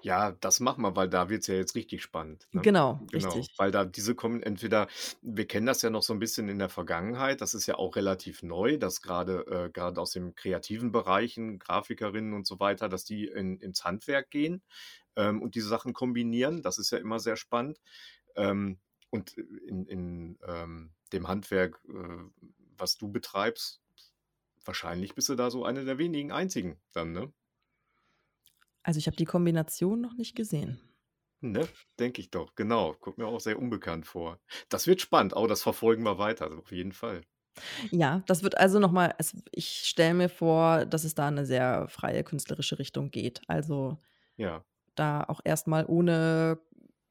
Ja, 0.02 0.32
das 0.32 0.60
machen 0.60 0.82
wir, 0.84 0.96
weil 0.96 1.10
da 1.10 1.30
wird's 1.30 1.48
ja 1.48 1.56
jetzt 1.56 1.76
richtig 1.76 2.02
spannend, 2.04 2.48
ne? 2.52 2.68
Genau, 2.68 3.08
Genau, 3.12 3.46
richtig. 3.46 3.48
weil 3.58 3.72
da 3.72 3.84
diese 3.86 4.16
kommen 4.16 4.42
entweder 4.42 4.88
wir 5.22 5.46
kennen 5.48 5.66
das 5.66 5.82
ja 5.82 5.90
noch 5.90 6.04
so 6.04 6.14
ein 6.14 6.20
bisschen 6.20 6.48
in 6.50 6.60
der 6.60 6.70
Vergangenheit, 6.70 7.42
das 7.42 7.54
ist 7.54 7.66
ja 7.68 7.76
auch 7.76 7.96
relativ 7.98 8.42
neu, 8.44 8.78
dass 8.78 9.02
gerade 9.02 9.72
äh, 9.76 9.80
aus 9.98 10.12
den 10.12 10.36
kreativen 10.36 10.92
Bereichen, 10.92 11.60
Grafikerinnen 11.60 12.34
und 12.34 12.48
so 12.48 12.60
weiter, 12.60 12.88
dass 12.90 13.04
die 13.06 13.26
in 13.28 13.58
ins 13.60 13.84
Handwerk 13.84 14.30
gehen, 14.32 14.64
ähm, 15.16 15.42
und 15.42 15.56
diese 15.56 15.68
Sachen 15.68 15.94
kombinieren. 15.94 16.62
Das 16.62 16.78
ist 16.78 16.92
ja 16.92 16.98
immer 17.00 17.20
sehr 17.20 17.36
spannend. 17.38 17.80
Ähm, 18.36 18.80
und 19.12 19.34
in 19.38 19.86
in, 19.88 20.40
ähm, 20.48 20.94
dem 21.14 21.28
Handwerk, 21.28 21.82
äh, 21.90 22.18
was 22.78 22.98
du 22.98 23.12
betreibst, 23.12 23.81
wahrscheinlich 24.66 25.16
bist 25.16 25.30
du 25.30 25.36
da 25.36 25.50
so 25.52 25.66
eine 25.66 25.86
der 25.86 25.98
wenigen 25.98 26.32
Einzigen 26.32 26.82
dann, 26.94 27.12
ne? 27.14 27.34
Also, 28.84 28.98
ich 29.00 29.08
habe 29.08 29.18
die 29.18 29.26
Kombination 29.26 30.02
noch 30.02 30.14
nicht 30.16 30.36
gesehen. 30.36 30.80
Ne, 31.44 31.70
denke 32.00 32.22
ich 32.22 32.30
doch, 32.30 32.54
genau. 32.56 32.94
Kommt 32.94 33.18
mir 33.18 33.26
auch 33.28 33.40
sehr 33.40 33.58
unbekannt 33.60 34.06
vor. 34.06 34.40
Das 34.70 34.86
wird 34.88 35.02
spannend. 35.02 35.36
Oh, 35.36 35.48
das 35.48 35.64
verfolgen 35.64 36.04
wir 36.04 36.18
weiter, 36.20 36.46
also 36.46 36.60
auf 36.60 36.72
jeden 36.72 36.92
Fall. 36.92 37.22
Ja, 37.94 38.24
das 38.28 38.42
wird 38.44 38.58
also 38.58 38.80
noch 38.80 38.92
mal 38.92 39.14
es 39.18 39.36
ich 39.52 39.68
stelle 39.86 40.14
mir 40.14 40.30
vor, 40.30 40.86
dass 40.86 41.04
es 41.04 41.14
da 41.14 41.28
in 41.30 41.36
'ne 41.36 41.46
sehr 41.46 41.88
freie 41.90 42.24
künstlerische 42.24 42.80
Richtung 42.80 43.12
geht. 43.12 43.42
Also, 43.48 43.98
Ja. 44.38 44.64
da 44.96 45.24
auch 45.26 45.42
erst 45.46 45.68
mal 45.68 45.86
ohne 45.88 46.60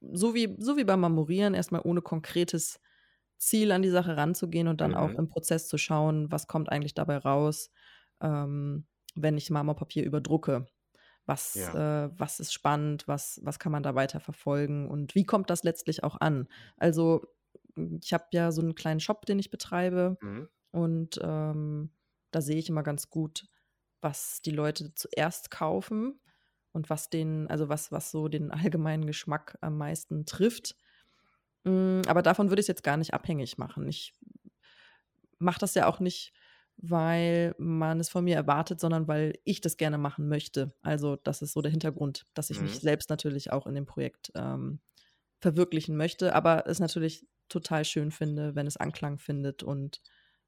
so 0.01 0.35
wie 0.35 0.55
so 0.59 0.77
wie 0.77 0.85
beim 0.85 1.01
Marmorieren, 1.01 1.53
erst 1.55 1.71
mal 1.71 1.81
ohne 1.83 2.01
konkretes 2.01 2.79
Ziel 3.41 3.71
an 3.71 3.81
die 3.81 3.89
Sache 3.89 4.17
ranzugehen 4.17 4.67
und 4.67 4.81
dann 4.81 4.95
auch 4.95 5.15
Mhm. 5.15 5.17
im 5.17 5.29
Prozess 5.29 5.67
zu 5.67 5.77
schauen, 5.77 6.31
was 6.31 6.47
kommt 6.47 6.69
eigentlich 6.71 6.93
dabei 6.95 7.17
raus, 7.17 7.71
ähm, 8.21 8.87
wenn 9.15 9.37
ich 9.37 9.49
Marmorpapier 9.49 10.05
überdrucke. 10.05 10.67
Was 11.25 11.69
Ja. 11.69 11.75
äh, 11.75 12.09
was 12.17 12.39
ist 12.39 12.53
spannend, 12.53 13.07
was 13.07 13.39
was 13.43 13.59
kann 13.59 13.71
man 13.71 13.83
da 13.83 13.95
weiter 13.95 14.19
verfolgen 14.19 14.89
und 14.89 15.15
wie 15.15 15.23
kommt 15.25 15.49
das 15.49 15.63
letztlich 15.63 16.03
auch 16.03 16.19
an? 16.19 16.47
Also, 16.77 17.21
hm, 17.75 17.99
ich 18.03 18.13
habe 18.13 18.25
ja 18.33 18.51
so 18.51 18.61
'n 18.61 18.75
kleinen 18.75 18.99
Shop, 18.99 19.25
den 19.25 19.39
ich 19.39 19.51
betreibe 19.51 20.19
Mhm. 20.21 20.45
und, 20.71 21.19
ähm, 21.23 21.91
da 22.31 22.41
sehe 22.41 22.57
ich 22.57 22.69
immer 22.69 22.83
ganz 22.83 23.09
gut, 23.09 23.45
was 24.01 24.41
die 24.43 24.51
Leute 24.51 24.95
zuerst 24.95 25.51
kaufen 25.51 26.21
und 26.73 26.89
was 26.89 27.09
den 27.09 27.47
also, 27.49 27.69
was 27.69 27.91
was 27.91 28.11
so 28.11 28.27
den 28.29 28.51
allgemeinen 28.73 29.05
Geschmack 29.07 29.57
am 29.61 29.77
meisten 29.77 30.25
trifft. 30.25 30.75
Hm, 31.65 32.01
aber 32.07 32.21
davon 32.21 32.49
würde 32.49 32.59
ich's 32.61 32.67
jetzt 32.67 32.83
gar 32.83 32.97
nicht 32.97 33.13
abhängig 33.13 33.57
machen. 33.57 33.87
Ich 33.87 34.13
mache 35.39 35.59
das 35.59 35.73
ja 35.75 35.87
auch 35.87 35.99
nicht, 35.99 36.33
weil 36.77 37.53
man 37.57 37.99
es 37.99 38.09
von 38.09 38.23
mir 38.23 38.35
erwartet, 38.35 38.79
sondern 38.79 39.07
weil 39.07 39.33
ich 39.43 39.61
das 39.61 39.77
gerne 39.77 39.97
machen 39.97 40.27
möchte. 40.27 40.73
Also, 40.81 41.15
das 41.17 41.41
ist 41.41 41.53
so 41.53 41.61
der 41.61 41.71
Hintergrund, 41.71 42.25
dass 42.33 42.49
ich 42.49 42.61
mich 42.61 42.73
Mhm. 42.73 42.79
selbst 42.79 43.09
natürlich 43.09 43.51
auch 43.51 43.67
in 43.67 43.75
dem 43.75 43.85
Projekt, 43.85 44.31
ähm, 44.35 44.79
verwirklichen 45.41 45.97
möchte, 45.97 46.35
aber 46.35 46.67
es 46.67 46.79
natürlich 46.79 47.27
total 47.49 47.85
schön 47.85 48.11
finde, 48.11 48.55
wenn 48.55 48.67
es 48.67 48.77
Anklang 48.77 49.19
findet 49.19 49.63
und, 49.63 50.01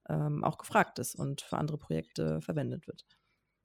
ähm, 0.09 0.43
auch 0.43 0.57
gefragt 0.57 0.99
ist 0.99 1.15
und 1.15 1.41
für 1.41 1.57
andere 1.57 1.77
Projekte 1.79 2.41
verwendet 2.41 2.87
wird. 2.87 3.05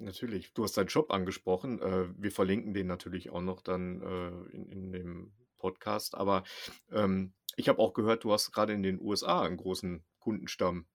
Natürlich. 0.01 0.53
Du 0.55 0.63
hast 0.63 0.77
deinen 0.77 0.89
Shop 0.89 1.13
angesprochen. 1.13 1.81
Äh, 1.81 2.09
wir 2.17 2.31
verlinken 2.31 2.73
den 2.73 2.87
natürlich 2.87 3.31
auch 3.31 3.41
noch 3.41 3.63
dann, 3.63 4.01
äh, 4.01 4.29
in 4.55 4.67
in 4.71 4.93
dem 4.93 5.33
Podcast. 5.57 6.15
Aber, 6.15 6.45
ähm, 6.93 7.35
ich 7.59 7.69
habe 7.69 7.81
auch 7.81 7.93
gehört, 7.95 8.25
du 8.25 8.33
hast 8.33 8.53
grade 8.53 8.73
in 8.73 8.83
den 8.83 9.01
USA 9.01 9.45
'n 9.47 9.57
großen 9.59 10.05
Kundenstamm. 10.21 10.87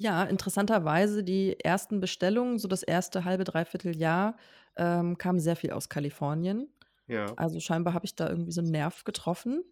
Ja, 0.00 0.24
interessanterweise 0.24 1.24
die 1.24 1.58
ersten 1.60 2.00
Bestellungen, 2.00 2.58
so 2.58 2.68
das 2.68 2.82
erste 2.82 3.24
halbe, 3.24 3.44
3/4 3.44 3.92
Jahr, 3.96 4.36
ähm, 4.76 5.16
kam 5.16 5.38
sehr 5.38 5.56
viel 5.56 5.70
aus 5.70 5.88
Kalifornien. 5.88 6.68
Ja. 7.08 7.36
Also, 7.36 7.60
scheinbar 7.60 7.94
habe 7.94 8.04
ich 8.06 8.14
da 8.16 8.28
irgendwie 8.28 8.52
so 8.52 8.60
'n 8.60 8.70
Nerv 8.70 9.04
getroffen. 9.04 9.64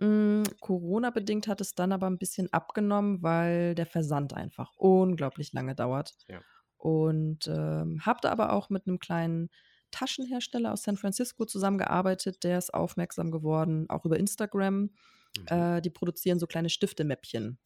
Hm, 0.00 0.44
Corona-bedingt 0.60 1.48
hat 1.48 1.60
es 1.60 1.74
dann 1.74 1.92
aber 1.92 2.06
'n 2.08 2.18
bisschen 2.18 2.52
abgenommen, 2.52 3.22
weil 3.22 3.74
der 3.74 3.86
Versand 3.86 4.34
einfach 4.34 4.72
unglaublich 4.76 5.52
lange 5.52 5.74
dauert. 5.74 6.14
Ja. 6.28 6.42
Und, 6.78 7.46
ähm, 7.48 8.06
habe 8.06 8.20
da 8.22 8.30
aber 8.32 8.52
auch 8.54 8.70
mit 8.70 8.86
'nem 8.86 8.98
kleinen 9.00 9.50
Taschenhersteller 9.92 10.72
aus 10.72 10.82
San 10.84 10.96
Francisco 10.96 11.44
zusammengearbeitet, 11.46 12.44
der 12.44 12.58
ist 12.58 12.74
aufmerksam 12.74 13.30
geworden, 13.32 13.88
auch 13.90 14.04
über 14.06 14.18
Instagram. 14.18 14.90
Mhm. 15.36 15.48
Äh, 15.48 15.82
die 15.82 15.90
produzieren 15.90 16.38
so 16.40 16.46
kleine 16.48 16.70
Stiftemäppchen, 16.70 17.58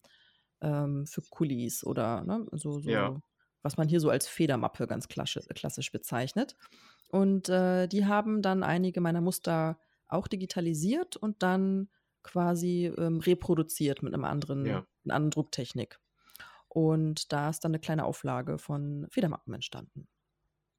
ähm, 0.62 1.07
für 1.07 1.22
Kulis 1.22 1.84
oder, 1.84 2.24
ne, 2.24 2.47
so 2.53 2.80
Ja. 2.86 3.12
so 3.12 3.22
was 3.64 3.76
man 3.78 3.88
hier 3.88 4.01
so 4.01 4.11
als 4.11 4.28
Federmappe 4.28 4.86
ganz 4.88 5.09
klasche 5.09 5.40
klassisch 5.55 5.92
bezeichnet. 5.92 6.57
Und, 7.11 7.49
äh, 7.51 7.88
die 7.88 8.07
haben 8.07 8.42
dann 8.42 8.62
einige 8.64 9.01
meiner 9.03 9.20
Muster 9.22 9.78
auch 10.09 10.28
digitalisiert 10.28 11.16
und 11.16 11.42
dann 11.44 11.90
quasi, 12.24 12.86
ähm, 12.99 13.20
reproduziert 13.20 14.03
mit 14.05 14.12
'nem 14.12 14.24
anderen 14.24 14.62
Ja. 14.64 14.86
'ner 15.05 15.14
anderen 15.16 15.30
Drucktechnik. 15.32 16.01
Und 16.68 17.32
da 17.32 17.51
ist 17.51 17.61
dann 17.64 17.72
'ne 17.72 17.80
kleine 17.80 18.05
Auflage 18.07 18.59
von 18.59 19.07
Federmappen 19.11 19.55
entstanden 19.55 20.09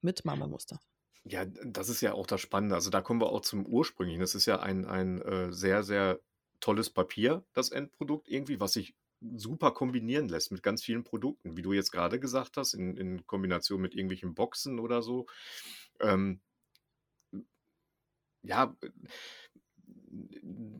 mit 0.03 0.25
Marmormuster. 0.25 0.79
Ja, 1.25 1.45
das 1.45 1.87
ist 1.89 2.01
ja 2.01 2.13
auch 2.13 2.27
das 2.27 2.41
Spannende. 2.41 2.75
Also, 2.75 2.89
da 2.89 3.01
kommen 3.01 3.21
wir 3.21 3.29
auch 3.31 3.41
zum 3.41 3.65
Ursprünglichen. 3.65 4.19
Das 4.21 4.35
ist 4.35 4.45
ja 4.45 4.59
ein 4.59 4.85
ein, 4.85 5.21
äh, 5.21 5.53
sehr, 5.53 5.83
sehr 5.83 6.19
tolles 6.59 6.89
Papier, 6.89 7.43
das 7.53 7.69
Endprodukt 7.69 8.27
irgendwie, 8.29 8.59
was 8.59 8.73
sich 8.73 8.95
super 9.35 9.71
kombinieren 9.71 10.27
lässt 10.27 10.51
mit 10.51 10.63
ganz 10.63 10.83
vielen 10.83 11.03
Produkten, 11.05 11.55
wie 11.55 11.61
du 11.61 11.71
jetzt 11.73 11.91
grade 11.91 12.19
gesagt 12.19 12.57
hast, 12.57 12.73
in 12.73 12.97
in 12.97 13.25
Kombination 13.25 13.79
mit 13.81 13.95
irgendwelchen 13.95 14.33
Boxen 14.35 14.79
oder 14.79 15.01
so. 15.01 15.27
Ähm 16.01 16.41
ja, 18.43 18.75
äh, 18.81 18.89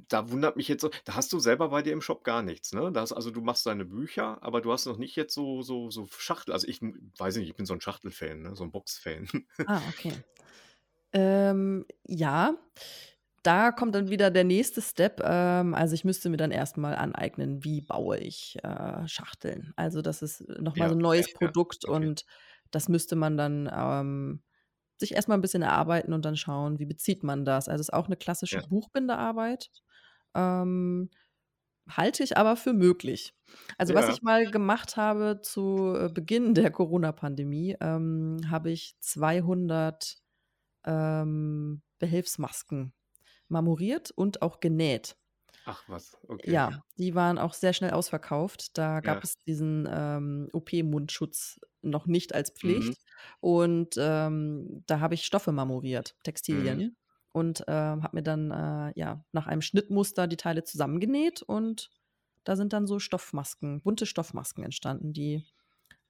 da 0.09 0.29
wundert 0.31 0.57
mich 0.57 0.67
jetzt 0.67 0.81
so 0.81 0.89
da 1.05 1.15
hast 1.15 1.33
du 1.33 1.39
selber 1.39 1.69
bei 1.69 1.81
dir 1.81 1.93
im 1.93 2.01
Shop 2.01 2.23
gar 2.23 2.41
nichts, 2.43 2.73
ne? 2.73 2.91
Da 2.91 3.01
hast 3.01 3.13
also, 3.13 3.31
du 3.31 3.41
machst 3.41 3.65
deine 3.65 3.85
Bücher, 3.85 4.41
aber 4.43 4.61
du 4.61 4.71
hast 4.71 4.85
noch 4.85 4.97
nicht 4.97 5.15
jetzt 5.15 5.33
so 5.33 5.61
so 5.61 5.89
so 5.91 6.07
Schachtel 6.07 6.53
also, 6.53 6.67
ich 6.67 6.81
weiß 6.81 7.37
nicht, 7.37 7.47
ich 7.49 7.55
bin 7.55 7.65
so 7.65 7.73
'n 7.73 7.81
Schachtelfan, 7.81 8.41
ne, 8.43 8.55
so 8.55 8.63
'n 8.63 8.71
Boxfan. 8.71 9.27
Ah, 9.65 9.87
okay. 9.87 10.23
Ähm, 11.13 11.85
ja, 12.07 12.57
da 13.43 13.71
kommt 13.71 13.95
dann 13.95 14.09
wieder 14.09 14.31
der 14.31 14.43
nächste 14.45 14.81
Step. 14.81 15.21
Ähm, 15.25 15.73
also, 15.75 15.95
ich 15.95 16.05
müsste 16.05 16.29
mir 16.29 16.37
dann 16.37 16.51
erst 16.51 16.77
mal 16.77 16.95
aneignen, 16.95 17.63
wie 17.65 17.81
baue 17.81 18.17
ich, 18.19 18.57
äh, 18.63 19.07
Schachteln. 19.07 19.73
Also, 19.77 20.01
das 20.03 20.21
ist 20.23 20.41
noch 20.61 20.77
mal 20.77 20.87
Ja, 20.87 20.89
so 20.89 20.95
'n 20.95 21.01
ja, 21.15 21.23
neues 21.23 21.29
ja, 21.39 21.49
Produkt 21.49 21.85
okay. 21.87 22.09
und 22.09 22.25
das 22.71 22.89
müsste 22.89 23.15
man 23.17 23.37
dann, 23.37 23.69
ähm, 23.73 24.43
sich 25.03 25.13
erst 25.15 25.29
mal 25.29 25.35
'n 25.37 25.41
bisschen 25.41 25.63
erarbeiten 25.63 26.13
und 26.13 26.25
dann 26.25 26.37
schauen, 26.37 26.79
wie 26.79 26.85
bezieht 26.87 27.23
man 27.23 27.45
das? 27.45 27.69
Also, 27.69 27.81
ist 27.81 27.93
auch 27.93 28.09
'ne 28.09 28.17
klassische 28.17 28.61
Ja. 28.61 28.63
Buchbinderarbeit, 28.63 29.69
ähm, 30.35 31.11
halte 31.89 32.23
ich 32.23 32.37
aber 32.37 32.57
für 32.57 32.73
möglich. 32.73 33.35
Also, 33.79 33.95
was 33.95 34.07
Ja. 34.07 34.09
ich 34.09 34.21
mal 34.23 34.49
gemacht 34.49 34.97
habe 34.97 35.41
zu, 35.43 35.95
äh, 35.97 36.09
Beginn 36.09 36.55
der 36.55 36.71
Corona-Pandemie, 36.71 37.77
ähm, 37.81 38.39
habe 38.49 38.71
ich 38.71 38.95
200, 39.01 40.17
ähm, 40.85 41.83
Behelfsmasken 41.99 42.93
marmoriert 43.49 44.11
und 44.11 44.41
auch 44.43 44.59
genäht. 44.61 45.15
Ach 45.65 45.87
was, 45.87 46.17
okay. 46.29 46.63
Ja, 46.65 46.83
die 46.97 47.15
waren 47.15 47.37
auch 47.37 47.53
sehr 47.53 47.71
schnell 47.73 47.91
ausverkauft. 47.91 48.77
Da 48.77 48.99
gab 48.99 49.23
Ja. 49.23 49.23
es 49.23 49.35
diesen, 49.47 49.87
ähm, 49.89 50.49
OP-Mundschutz 50.51 51.59
noch 51.81 52.05
nicht 52.05 52.35
als 52.35 52.53
Mhm. 52.63 52.93
Und, 53.39 53.95
ähm, 53.97 54.83
da 54.87 54.99
habe 54.99 55.15
ich 55.15 55.25
Stoffe 55.25 55.51
marmoriert, 55.51 56.15
Mhm. 56.51 56.83
Textilien 56.83 56.97
und, 57.31 57.63
ähm, 57.67 58.03
habe 58.03 58.17
mir 58.17 58.23
dann, 58.23 58.51
äh, 58.51 58.93
ja, 58.99 59.25
nach 59.31 59.47
einem 59.47 59.61
Schnittmuster 59.61 60.27
die 60.27 60.37
Teile 60.37 60.63
zusammengenäht 60.63 61.41
und 61.41 61.89
da 62.43 62.55
sind 62.55 62.73
dann 62.73 62.87
so 62.87 62.99
Stoffmasken 62.99 63.81
bunte 63.81 64.05
Stoffmasken 64.05 64.63
entstanden, 64.63 65.13
die, 65.13 65.45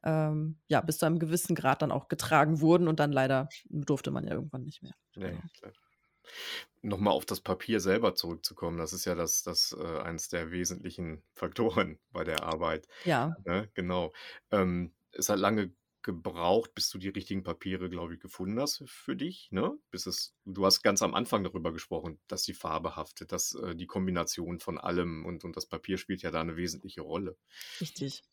ähm, 0.04 0.60
ja, 0.70 0.82
bis 0.82 0.98
zu 1.00 1.06
einem 1.06 1.20
gewissen 1.20 1.56
Grad 1.56 1.82
dann 1.82 1.92
auch 1.92 2.08
getragen 2.10 2.62
wurden 2.62 2.88
und 2.88 3.00
dann 3.00 3.12
leider 3.12 3.54
durfte 3.70 4.12
man 4.12 4.26
ja 4.26 4.34
irgendwann 4.34 4.64
nicht 4.64 4.84
mehr. 4.84 4.96
Ne, 5.16 5.32
Genau. 5.32 5.44
klar. 5.54 5.74
Noch 6.82 7.00
mal 7.00 7.12
auf 7.12 7.26
das 7.26 7.40
Papier 7.42 7.80
selber 7.80 8.14
zurückzukommen, 8.16 8.78
das 8.78 8.92
ist 8.94 9.06
ja 9.06 9.16
das 9.16 9.44
das, 9.44 9.72
äh 9.80 10.00
eins 10.02 10.28
der 10.30 10.52
wesentlichen 10.52 11.24
Faktoren 11.36 12.00
bei 12.12 12.24
der 12.24 12.44
Arbeit, 12.44 12.88
Ja. 13.04 13.38
ne? 13.46 13.70
Genau. 13.74 14.14
Ähm, 14.52 14.94
es 15.12 15.30
hat 15.30 15.40
lange 15.40 15.74
gebraucht, 16.04 16.74
bis 16.76 16.90
du 16.90 16.98
die 17.00 17.10
richtigen 17.10 17.44
Papiere, 17.44 17.90
glaube 17.90 18.14
ich, 18.16 18.20
gefunden 18.20 18.60
hast 18.60 18.84
für 18.88 19.16
dich, 19.16 19.50
ne? 19.52 19.78
Bis 19.92 20.06
es 20.06 20.36
du 20.46 20.66
hast 20.66 20.84
ganz 20.84 21.02
am 21.02 21.14
Anfang 21.16 21.44
darüber 21.44 21.72
gesprochen, 21.74 22.20
dass 22.28 22.44
die 22.44 22.54
Farbe 22.54 22.96
haftet, 22.96 23.32
dass, 23.32 23.56
äh, 23.56 23.76
die 23.76 23.88
Kombination 23.88 24.60
von 24.60 24.78
allem 24.78 25.26
und 25.26 25.44
und 25.46 25.56
das 25.58 25.66
Papier 25.68 25.98
spielt 25.98 26.22
ja 26.22 26.32
da 26.32 26.44
'ne 26.44 26.56
wesentliche 26.58 27.02
Rolle. 27.02 27.38
Richtig. 27.82 28.24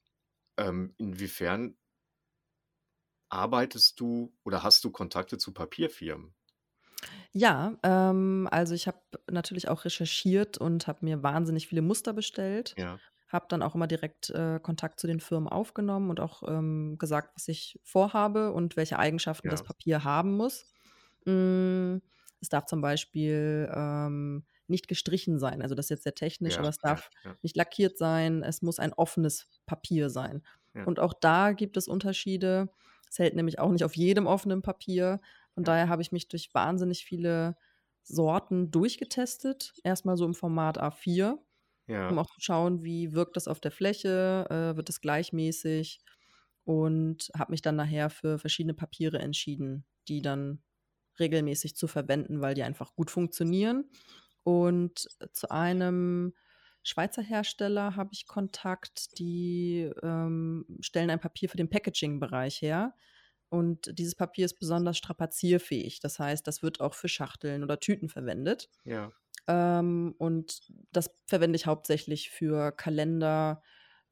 Ähm, 0.59 0.95
inwiefern 0.99 1.77
arbeitest 3.33 3.99
du 4.01 4.37
oder 4.45 4.63
hast 4.65 4.83
du 4.85 4.91
Kontakte 4.93 5.37
zu 5.39 5.53
Papierfirmen? 5.53 6.35
Ja, 7.33 7.77
ähm, 7.83 8.49
also, 8.51 8.75
ich 8.75 8.87
habe 8.89 8.99
natürlich 9.31 9.69
auch 9.69 9.85
recherchiert 9.85 10.59
und 10.59 10.87
habe 10.89 11.05
mir 11.05 11.23
wahnsinnig 11.23 11.69
viele 11.69 11.83
Muster 11.83 12.13
bestellt, 12.13 12.77
Ja. 12.77 13.01
Habe 13.31 13.47
dann 13.49 13.63
auch 13.63 13.75
immer 13.75 13.87
direkt, 13.87 14.31
äh, 14.31 14.61
Kontakt 14.63 15.01
zu 15.01 15.07
den 15.07 15.21
Firmen 15.21 15.49
aufgenommen 15.49 16.11
und 16.11 16.21
auch, 16.21 16.43
ähm, 16.49 16.97
gesagt, 16.99 17.33
was 17.37 17.49
ich 17.49 17.81
vorhabe 17.85 18.53
und 18.53 18.77
welche 18.77 18.99
Eigenschaften 18.99 19.49
das 19.51 19.63
Ja. 19.63 19.65
Papier 19.65 20.05
haben 20.05 20.37
muss. 20.37 20.67
Hm, 21.27 22.03
es 22.41 22.49
darf 22.49 22.67
zum 22.67 22.81
Beispiel, 22.81 23.71
ähm, 23.75 24.45
nicht 24.67 24.89
gestrichen 24.89 25.39
sein. 25.39 25.63
Also, 25.63 25.75
das 25.75 25.87
ist 25.87 25.91
jetzt 25.91 26.05
sehr 26.05 26.15
technisch, 26.15 26.59
aber 26.59 26.69
Ja, 26.69 26.71
es 26.71 26.79
ja, 26.85 26.95
darf 26.95 27.11
ja. 27.25 27.37
nicht 27.43 27.57
lackiert 27.57 27.99
sein. 27.99 28.43
Es 28.43 28.63
muss 28.63 28.79
ein 28.79 28.93
offenes 28.93 29.49
Papier 29.67 30.11
sein. 30.11 30.43
Und 30.85 31.01
auch 31.01 31.13
da 31.13 31.53
gibt 31.53 31.77
es 31.77 31.89
Unterschiede. 31.89 32.71
Es 33.11 33.19
hält 33.19 33.35
nämlich 33.35 33.59
auch 33.59 33.71
nicht 33.73 33.85
auf 33.85 33.97
jedem 33.97 34.27
offenen 34.27 34.63
Papier. 34.63 35.21
Von 35.55 35.65
daher 35.65 35.89
habe 35.89 36.03
ich 36.03 36.13
mich 36.13 36.29
durch 36.29 36.51
wahnsinnig 36.55 37.05
viele 37.05 37.57
Sorten 38.03 38.71
durchgetestet. 38.71 39.75
Erst 39.85 40.05
mal 40.07 40.17
so 40.17 40.25
im 40.25 40.35
Format 40.35 40.79
A4, 40.79 41.39
um 42.09 42.19
Ja. 42.19 42.21
auch 42.21 42.27
zu 42.29 42.41
schauen, 42.41 42.85
wie 42.85 43.13
wirkt 43.15 43.37
das 43.37 43.49
auf 43.49 43.61
der 43.61 43.71
Fläche, 43.73 44.47
äh, 44.51 44.77
wird 44.77 44.89
es 44.89 45.01
gleichmäßig 45.01 46.01
und 46.65 47.31
habe 47.37 47.53
mich 47.53 47.63
dann 47.63 47.77
nachher 47.77 48.11
für 48.11 48.39
verschiedene 48.39 48.75
Papiere 48.75 49.19
entschieden, 49.19 49.85
die 50.09 50.23
dann 50.23 50.63
regelmäßig 51.19 51.77
zu 51.77 51.87
verwenden, 51.89 52.41
weil 52.41 52.55
die 52.55 52.63
einfach 52.63 52.95
gut 52.95 53.11
funktionieren. 53.11 53.91
Und 54.43 55.09
zu 55.33 55.51
einem 55.51 56.35
Schweizer 56.83 57.23
Hersteller 57.23 57.97
habe 57.97 58.11
ich 58.13 58.27
Kontakt, 58.27 59.19
die, 59.19 59.91
ähm, 60.03 60.65
stellen 60.81 61.11
ein 61.11 61.21
Papier 61.21 61.49
für 61.51 61.59
den 61.59 61.69
Packaging-Bereich 61.71 62.63
her 62.63 62.95
und 63.51 63.99
dieses 63.99 64.15
Papier 64.15 64.47
ist 64.47 64.59
besonders 64.61 64.97
strapazierfähig. 64.99 66.01
Das 66.01 66.19
heißt, 66.19 66.47
das 66.47 66.63
wird 66.63 66.81
auch 66.81 66.95
für 66.95 67.09
Schachteln 67.09 67.65
oder 67.65 67.81
Tüten 67.81 68.09
verwendet. 68.09 68.71
Ja. 68.85 69.13
Ähm, 69.51 70.15
und 70.19 70.61
das 70.93 71.11
verwende 71.27 71.57
ich 71.57 71.67
hauptsächlich 71.67 72.31
für 72.31 72.73
Kalender, 72.73 73.63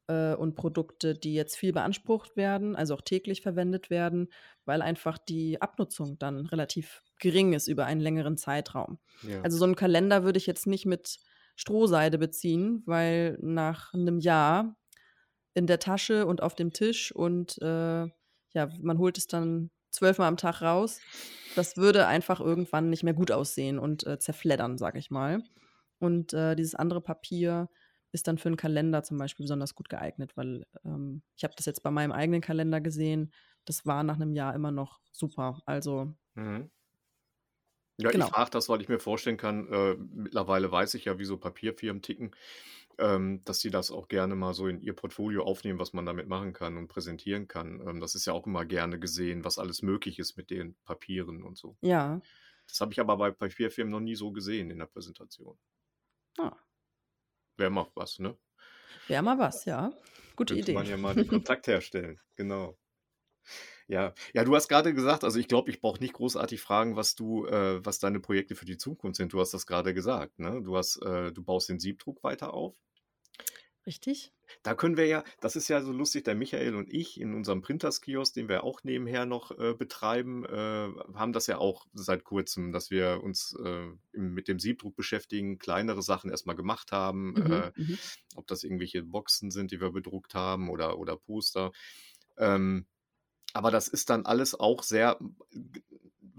äh, 0.09 0.35
und 0.35 0.55
Produkte, 0.55 1.15
die 1.15 1.35
jetzt 1.35 1.57
viel 1.57 1.73
beansprucht 1.73 2.37
werden, 2.37 2.75
also, 2.77 2.95
auch 2.95 3.01
täglich 3.03 3.41
verwendet 3.43 3.89
werden, 3.91 4.29
weil 4.65 4.81
einfach 4.83 5.17
die 5.19 5.61
Abnutzung 5.61 6.19
dann 6.19 6.47
relativ 6.47 7.03
gering 7.19 7.53
ist 7.53 7.67
über 7.69 7.85
einen 7.87 8.01
längeren 8.01 8.37
Zeitraum. 8.37 8.99
Ja. 9.21 9.43
Also, 9.43 9.57
so 9.59 9.65
'n 9.65 9.75
Kalender 9.77 10.23
würde 10.25 10.39
ich 10.39 10.47
jetzt 10.47 10.67
nicht 10.67 10.85
mit 10.87 11.19
Strohseide 11.57 12.17
beziehen, 12.19 12.83
weil 12.87 13.37
nach 13.41 13.93
'nem 13.95 14.19
Jahr 14.19 14.77
in 15.55 15.67
der 15.67 15.79
Tasche 15.79 16.25
und 16.27 16.43
auf 16.43 16.55
dem 16.55 16.73
Tisch 16.73 17.11
und, 17.13 17.57
äh, 17.61 18.07
ja, 18.53 18.69
man 18.81 18.99
holt 18.99 19.17
es 19.19 19.27
dann 19.27 19.71
zwölfmal 19.91 20.27
am 20.29 20.37
Tag 20.37 20.61
raus. 20.63 21.03
Das 21.57 21.77
würde 21.77 22.07
einfach 22.07 22.39
irgendwann 22.39 22.89
nicht 22.89 23.03
mehr 23.03 23.13
gut 23.13 23.31
aussehen 23.31 23.79
und, 23.79 24.05
äh, 24.05 24.19
zerfleddern, 24.19 24.77
sage 24.77 24.99
ich 24.99 25.09
mal. 25.11 25.43
Und, 25.99 26.33
äh, 26.33 26.55
dieses 26.55 26.75
andere 26.75 27.01
Papier 27.01 27.69
ist 28.11 28.27
dann 28.27 28.37
für 28.37 28.49
'n 28.49 28.57
Kalender 28.57 29.03
zum 29.03 29.17
Beispiel 29.17 29.43
besonders 29.43 29.75
gut 29.75 29.89
geeignet, 29.89 30.37
weil, 30.37 30.65
ähm, 30.85 31.23
ich 31.35 31.43
habe 31.43 31.53
das 31.57 31.65
jetzt 31.65 31.83
bei 31.83 31.91
meinem 31.91 32.11
eigenen 32.11 32.41
Kalender 32.41 32.81
gesehen, 32.81 33.31
das 33.65 33.85
war 33.85 34.03
nach 34.03 34.17
'nem 34.17 34.33
Jahr 34.33 34.55
immer 34.55 34.71
noch 34.71 34.99
super. 35.11 35.59
Also 35.65 36.13
Mhm. 36.35 36.69
Ja, 38.01 38.13
ich 38.13 38.23
Genau. 38.23 38.29
frage 38.29 38.49
das, 38.51 38.69
weil 38.69 38.79
ich 38.81 38.87
mir 38.87 38.97
vorstellen 38.99 39.35
kann 39.35 39.67
äh, 39.67 39.95
mittlerweile 39.95 40.71
weiß 40.71 40.93
ich 40.93 41.03
ja, 41.05 41.19
wie 41.19 41.25
so 41.25 41.37
Papierfirmen 41.37 42.01
ticken, 42.01 42.31
ähm, 42.99 43.41
dass 43.45 43.59
sie 43.59 43.71
das 43.71 43.91
auch 43.91 44.07
gerne 44.07 44.35
mal 44.35 44.53
so 44.53 44.67
in 44.67 44.81
ihr 44.81 44.93
Portfolio 44.93 45.43
aufnehmen, 45.43 45.79
was 45.79 45.93
man 45.93 46.05
damit 46.05 46.27
machen 46.27 46.53
kann 46.53 46.77
und 46.77 46.87
präsentieren 46.87 47.47
kann. 47.47 47.81
Ähm, 47.87 47.99
das 47.99 48.15
ist 48.15 48.25
ja 48.25 48.33
auch 48.33 48.45
immer 48.45 48.65
gerne 48.65 48.99
gesehen, 48.99 49.43
was 49.43 49.57
alles 49.57 49.81
möglich 49.81 50.19
ist 50.19 50.37
mit 50.37 50.49
den 50.49 50.75
Papieren 50.83 51.43
und 51.43 51.57
so. 51.57 51.77
Ja. 51.81 52.21
Das 52.67 52.81
habe 52.81 52.91
ich 52.91 52.99
aber 52.99 53.17
bei 53.17 53.31
Papierfirmen 53.31 53.91
noch 53.91 53.99
nie 53.99 54.15
so 54.15 54.31
gesehen 54.31 54.69
in 54.69 54.79
der 54.79 54.85
Präsentation. 54.85 55.57
Ah. 56.37 56.55
Wäre 57.57 57.71
mal 57.71 57.87
was, 57.95 58.19
ne? 58.19 58.37
Wäre 59.07 59.23
mal 59.23 59.37
was, 59.39 59.65
ja. 59.65 59.91
Gute 60.35 60.53
Könnte 60.53 60.71
Idee. 60.71 60.73
man 60.73 60.87
ja 60.87 60.97
mal 60.97 61.15
den 61.15 61.27
Kontakt 61.27 61.67
herstellen, 61.67 62.19
genau. 62.35 62.77
Ja. 63.87 64.13
Ja, 64.33 64.43
du 64.43 64.55
hast 64.55 64.69
grade 64.69 64.93
gesagt 64.93 65.23
also, 65.23 65.39
ich 65.39 65.47
glaube, 65.47 65.71
ich 65.71 65.81
brauche 65.81 65.99
nicht 65.99 66.13
großartig 66.13 66.61
fragen, 66.61 66.95
was 66.95 67.15
du 67.15 67.47
äh, 67.47 67.83
was 67.83 67.97
deine 67.97 68.19
Projekte 68.19 68.55
für 68.55 68.65
die 68.65 68.77
Zukunft 68.77 69.17
sind. 69.17 69.33
Du 69.33 69.39
hast 69.39 69.53
das 69.53 69.65
grade 69.65 69.95
gesagt, 69.95 70.37
ne? 70.37 70.61
Du 70.61 70.77
hast 70.77 71.01
äh, 71.01 71.31
du 71.31 71.43
baust 71.43 71.69
den 71.69 71.79
Siebdruck 71.79 72.23
weiter 72.23 72.53
auf. 72.53 72.77
Richtig. 73.89 74.31
Da 74.61 74.75
können 74.75 74.97
wir 74.97 75.07
ja 75.07 75.23
das 75.39 75.55
ist 75.55 75.67
ja 75.67 75.81
so 75.81 75.91
lustig, 75.91 76.23
der 76.23 76.35
Michael 76.35 76.75
und 76.75 76.93
ich 76.93 77.19
in 77.19 77.33
unserem 77.33 77.63
Printers-Kiosk, 77.63 78.35
den 78.35 78.47
wir 78.47 78.63
auch 78.63 78.83
nebenher 78.83 79.25
noch, 79.25 79.49
äh, 79.57 79.73
betreiben, 79.73 80.45
äh, 80.45 80.89
haben 81.15 81.33
das 81.33 81.47
ja 81.47 81.57
auch 81.57 81.87
seit 81.93 82.23
Kurzem, 82.23 82.71
dass 82.71 82.91
wir 82.91 83.23
uns, 83.23 83.57
äh, 83.65 83.87
mit 84.11 84.47
dem 84.47 84.59
Siebdruck 84.59 84.95
beschäftigen, 84.95 85.57
kleinere 85.57 86.03
Sachen 86.03 86.29
erst 86.29 86.45
mal 86.45 86.53
gemacht 86.53 86.91
haben, 86.91 87.33
Mhm, 87.33 87.51
äh, 87.51 87.71
mhm. 87.77 87.97
ob 88.35 88.45
das 88.45 88.63
irgendwelche 88.63 89.01
Boxen 89.01 89.49
sind, 89.49 89.71
die 89.71 89.81
wir 89.81 89.91
bedruckt 89.91 90.35
haben 90.35 90.69
oder 90.69 90.99
oder 90.99 91.17
Poster. 91.17 91.71
Ähm, 92.37 92.85
aber 93.53 93.71
das 93.71 93.87
ist 93.87 94.11
dann 94.11 94.27
alles 94.27 94.53
auch 94.53 94.83
sehr 94.83 95.17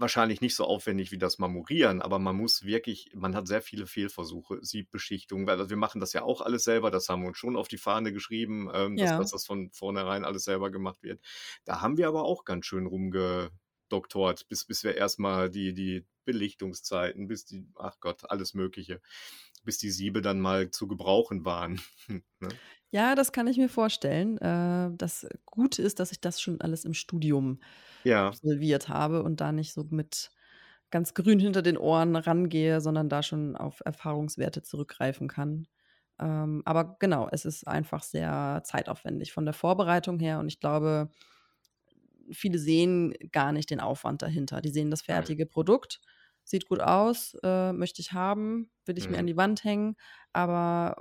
wahrscheinlich 0.01 0.41
nicht 0.41 0.55
so 0.55 0.65
aufwendig 0.65 1.11
wie 1.11 1.17
das 1.17 1.39
Marmorieren, 1.39 2.01
aber 2.01 2.19
man 2.19 2.35
muss 2.35 2.63
wirklich 2.65 3.11
man 3.15 3.35
hat 3.35 3.47
sehr 3.47 3.61
viele 3.61 3.87
Fehlversuche, 3.87 4.59
Siebbeschichtung, 4.63 5.47
weil 5.47 5.69
wir 5.69 5.77
machen 5.77 6.01
das 6.01 6.13
ja 6.13 6.23
auch 6.23 6.41
alles 6.41 6.63
selber, 6.63 6.91
das 6.91 7.07
haben 7.09 7.21
wir 7.21 7.27
uns 7.29 7.37
schon 7.37 7.55
auf 7.55 7.67
die 7.67 7.77
Fahne 7.77 8.11
geschrieben, 8.13 8.69
ähm, 8.73 8.97
dass 8.99 9.13
dass 9.13 9.29
Ja. 9.29 9.31
das 9.31 9.45
von 9.45 9.71
vornherein 9.71 10.25
alles 10.25 10.43
selber 10.43 10.71
gemacht 10.71 11.03
wird. 11.03 11.21
Da 11.65 11.81
haben 11.81 11.97
wir 11.97 12.07
aber 12.07 12.23
auch 12.25 12.43
ganz 12.45 12.65
schön 12.65 12.85
rumgedoktort, 12.87 14.47
bis 14.49 14.65
bis 14.65 14.83
wir 14.83 14.95
erst 14.97 15.19
mal 15.19 15.49
die 15.49 15.73
die 15.73 16.05
Belichtungszeiten, 16.25 17.27
bis 17.27 17.45
die 17.45 17.67
ach 17.75 17.99
Gott, 17.99 18.29
alles 18.29 18.53
Mögliche 18.53 19.01
bis 19.63 19.77
die 19.77 19.91
Siebe 19.91 20.21
dann 20.21 20.39
mal 20.39 20.71
zu 20.71 20.87
gebrauchen 20.87 21.45
waren, 21.45 21.81
ne? 22.39 22.59
Ja, 22.91 23.15
das 23.15 23.31
kann 23.31 23.47
ich 23.47 23.57
mir 23.57 23.69
vorstellen. 23.69 24.37
Äh, 24.37 24.91
das 24.97 25.25
Gute 25.45 25.81
ist, 25.81 25.99
dass 25.99 26.11
ich 26.11 26.19
das 26.21 26.41
schon 26.41 26.59
alles 26.61 26.83
im 26.85 26.93
Studium 26.93 27.59
Ja. 28.03 28.37
absolviert 28.41 28.89
habe 28.89 29.23
und 29.23 29.41
da 29.41 29.51
nicht 29.51 29.73
so 29.73 29.85
mit 29.89 30.31
ganz 30.91 31.13
grün 31.13 31.39
hinter 31.39 31.61
den 31.61 31.77
Ohren 31.77 32.15
rangehe, 32.15 32.81
sondern 32.81 33.09
da 33.09 33.23
schon 33.23 33.55
auf 33.55 33.81
Erfahrungswerte 33.85 34.61
zurückgreifen 34.63 35.27
kann. 35.27 35.67
Ähm, 36.19 36.61
aber 36.65 36.97
genau, 36.99 37.29
es 37.31 37.45
ist 37.45 37.67
einfach 37.67 38.03
sehr 38.03 38.61
zeitaufwendig 38.65 39.31
von 39.33 39.45
der 39.45 39.53
Vorbereitung 39.53 40.19
her 40.19 40.39
und 40.39 40.47
ich 40.49 40.59
glaube, 40.59 41.09
viele 42.31 42.57
sehen 42.59 43.13
gar 43.31 43.51
nicht 43.51 43.69
den 43.69 43.79
Aufwand 43.79 44.21
dahinter. 44.21 44.61
Die 44.61 44.69
sehen 44.69 44.91
das 44.91 45.01
fertige 45.01 45.45
Produkt, 45.45 45.99
sieht 46.43 46.67
gut 46.67 46.79
aus, 46.81 47.35
äh, 47.43 47.73
möchte 47.73 48.01
ich 48.01 48.13
haben, 48.13 48.71
will 48.85 48.97
ich 48.97 49.09
mir 49.09 49.19
an 49.19 49.27
Mhm. 49.27 49.27
die 49.27 49.37
Wand 49.37 49.63
hängen, 49.63 49.95
aber 50.33 50.95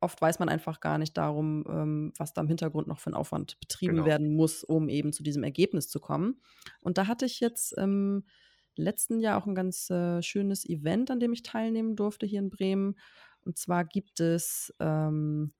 oft 0.00 0.20
weiß 0.20 0.38
man 0.38 0.48
einfach 0.48 0.80
gar 0.80 0.98
nicht 0.98 1.16
darum, 1.16 1.64
ähm, 1.68 2.12
was 2.18 2.32
da 2.34 2.40
im 2.42 2.48
Hintergrund 2.48 2.86
noch 2.88 3.00
für 3.00 3.10
'n 3.10 3.14
Aufwand 3.14 3.58
betrieben 3.60 4.04
Genau. 4.04 4.06
werden 4.06 4.34
muss, 4.36 4.64
um 4.64 4.88
eben 4.88 5.12
zu 5.12 5.22
diesem 5.22 5.44
Ergebnis 5.44 5.88
zu 5.88 6.00
kommen. 6.00 6.40
Und 6.82 6.98
da 6.98 7.06
hatte 7.08 7.26
ich 7.26 7.40
jetzt 7.40 7.72
im 7.74 8.24
letzten 8.76 9.20
Jahr 9.20 9.38
auch 9.42 9.46
'n 9.46 9.54
ganz, 9.54 9.90
äh, 9.90 10.22
schönes 10.22 10.68
Event, 10.68 11.10
an 11.10 11.20
dem 11.20 11.32
ich 11.32 11.42
teilnehmen 11.42 11.96
durfte 11.96 12.26
hier 12.26 12.40
in 12.40 12.50
Bremen. 12.50 12.96
Und 13.42 13.58
zwar 13.58 13.84
gibt 13.84 14.20
es, 14.20 14.72
ähm, 14.80 15.54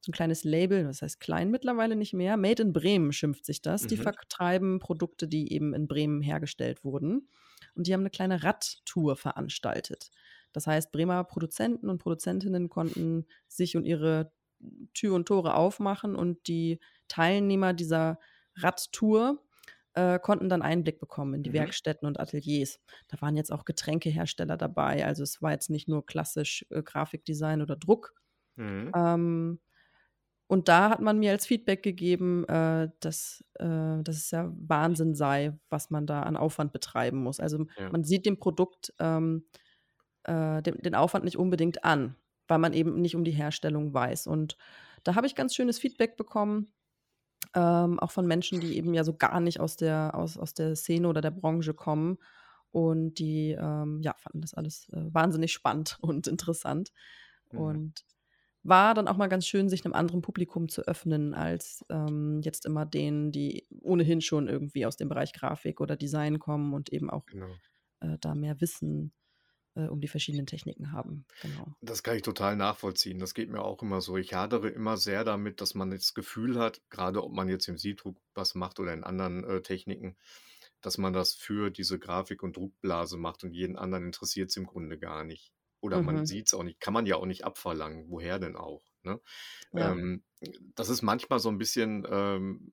so 0.00 0.10
'n 0.10 0.14
kleines 0.14 0.44
Label, 0.44 0.86
was 0.88 1.02
heißt 1.02 1.20
klein 1.20 1.50
mittlerweile 1.50 1.96
nicht 1.96 2.14
mehr, 2.14 2.36
Made 2.36 2.62
in 2.62 2.72
Bremen 2.72 3.12
schimpft 3.12 3.44
sich 3.46 3.62
das. 3.62 3.86
Die 3.86 3.96
Mhm. 3.96 4.12
vertreiben 4.36 4.80
Produkte, 4.80 5.28
die 5.28 5.52
eben 5.52 5.74
in 5.74 5.86
Bremen 5.88 6.22
hergestellt 6.22 6.84
wurden. 6.84 7.28
Und 7.76 7.86
die 7.86 7.94
haben 7.94 8.02
'ne 8.04 8.10
kleine 8.10 8.42
Radtour 8.44 9.16
veranstaltet. 9.16 10.10
Das 10.52 10.66
heißt, 10.66 10.92
Bremer 10.92 11.24
Produzenten 11.24 11.88
und 11.90 11.98
Produzentinnen 11.98 12.68
konnten 12.68 13.26
sich 13.48 13.76
und 13.76 13.84
ihre 13.84 14.32
Tür 14.94 15.14
und 15.14 15.26
Tore 15.26 15.54
aufmachen 15.54 16.14
und 16.16 16.46
die 16.48 16.80
Teilnehmer 17.08 17.72
dieser 17.74 18.18
Radtour, 18.56 19.42
äh, 19.94 20.18
konnten 20.18 20.48
dann 20.48 20.62
Einblick 20.62 21.00
bekommen 21.00 21.34
in 21.34 21.42
die 21.42 21.52
Mhm. 21.52 21.52
Werkstätten 21.52 22.06
und 22.06 22.18
Ateliers. 22.20 22.80
Da 23.08 23.20
waren 23.20 23.36
jetzt 23.36 23.52
auch 23.52 23.64
Getränkehersteller 23.64 24.56
dabei. 24.56 25.04
Also, 25.06 25.22
es 25.22 25.42
war 25.42 25.52
jetzt 25.52 25.68
nicht 25.70 25.88
nur 25.88 26.06
klassisch, 26.06 26.64
äh, 26.70 26.82
Grafikdesign 26.82 27.60
oder 27.62 27.76
Druck. 27.76 28.14
Mhm. 28.56 28.94
Ähm, 28.94 29.60
und 30.48 30.68
da 30.68 30.90
hat 30.90 31.00
man 31.00 31.18
mir 31.18 31.30
als 31.32 31.46
Feedback 31.46 31.82
gegeben, 31.82 32.44
äh, 32.48 32.90
dass 33.00 33.44
äh, 33.54 34.02
dass 34.02 34.16
es 34.16 34.30
ja 34.32 34.52
Wahnsinn 34.56 35.14
sei, 35.14 35.58
was 35.70 35.90
man 35.90 36.06
da 36.06 36.22
an 36.22 36.36
Aufwand 36.36 36.72
betreiben 36.72 37.22
muss. 37.22 37.40
Also, 37.40 37.66
Ja. 37.76 37.92
man 37.92 38.04
sieht 38.04 38.26
dem 38.26 38.38
Produkt, 38.38 38.92
ähm, 39.00 39.46
äh, 40.24 40.62
den 40.62 40.78
den 40.82 40.94
Aufwand 40.94 41.24
nicht 41.24 41.38
unbedingt 41.38 41.84
an, 41.84 42.16
weil 42.48 42.58
man 42.58 42.72
eben 42.72 43.00
nicht 43.00 43.16
um 43.16 43.24
die 43.24 43.30
Herstellung 43.32 43.94
weiß. 43.94 44.26
Und 44.26 44.56
da 45.04 45.14
habe 45.14 45.26
ich 45.26 45.34
ganz 45.34 45.54
schönes 45.54 45.78
Feedback 45.78 46.16
bekommen, 46.16 46.68
ähm, 47.54 48.00
auch 48.00 48.10
von 48.10 48.26
Menschen, 48.26 48.60
die 48.60 48.76
eben 48.76 48.94
ja 48.94 49.04
so 49.04 49.14
gar 49.16 49.40
nicht 49.40 49.60
aus 49.60 49.76
der 49.76 50.14
aus 50.14 50.38
aus 50.38 50.54
der 50.54 50.76
Szene 50.76 51.08
oder 51.08 51.20
der 51.20 51.30
Branche 51.32 51.74
kommen. 51.74 52.18
Und 52.72 53.14
die, 53.18 53.52
ähm, 53.58 54.00
ja, 54.02 54.14
fanden 54.18 54.40
das 54.42 54.54
alles, 54.54 54.88
äh, 54.94 55.12
wahnsinnig 55.14 55.52
spannend 55.52 55.98
und 56.02 56.26
interessant. 56.28 56.92
Mhm. 57.52 57.82
Und 57.82 58.04
war 58.64 58.94
dann 58.94 59.08
auch 59.08 59.16
mal 59.16 59.28
ganz 59.28 59.46
schön, 59.46 59.68
sich 59.68 59.84
'nem 59.84 59.92
anderen 59.94 60.22
Publikum 60.22 60.68
zu 60.68 60.82
öffnen 60.82 61.34
als, 61.34 61.84
ähm, 61.90 62.40
jetzt 62.44 62.64
immer 62.66 62.86
denen, 62.86 63.32
die 63.32 63.66
ohnehin 63.82 64.20
schon 64.22 64.48
irgendwie 64.48 64.86
aus 64.86 64.96
dem 64.96 65.08
Bereich 65.08 65.32
Grafik 65.34 65.80
oder 65.80 65.96
Design 65.96 66.38
kommen 66.38 66.72
und 66.74 66.92
eben 66.92 67.10
auch, 67.10 67.26
Genau. 67.26 67.60
äh, 68.00 68.18
da 68.20 68.34
mehr 68.34 68.60
Wissen, 68.60 69.12
äh, 69.74 69.86
um 69.88 70.00
die 70.00 70.08
verschiedenen 70.08 70.46
Techniken 70.46 70.92
haben. 70.92 71.26
Genau. 71.40 71.76
Das 71.84 72.04
kann 72.04 72.14
ich 72.16 72.22
total 72.22 72.54
nachvollziehen. 72.54 73.18
Das 73.18 73.34
geht 73.34 73.50
mir 73.50 73.62
auch 73.64 73.82
immer 73.82 74.00
so. 74.00 74.16
Ich 74.16 74.34
hadere 74.34 74.68
immer 74.68 74.96
sehr 74.96 75.24
damit, 75.24 75.60
dass 75.60 75.74
man 75.74 75.90
das 75.90 76.14
Gefühl 76.14 76.56
hat, 76.58 76.80
grade 76.90 77.24
ob 77.24 77.32
man 77.32 77.48
jetzt 77.48 77.66
im 77.66 77.76
Siebdruck 77.76 78.18
was 78.34 78.54
macht 78.54 78.78
oder 78.78 78.92
in 78.94 79.02
anderen, 79.02 79.42
äh, 79.42 79.62
Techniken, 79.62 80.16
dass 80.80 80.96
man 80.98 81.12
das 81.12 81.34
für 81.34 81.70
diese 81.70 81.98
Grafik 81.98 82.42
und 82.44 82.56
Druckblase 82.56 83.16
macht 83.18 83.42
und 83.44 83.52
jeden 83.52 83.76
anderen 83.76 84.04
interessiert's 84.06 84.56
im 84.56 84.66
Grunde 84.66 84.96
gar 84.98 85.24
nicht. 85.24 85.52
Oder 85.80 86.00
man 86.00 86.20
Mhm. 86.20 86.24
sieht's 86.24 86.54
auch 86.54 86.62
nicht. 86.62 86.78
Kann 86.80 86.94
man 86.94 87.06
ja 87.06 87.16
auch 87.16 87.26
nicht 87.26 87.44
abverlangen. 87.44 88.08
Woher 88.10 88.38
denn 88.38 88.54
auch, 88.56 88.84
ne? 89.02 89.20
Ja. 89.72 89.96
Ähm, 90.00 90.24
das 90.76 90.88
ist 90.90 91.02
manchmal 91.02 91.40
so 91.40 91.48
'n 91.50 91.58
bisschen, 91.58 92.06
ähm, 92.10 92.72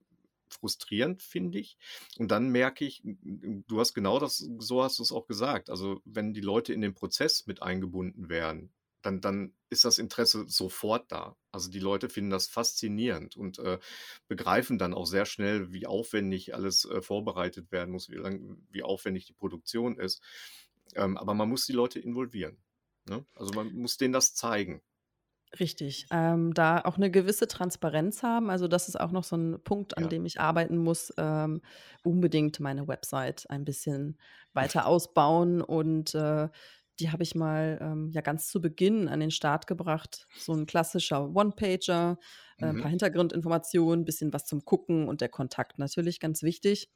frustrierend, 0.54 1.22
finde 1.24 1.60
ich. 1.60 1.78
Und 2.18 2.32
dann 2.32 2.50
merke 2.50 2.86
ich, 2.86 3.02
du 3.04 3.80
hast 3.80 3.94
genau 3.94 4.20
das 4.20 4.38
so 4.60 4.84
hast 4.84 5.00
du's 5.00 5.12
auch 5.12 5.28
gesagt. 5.28 5.70
Also, 5.70 6.02
wenn 6.06 6.34
die 6.34 6.42
Leute 6.42 6.74
in 6.74 6.82
den 6.82 6.94
Prozess 6.94 7.46
mit 7.48 7.62
eingebunden 7.62 8.30
werden, 8.30 8.72
dann 9.02 9.22
dann 9.22 9.54
ist 9.70 9.86
das 9.86 9.98
Interesse 9.98 10.46
sofort 10.48 11.12
da. 11.12 11.38
Also, 11.52 11.70
die 11.70 11.80
Leute 11.80 12.10
finden 12.10 12.32
das 12.32 12.48
faszinierend 12.48 13.36
und, 13.38 13.60
äh, 13.60 13.80
begreifen 14.28 14.78
dann 14.78 14.94
auch 14.94 15.06
sehr 15.06 15.26
schnell, 15.26 15.72
wie 15.74 15.86
aufwendig 15.88 16.54
alles, 16.56 16.86
äh, 16.86 17.02
vorbereitet 17.02 17.72
werden 17.72 17.92
muss, 17.92 18.10
wie 18.10 18.16
lang 18.16 18.58
wie 18.72 18.84
aufwendig 18.84 19.26
die 19.26 19.34
Produktion 19.34 19.98
ist. 19.98 20.22
Ähm, 20.96 21.18
aber 21.18 21.34
man 21.34 21.50
muss 21.50 21.66
die 21.66 21.74
Leute 21.74 22.00
involvieren, 22.00 22.58
ne? 23.08 23.26
Also, 23.36 23.54
man 23.54 23.74
muss 23.74 23.98
denen 23.98 24.14
das 24.14 24.34
zeigen. 24.36 24.82
Richtig. 25.58 26.08
Ähm, 26.12 26.54
da 26.56 26.82
auch 26.82 26.98
'ne 26.98 27.12
gewisse 27.12 27.48
Transparenz 27.48 28.24
haben. 28.24 28.50
Also, 28.50 28.68
das 28.68 28.88
ist 28.88 29.00
auch 29.00 29.12
noch 29.12 29.24
so 29.24 29.36
'n 29.36 29.60
Punkt, 29.64 29.96
an 29.98 30.10
Ja. 30.10 30.10
dem 30.10 30.26
ich 30.26 30.40
arbeiten 30.40 30.78
muss. 30.78 31.14
Ähm, 31.18 31.62
unbedingt 32.04 32.60
meine 32.60 32.88
Website 32.88 33.48
ein 33.50 33.64
bisschen 33.64 34.18
weiter 34.54 34.88
ausbauen 34.88 35.62
und, 35.62 36.16
äh, 36.16 36.50
die 37.00 37.12
habe 37.12 37.22
ich 37.24 37.36
mal, 37.36 37.78
ähm, 37.82 38.10
ja, 38.12 38.22
ganz 38.22 38.48
zu 38.50 38.60
Beginn 38.60 39.08
an 39.08 39.20
den 39.20 39.30
Start 39.32 39.68
gebracht. 39.68 40.28
So 40.36 40.54
'n 40.54 40.66
klassischer 40.66 41.30
One-Pager, 41.36 42.18
äh, 42.60 42.66
'n 42.68 42.78
Mhm. 42.78 42.80
paar 42.80 42.90
Hintergrundinformationen, 42.90 44.06
bisschen 44.06 44.34
was 44.34 44.46
zum 44.46 44.66
Gucken 44.66 45.08
und 45.08 45.22
der 45.22 45.30
Kontakt 45.30 45.78
natürlich 45.78 46.20
ganz 46.20 46.42
wichtig. 46.44 46.90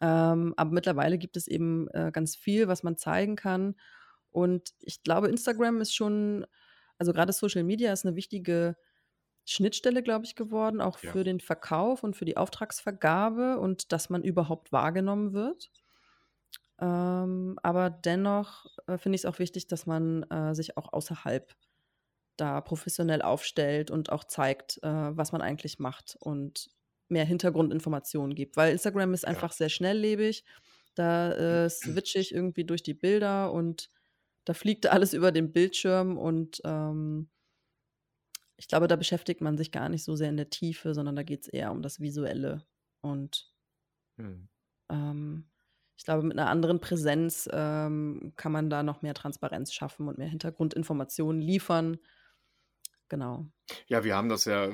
Ähm, 0.00 0.54
aber 0.56 0.70
mittlerweile 0.72 1.18
gibt 1.18 1.36
es 1.36 1.46
eben, 1.48 1.88
äh, 1.90 2.10
ganz 2.12 2.36
viel, 2.36 2.68
was 2.68 2.82
man 2.82 2.96
zeigen 2.96 3.36
kann. 3.36 3.76
Und 4.30 4.70
ich 4.80 5.02
glaube, 5.04 5.28
Instagram 5.28 5.80
ist 5.80 5.94
schon 5.94 6.46
also, 6.98 7.12
grade 7.12 7.32
Social 7.32 7.64
Media 7.64 7.92
ist 7.92 8.04
'ne 8.04 8.16
wichtige 8.16 8.76
Schnittstelle, 9.46 10.02
glaube 10.02 10.26
ich, 10.26 10.36
geworden, 10.36 10.80
auch 10.82 10.98
Ja. 11.02 11.16
für 11.16 11.24
den 11.24 11.40
Verkauf 11.40 12.04
und 12.04 12.16
für 12.16 12.24
die 12.26 12.36
Auftragsvergabe 12.38 13.58
und 13.60 13.92
dass 13.92 14.10
man 14.10 14.24
überhaupt 14.24 14.72
wahrgenommen 14.72 15.32
wird. 15.34 15.70
Ähm, 16.80 17.58
aber 17.62 17.88
dennoch, 17.90 18.66
äh, 18.86 18.98
finde 18.98 19.16
ich's 19.16 19.24
auch 19.24 19.38
wichtig, 19.38 19.66
dass 19.66 19.86
man, 19.86 20.24
äh, 20.24 20.54
sich 20.54 20.76
auch 20.76 20.92
außerhalb 20.92 21.54
da 22.36 22.60
professionell 22.62 23.22
aufstellt 23.22 23.90
und 23.90 24.12
auch 24.12 24.24
zeigt, 24.24 24.78
äh, 24.82 24.88
was 25.16 25.32
man 25.32 25.42
eigentlich 25.42 25.78
macht 25.80 26.16
und 26.20 26.68
mehr 27.08 27.24
Hintergrundinformationen 27.26 28.34
gibt. 28.34 28.56
Weil 28.56 28.72
Instagram 28.72 29.14
ist 29.14 29.26
Ja. 29.28 29.42
einfach 29.42 29.52
sehr 29.52 29.70
schnelllebig. 29.70 30.44
Da, 30.94 31.32
äh, 31.66 31.70
switche 31.70 32.18
ich 32.20 32.34
irgendwie 32.34 32.64
durch 32.66 32.82
die 32.84 32.94
Bilder 32.94 33.52
und 33.52 33.90
da 34.46 34.54
fliegt 34.54 34.86
alles 34.88 35.14
über 35.14 35.32
den 35.32 35.52
Bildschirm 35.52 36.18
und, 36.18 36.62
ähm 36.64 37.30
ich 38.56 38.68
glaube, 38.68 38.88
da 38.88 38.96
beschäftigt 38.96 39.40
man 39.40 39.56
sich 39.58 39.70
gar 39.72 39.88
nicht 39.88 40.04
so 40.04 40.16
sehr 40.16 40.28
in 40.30 40.36
der 40.36 40.50
Tiefe, 40.50 40.94
sondern 40.94 41.16
da 41.16 41.22
geht's 41.22 41.48
eher 41.48 41.72
um 41.72 41.82
das 41.82 42.00
Visuelle. 42.00 42.66
Und 43.00 43.52
Mhm. 44.18 44.46
ähm, 44.90 45.46
ich 45.96 46.04
glaube, 46.04 46.22
mit 46.22 46.36
'ner 46.36 46.48
anderen 46.50 46.80
Präsenz, 46.80 47.48
ähm, 47.52 48.32
kann 48.36 48.52
man 48.52 48.68
da 48.70 48.82
noch 48.82 49.02
mehr 49.02 49.14
Transparenz 49.14 49.72
schaffen 49.72 50.08
und 50.08 50.18
mehr 50.18 50.28
Hintergrundinformationen 50.28 51.40
liefern. 51.40 51.98
Genau. 53.08 53.50
Ja, 53.88 54.04
wir 54.04 54.14
haben 54.14 54.28
das 54.28 54.44
ja 54.44 54.70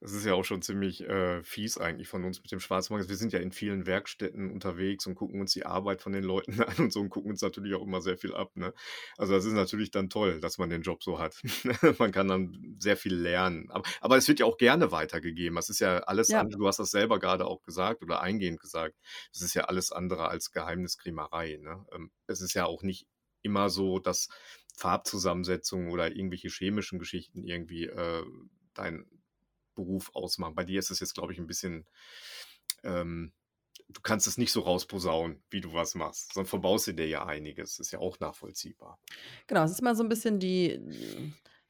das 0.00 0.12
ist 0.12 0.24
ja 0.24 0.32
auch 0.34 0.44
schon 0.44 0.62
ziemlich, 0.62 1.02
äh, 1.02 1.42
fies 1.42 1.76
eigentlich 1.76 2.08
von 2.08 2.24
uns 2.24 2.40
mit 2.42 2.50
dem 2.50 2.60
Schwarzmarkt. 2.60 3.08
Wir 3.10 3.16
sind 3.16 3.32
ja 3.34 3.40
in 3.40 3.52
vielen 3.52 3.84
Werkstätten 3.86 4.50
unterwegs 4.50 5.06
und 5.06 5.14
gucken 5.16 5.40
uns 5.40 5.52
die 5.52 5.66
Arbeit 5.66 6.00
von 6.00 6.12
den 6.12 6.24
Leuten 6.24 6.60
an 6.62 6.76
und 6.78 6.92
so 6.92 7.00
und 7.00 7.10
gucken 7.10 7.30
uns 7.30 7.42
natürlich 7.42 7.74
auch 7.74 7.82
immer 7.82 8.00
sehr 8.00 8.16
viel 8.16 8.34
ab, 8.34 8.52
ne? 8.56 8.72
Also, 9.18 9.34
das 9.34 9.44
ist 9.44 9.52
natürlich 9.52 9.90
dann 9.90 10.08
toll, 10.08 10.40
dass 10.40 10.56
man 10.58 10.70
den 10.70 10.80
Job 10.82 11.02
so 11.02 11.18
hat. 11.18 11.40
Man 11.98 12.12
kann 12.12 12.28
dann 12.28 12.76
sehr 12.78 12.96
viel 12.96 13.14
lernen. 13.14 13.70
Ab 13.70 13.86
aber 14.00 14.16
es 14.16 14.28
wird 14.28 14.40
ja 14.40 14.46
auch 14.46 14.56
gerne 14.56 14.92
weitergegeben. 14.92 15.56
Das 15.56 15.68
ist 15.68 15.80
ja 15.80 15.98
alles 16.00 16.32
Ja. 16.32 16.40
andere 16.40 16.58
du 16.58 16.66
hast 16.68 16.78
das 16.78 16.90
selber 16.90 17.18
grade 17.18 17.46
auch 17.46 17.62
gesagt 17.62 18.02
oder 18.02 18.20
eingehend 18.22 18.60
gesagt. 18.60 18.96
Es 19.32 19.42
ist 19.42 19.54
ja 19.54 19.64
alles 19.64 19.92
andere 19.92 20.28
als 20.28 20.50
Geheimniskrämerei, 20.52 21.58
ne? 21.60 21.84
Ähm, 21.92 22.10
es 22.26 22.40
ist 22.40 22.54
ja 22.54 22.64
auch 22.66 22.82
nicht 22.82 23.06
immer 23.42 23.70
so, 23.70 23.98
dass 23.98 24.28
Farbzusammensetzung 24.76 25.90
oder 25.90 26.14
irgendwelche 26.16 26.48
chemischen 26.48 26.98
Geschichten 26.98 27.44
irgendwie, 27.44 27.86
äh, 27.86 28.24
deinen 28.74 29.22
Beruf 29.74 30.10
ausmachen. 30.14 30.54
Bei 30.56 30.64
dir 30.64 30.78
ist 30.80 30.90
es 30.90 31.00
jetzt, 31.00 31.14
glaube 31.14 31.32
ich, 31.32 31.38
'n 31.40 31.46
bisschen 31.48 31.86
ähm, 32.84 33.32
du 33.90 34.00
kannst 34.02 34.26
es 34.28 34.38
nicht 34.38 34.52
so 34.52 34.60
rausposaunen, 34.62 35.44
wie 35.50 35.60
du 35.62 35.74
was 35.74 35.94
machst, 35.96 36.34
sonst 36.34 36.50
verbaust 36.50 36.88
du 36.88 36.94
dir 36.94 37.08
ja 37.08 37.26
einiges. 37.26 37.78
Ist 37.80 37.92
ja 37.92 38.00
auch 38.00 38.20
nachvollziehbar. 38.20 38.98
Genau, 39.48 39.64
es 39.64 39.72
ist 39.72 39.80
immer 39.80 39.94
so 39.94 40.02
'n 40.02 40.08
bisschen 40.08 40.38
die 40.38 40.80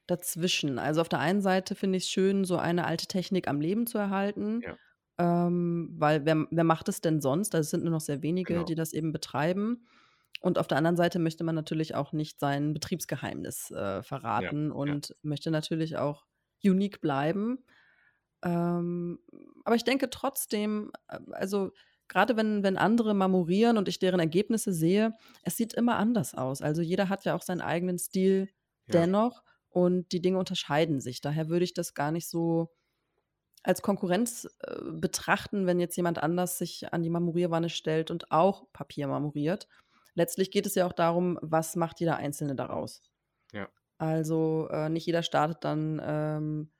dazwischen. 0.07 0.77
Also, 0.79 1.01
auf 1.01 1.09
der 1.09 1.19
einen 1.19 1.41
Seite 1.41 1.75
finde 1.75 1.97
ich's 1.97 2.09
schön, 2.09 2.43
so 2.45 2.57
eine 2.57 2.85
alte 2.85 3.07
Technik 3.07 3.47
am 3.47 3.61
Leben 3.61 3.87
zu 3.87 3.97
erhalten, 3.97 4.63
Ja. 4.63 4.77
ähm, 5.19 5.89
weil 5.97 6.25
wer 6.25 6.47
wer 6.51 6.63
macht 6.63 6.89
es 6.89 7.01
denn 7.01 7.21
sonst? 7.21 7.55
Also, 7.55 7.65
es 7.67 7.71
sind 7.71 7.83
nur 7.83 7.91
noch 7.93 8.01
sehr 8.01 8.21
wenige, 8.23 8.65
Genau. 8.65 8.65
die 8.65 8.75
das 8.75 8.93
eben 8.93 9.11
betreiben. 9.11 9.85
Und 10.41 10.57
auf 10.59 10.67
der 10.67 10.77
anderen 10.77 10.97
Seite 10.97 11.19
möchte 11.19 11.43
man 11.45 11.55
natürlich 11.55 11.95
auch 11.95 12.13
nicht 12.13 12.39
sein 12.39 12.73
Betriebsgeheimnis, 12.73 13.71
äh, 13.71 14.03
Ja, 14.35 14.51
verraten 14.51 14.71
ja. 14.83 14.95
und 14.99 15.15
möchte 15.23 15.51
natürlich 15.51 15.97
auch 15.97 16.25
unique 16.63 17.01
bleiben. 17.01 17.63
Ähm, 18.43 19.19
aber 19.65 19.75
ich 19.75 19.83
denke 19.83 20.09
trotzdem, 20.09 20.91
äh, 21.07 21.19
also, 21.31 21.71
gerade 22.07 22.37
wenn, 22.37 22.63
wenn 22.63 22.77
andere 22.77 23.13
marmorieren 23.13 23.77
und 23.77 23.87
ich 23.87 23.99
deren 23.99 24.19
Ergebnisse 24.19 24.73
sehe, 24.73 25.15
es 25.43 25.57
sieht 25.57 25.73
immer 25.73 25.97
anders 25.97 26.35
aus. 26.35 26.61
Also 26.61 26.81
jeder 26.81 27.09
hat 27.09 27.23
ja 27.25 27.35
auch 27.35 27.41
seinen 27.43 27.61
eigenen 27.61 27.99
Stil 27.99 28.49
Ja. 28.87 29.05
dennoch 29.05 29.43
und 29.69 30.11
die 30.11 30.21
Dinge 30.21 30.39
unterscheiden 30.39 30.99
sich. 30.99 31.21
Daher 31.21 31.49
würde 31.49 31.63
ich 31.65 31.73
das 31.73 31.93
gar 31.93 32.11
nicht 32.11 32.27
so 32.27 32.71
als 33.63 33.81
Konkurrenz 33.81 34.45
äh, 34.61 34.77
betrachten, 34.91 35.67
wenn 35.67 35.79
jetzt 35.79 35.95
jemand 35.95 36.21
anders 36.23 36.57
sich 36.57 36.93
an 36.93 37.03
die 37.03 37.09
Marmorierwanne 37.09 37.69
stellt 37.69 38.09
und 38.11 38.31
auch 38.31 38.71
Papier 38.73 39.07
marmoriert. 39.07 39.67
Letztlich 40.13 40.51
geht 40.51 40.65
es 40.65 40.75
ja 40.75 40.85
auch 40.85 40.93
darum, 40.93 41.39
was 41.41 41.75
macht 41.75 41.99
jeder 41.99 42.17
Einzelne 42.17 42.55
daraus. 42.55 43.01
Ja. 43.53 43.69
Also 43.97 44.67
äh, 44.71 44.89
nicht 44.89 45.05
jeder 45.05 45.23
startet 45.23 45.63
dann 45.63 46.01
ähm, 46.03 46.71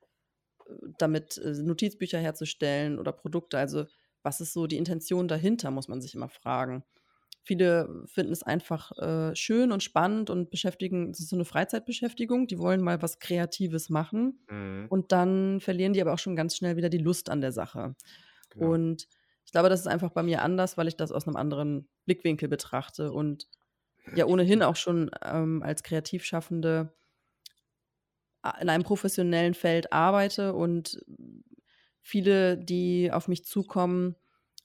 damit, 0.98 1.38
äh, 1.38 1.52
Notizbücher 1.54 2.20
herzustellen 2.20 3.00
oder 3.00 3.12
Produkte. 3.12 3.58
Also 3.58 3.86
was 4.24 4.42
ist 4.42 4.54
so 4.54 4.68
die 4.68 4.78
Intention 4.78 5.28
dahinter, 5.28 5.72
muss 5.72 5.88
man 5.88 6.02
sich 6.02 6.16
immer 6.16 6.30
fragen. 6.30 6.84
Viele 7.44 8.04
finden 8.06 8.34
es 8.34 8.44
einfach 8.44 8.92
äh, 9.00 9.36
schön 9.36 9.72
und 9.72 9.82
spannend 9.82 10.30
und 10.30 10.52
beschäftigen, 10.52 11.10
es 11.10 11.20
ist 11.20 11.30
so 11.30 11.36
eine 11.36 11.46
Freizeitbeschäftigung, 11.46 12.46
die 12.46 12.60
wollen 12.60 12.82
mal 12.82 13.02
was 13.02 13.18
Kreatives 13.18 13.90
machen 13.90 14.46
Mhm. 14.50 14.86
und 14.90 15.12
dann 15.12 15.60
verlieren 15.60 15.94
die 15.94 16.02
aber 16.02 16.14
auch 16.14 16.20
schon 16.20 16.36
ganz 16.36 16.56
schnell 16.56 16.76
wieder 16.76 16.90
die 16.90 17.00
Lust 17.00 17.30
an 17.30 17.42
der 17.42 17.52
Sache. 17.52 17.96
Genau. 18.52 18.74
Und 18.74 19.08
ich 19.52 19.54
glaube, 19.54 19.68
das 19.68 19.82
ist 19.82 19.88
einfach 19.88 20.12
bei 20.12 20.24
mir 20.24 20.44
anders, 20.44 20.78
weil 20.78 20.88
ich 20.88 20.96
das 20.96 21.12
aus 21.12 21.28
einem 21.28 21.36
anderen 21.36 21.90
Blickwinkel 22.06 22.48
betrachte 22.48 23.12
und 23.12 23.50
ja 24.16 24.26
ohnehin 24.26 24.64
auch 24.64 24.78
schon 24.78 25.12
ähm, 25.22 25.62
als 25.62 25.84
Kreativschaffende 25.84 26.94
in 28.62 28.70
einem 28.70 28.86
professionellen 28.86 29.54
Feld 29.54 29.92
arbeite 29.92 30.54
und 30.54 31.04
viele, 32.00 32.58
die 32.58 33.12
auf 33.12 33.28
mich 33.28 33.44
zukommen, 33.44 34.16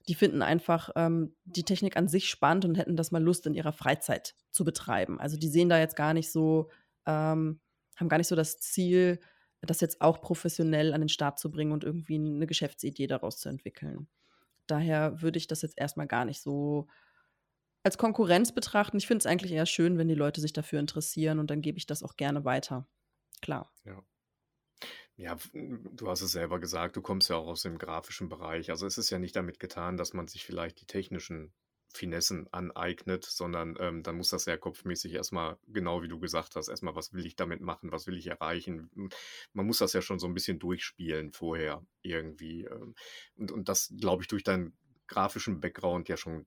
die 0.07 0.15
finden 0.15 0.41
einfach 0.41 0.91
ähm, 0.95 1.35
die 1.45 1.65
Technik 1.65 1.97
an 1.97 2.07
sich 2.07 2.29
spannend 2.29 2.65
und 2.65 2.77
hätten 2.77 2.95
das 2.95 3.11
mal 3.11 3.21
Lust 3.21 3.45
in 3.49 3.55
ihrer 3.55 3.73
Freizeit 3.73 4.37
zu 4.53 4.65
betreiben. 4.65 5.19
Also 5.19 5.37
die 5.37 5.49
sehen 5.49 5.69
da 5.69 5.81
jetzt 5.81 5.97
gar 5.97 6.15
nicht 6.15 6.31
so, 6.31 6.71
ähm, 7.07 7.59
haben 7.97 8.09
gar 8.09 8.19
nicht 8.19 8.29
so 8.29 8.37
das 8.37 8.61
Ziel, 8.61 9.19
das 9.63 9.81
jetzt 9.81 10.01
auch 10.01 10.21
professionell 10.21 10.95
an 10.95 11.01
den 11.01 11.09
Start 11.09 11.41
zu 11.41 11.51
bringen 11.51 11.73
und 11.73 11.83
irgendwie 11.83 12.15
eine 12.15 12.47
Geschäftsidee 12.47 13.09
daraus 13.09 13.39
zu 13.39 13.49
entwickeln. 13.49 14.07
Daher 14.67 15.23
würde 15.23 15.39
ich 15.39 15.47
das 15.47 15.63
jetzt 15.63 15.79
erstmal 15.79 16.07
gar 16.07 16.25
nicht 16.25 16.41
so 16.41 16.89
als 17.83 17.99
Konkurrenz 17.99 18.53
betrachten. 18.53 18.97
Ich 18.97 19.07
finde 19.07 19.19
es 19.19 19.27
eigentlich 19.27 19.53
eher 19.53 19.67
schön, 19.67 19.97
wenn 19.97 20.09
die 20.09 20.15
Leute 20.15 20.41
sich 20.41 20.53
dafür 20.53 20.81
interessieren 20.81 21.39
und 21.39 21.51
dann 21.51 21.63
gebe 21.63 21.79
ich 21.79 21.87
das 21.87 22.03
auch 22.03 22.17
gerne 22.17 22.45
weiter. 22.45 22.89
Klar. 23.41 23.73
Ja. 23.85 24.03
Ja, 25.19 25.39
du 25.55 26.09
hast 26.09 26.21
es 26.21 26.33
selber 26.33 26.61
gesagt, 26.61 26.97
du 26.97 27.01
kommst 27.01 27.31
ja 27.31 27.37
auch 27.37 27.47
aus 27.47 27.63
dem 27.63 27.79
grafischen 27.79 28.29
Bereich. 28.29 28.71
Also 28.71 28.87
es 28.87 28.99
ist 28.99 29.09
ja 29.09 29.19
nicht 29.19 29.35
damit 29.35 29.59
getan, 29.61 29.97
dass 29.97 30.13
man 30.13 30.29
sich 30.29 30.45
vielleicht 30.45 30.81
die 30.81 30.87
technischen 30.87 31.55
Finessen 31.97 32.47
aneignet, 32.53 33.25
sondern 33.25 33.77
ähm, 33.81 34.03
dann 34.03 34.17
muss 34.17 34.31
das 34.31 34.47
ja 34.47 34.57
kopfmäßig 34.57 35.13
erstmal, 35.15 35.59
genau 35.67 36.03
wie 36.03 36.09
du 36.09 36.19
gesagt 36.21 36.57
hast, 36.57 36.69
erstmal, 36.69 36.95
was 36.95 37.13
will 37.13 37.27
ich 37.27 37.37
damit 37.37 37.61
machen, 37.61 37.93
was 37.93 38.07
will 38.07 38.17
ich 38.19 38.27
erreichen. 38.29 38.91
M- 38.97 39.09
Man 39.53 39.67
muss 39.67 39.79
das 39.79 39.93
ja 39.93 40.03
schon 40.03 40.19
so 40.19 40.27
ein 40.27 40.35
bisschen 40.35 40.59
durchspielen 40.59 41.33
vorher 41.33 41.85
irgendwie. 42.03 42.65
ähm, 42.65 42.95
Und, 43.37 43.51
und 43.53 43.69
das, 43.69 43.93
glaube 43.99 44.23
ich, 44.23 44.29
durch 44.29 44.45
deinen 44.45 44.77
grafischen 45.09 45.61
Background 45.61 46.09
ja 46.09 46.17
schon, 46.17 46.47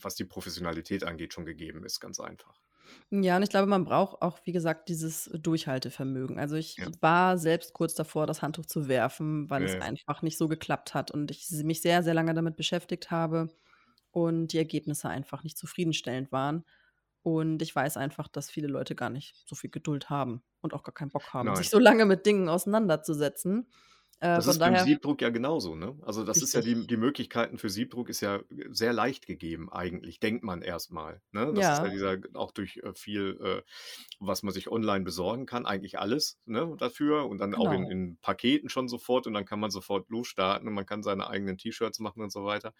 was 0.00 0.14
die 0.14 0.24
Professionalität 0.24 1.04
angeht, 1.04 1.34
schon 1.34 1.44
gegeben 1.46 1.84
ist, 1.84 2.00
ganz 2.00 2.18
einfach. 2.20 2.60
Ja, 3.10 3.36
und 3.36 3.42
ich 3.42 3.50
glaube, 3.50 3.66
man 3.66 3.84
braucht 3.84 4.20
auch, 4.22 4.40
wie 4.44 4.52
gesagt, 4.52 4.88
dieses 4.88 5.30
Durchhaltevermögen. 5.34 6.38
Also 6.38 6.56
ich 6.56 6.78
Ja. 6.78 6.88
war 7.00 7.38
selbst 7.38 7.72
kurz 7.72 7.94
davor, 7.94 8.26
das 8.26 8.42
Handtuch 8.42 8.66
zu 8.66 8.88
werfen, 8.88 9.48
weil 9.50 9.64
Ja, 9.64 9.64
es 9.64 9.80
einfach 9.80 10.22
nicht 10.22 10.36
so 10.38 10.48
geklappt 10.48 10.94
hat 10.94 11.10
und 11.10 11.30
ich 11.30 11.48
mich 11.64 11.80
sehr, 11.80 12.02
sehr 12.02 12.14
lange 12.14 12.34
damit 12.34 12.56
beschäftigt 12.56 13.10
habe 13.10 13.48
und 14.10 14.48
die 14.48 14.58
Ergebnisse 14.58 15.08
einfach 15.08 15.44
nicht 15.44 15.58
zufriedenstellend 15.58 16.32
waren. 16.32 16.64
Und 17.22 17.62
ich 17.62 17.74
weiß 17.74 17.96
einfach, 17.96 18.28
dass 18.28 18.50
viele 18.50 18.68
Leute 18.68 18.94
gar 18.94 19.10
nicht 19.10 19.34
so 19.46 19.54
viel 19.54 19.70
Geduld 19.70 20.08
haben 20.08 20.42
und 20.60 20.72
auch 20.72 20.82
gar 20.82 20.94
keinen 20.94 21.10
Bock 21.10 21.32
haben, 21.32 21.54
sich 21.56 21.66
Nein. 21.66 21.70
so 21.70 21.78
lange 21.78 22.06
mit 22.06 22.24
Dingen 22.26 22.48
auseinanderzusetzen. 22.48 23.70
Äh, 24.20 24.26
Das 24.34 24.46
ist 24.46 24.58
beim 24.58 24.74
daher, 24.74 24.84
Siebdruck 24.84 25.22
ja 25.22 25.30
genauso, 25.30 25.74
ne? 25.76 25.96
Also 26.02 26.24
das 26.24 26.42
ist 26.42 26.52
ja 26.52 26.60
die, 26.60 26.72
richtig. 26.72 26.86
die 26.88 26.96
Möglichkeiten 26.96 27.58
für 27.58 27.70
Siebdruck 27.70 28.08
ist 28.08 28.20
ja 28.20 28.40
sehr 28.70 28.92
leicht 28.92 29.26
gegeben 29.26 29.70
eigentlich, 29.72 30.20
denkt 30.20 30.44
man 30.44 30.60
erstmal. 30.62 31.22
Ne? 31.32 31.52
Das 31.54 31.68
ist 31.68 31.82
ja 31.82 31.88
Ja, 31.88 31.90
dieser, 31.90 32.18
auch 32.34 32.52
durch 32.52 32.78
äh, 32.78 32.92
viel, 32.94 33.38
äh, 33.42 33.62
was 34.20 34.42
man 34.42 34.52
sich 34.52 34.70
online 34.70 35.04
besorgen 35.04 35.46
kann, 35.46 35.66
eigentlich 35.66 35.98
alles 35.98 36.40
ne, 36.46 36.74
dafür 36.78 37.26
und 37.28 37.38
dann 37.38 37.54
auch 37.54 37.70
in, 37.72 37.88
genau. 37.88 37.88
in 37.88 38.18
Paketen 38.20 38.68
schon 38.68 38.88
sofort 38.88 39.26
und 39.26 39.34
dann 39.34 39.44
kann 39.44 39.60
man 39.60 39.70
sofort 39.70 40.08
losstarten 40.10 40.68
und 40.68 40.74
man 40.74 40.86
kann 40.86 41.02
seine 41.02 41.28
eigenen 41.30 41.56
T-Shirts 41.58 42.00
machen 42.00 42.22
und 42.22 42.32
so 42.32 42.44
weiter. 42.44 42.74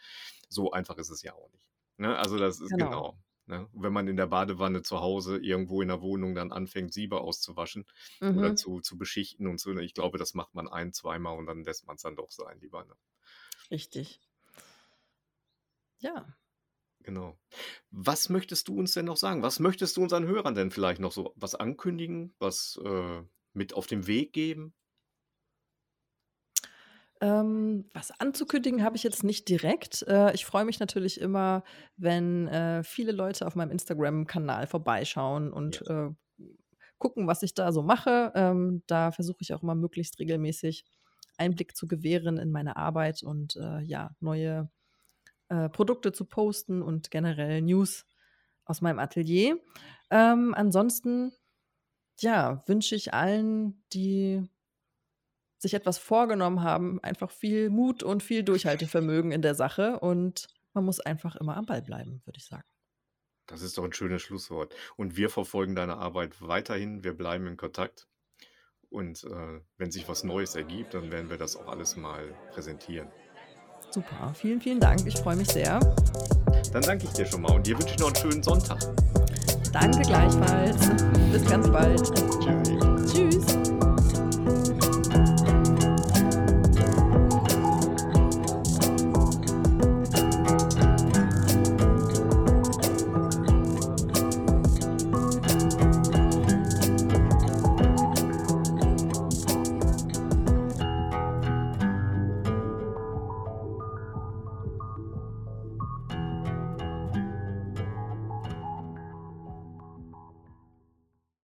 So 0.49 0.73
einfach 0.73 0.97
ist 0.99 1.11
es 1.11 1.23
ja 1.23 1.35
auch 1.35 1.51
nicht. 1.53 1.69
Ne? 1.99 2.17
Also 2.17 2.37
das 2.39 2.61
ist 2.61 2.77
Genau. 2.77 2.87
genau. 2.87 3.19
Ne? 3.49 3.69
Wenn 3.73 3.93
man 3.93 4.09
in 4.09 4.17
der 4.17 4.27
Badewanne 4.29 4.83
zu 4.83 5.01
Hause 5.01 5.39
irgendwo 5.39 5.83
in 5.83 5.89
der 5.89 6.03
Wohnung 6.03 6.35
dann 6.35 6.53
anfängt, 6.53 6.93
Siebe 6.93 7.21
auszuwaschen 7.21 7.87
oder 8.31 8.55
Mhm. 8.55 8.57
zu, 8.57 8.81
zu 8.81 8.99
beschichten 8.99 9.47
und 9.47 9.59
so, 9.61 9.73
ne, 9.73 9.83
ich 9.85 9.95
glaube, 9.95 10.19
das 10.19 10.35
macht 10.35 10.55
man 10.55 10.69
ein, 10.69 10.93
zweimal 10.93 11.37
und 11.39 11.47
dann 11.47 11.65
lässt 11.65 11.87
man 11.87 11.97
es 11.97 12.03
dann 12.03 12.17
doch 12.17 12.31
sein, 12.31 12.61
lieber. 12.61 12.85
Ne? 12.85 12.95
Richtig. 13.71 14.21
Ja. 16.01 16.37
Genau. 17.05 17.39
Was 17.91 18.29
möchtest 18.29 18.69
du 18.69 18.79
uns 18.79 18.93
denn 18.95 19.07
noch 19.07 19.17
sagen? 19.17 19.43
Was 19.43 19.61
möchtest 19.61 19.97
du 19.97 20.03
unseren 20.03 20.27
Hörern 20.27 20.55
denn 20.55 20.71
vielleicht 20.71 21.01
noch 21.01 21.13
so 21.13 21.33
was 21.37 21.55
ankündigen, 21.55 22.35
was 22.39 22.79
äh, 22.85 23.23
mit 23.53 23.75
auf 23.75 23.87
den 23.87 24.07
Weg 24.07 24.33
geben? 24.33 24.75
Ähm, 27.21 27.89
was 27.93 28.13
anzukündigen 28.21 28.85
habe 28.85 28.97
ich 28.97 29.03
jetzt 29.03 29.25
nicht 29.25 29.49
direkt. 29.49 30.03
Äh, 30.07 30.33
ich 30.35 30.45
freue 30.47 30.65
mich 30.65 30.79
natürlich 30.79 31.21
immer, 31.21 31.65
wenn 31.97 32.47
äh, 32.49 32.85
viele 32.85 33.13
Leute 33.13 33.47
auf 33.47 33.57
meinem 33.57 33.71
Instagram-Kanal 33.73 34.67
vorbeischauen 34.69 35.53
und 35.53 35.83
Ja. 35.87 36.07
äh, 36.09 36.11
gucken, 36.99 37.27
was 37.27 37.43
ich 37.43 37.55
da 37.55 37.73
so 37.73 37.83
mache. 37.83 38.33
Ähm, 38.35 38.83
da 38.87 39.11
versuche 39.13 39.39
ich 39.41 39.55
auch 39.55 39.63
immer 39.63 39.75
möglichst 39.75 40.19
regelmäßig 40.19 40.85
Einblick 41.37 41.77
zu 41.77 41.87
gewähren 41.87 42.39
in 42.39 42.51
meine 42.51 42.77
Arbeit 42.77 43.23
und 43.23 43.57
äh, 43.57 43.81
ja, 43.83 44.17
neue 44.21 44.71
äh, 45.49 45.69
Produkte 45.69 46.13
zu 46.13 46.25
posten 46.25 46.83
und 46.83 47.11
generell 47.11 47.63
News 47.63 48.07
aus 48.65 48.81
meinem 48.81 48.99
Atelier. 48.99 49.59
Ähm, 50.11 50.55
ansonsten, 50.55 51.33
ja, 52.21 52.63
wünsche 52.67 52.97
ich 52.97 53.15
allen, 53.15 53.85
die 53.93 54.49
sich 55.59 55.75
etwas 55.75 55.99
vorgenommen 55.99 56.63
haben, 56.63 57.03
einfach 57.03 57.31
viel 57.31 57.71
Mut 57.71 58.03
und 58.03 58.23
viel 58.23 58.43
Durchhaltevermögen 58.43 59.33
in 59.33 59.43
der 59.43 59.55
Sache 59.55 59.99
und 60.01 60.47
man 60.75 60.85
muss 60.85 61.01
einfach 61.01 61.37
immer 61.37 61.57
am 61.57 61.67
Ball 61.67 61.83
bleiben, 61.83 62.23
würde 62.25 62.39
ich 62.39 62.47
sagen. 62.47 62.65
Das 63.47 63.63
ist 63.63 63.79
doch 63.79 63.85
ein 63.85 63.93
schönes 63.93 64.23
Schlusswort. 64.23 64.75
Und 64.97 65.17
wir 65.17 65.31
verfolgen 65.31 65.75
deine 65.75 65.97
Arbeit 65.97 66.41
weiterhin. 66.41 67.03
Wir 67.03 67.15
bleiben 67.15 67.47
in 67.47 67.57
Kontakt. 67.57 68.07
Und 68.91 69.25
äh, 69.25 69.61
wenn 69.79 69.91
sich 69.91 70.09
was 70.09 70.23
Neues 70.23 70.55
ergibt, 70.55 70.95
dann 70.95 71.11
werden 71.11 71.31
wir 71.31 71.39
das 71.39 71.57
auch 71.57 71.67
alles 71.67 71.97
mal 71.97 72.35
präsentieren. 72.53 73.09
Super, 73.91 74.35
vielen, 74.35 74.61
vielen 74.61 74.81
Dank. 74.81 75.07
Ich 75.07 75.17
freue 75.17 75.37
mich 75.37 75.49
sehr. 75.49 75.81
Dann 76.73 76.83
danke 76.83 77.07
ich 77.07 77.13
dir 77.13 77.27
schon 77.27 77.41
mal 77.43 77.53
und 77.53 77.67
dir 77.67 77.79
wünsche 77.79 77.95
ich 77.95 77.99
noch 77.99 78.09
einen 78.09 78.17
schönen 78.17 78.43
Sonntag. 78.43 78.81
Danke 79.73 80.03
gleichfalls. 80.03 80.77
Bis 81.33 81.45
ganz 81.49 81.71
bald. 81.71 82.05
Tschüss. 82.45 83.13
Tschüss. 83.13 83.68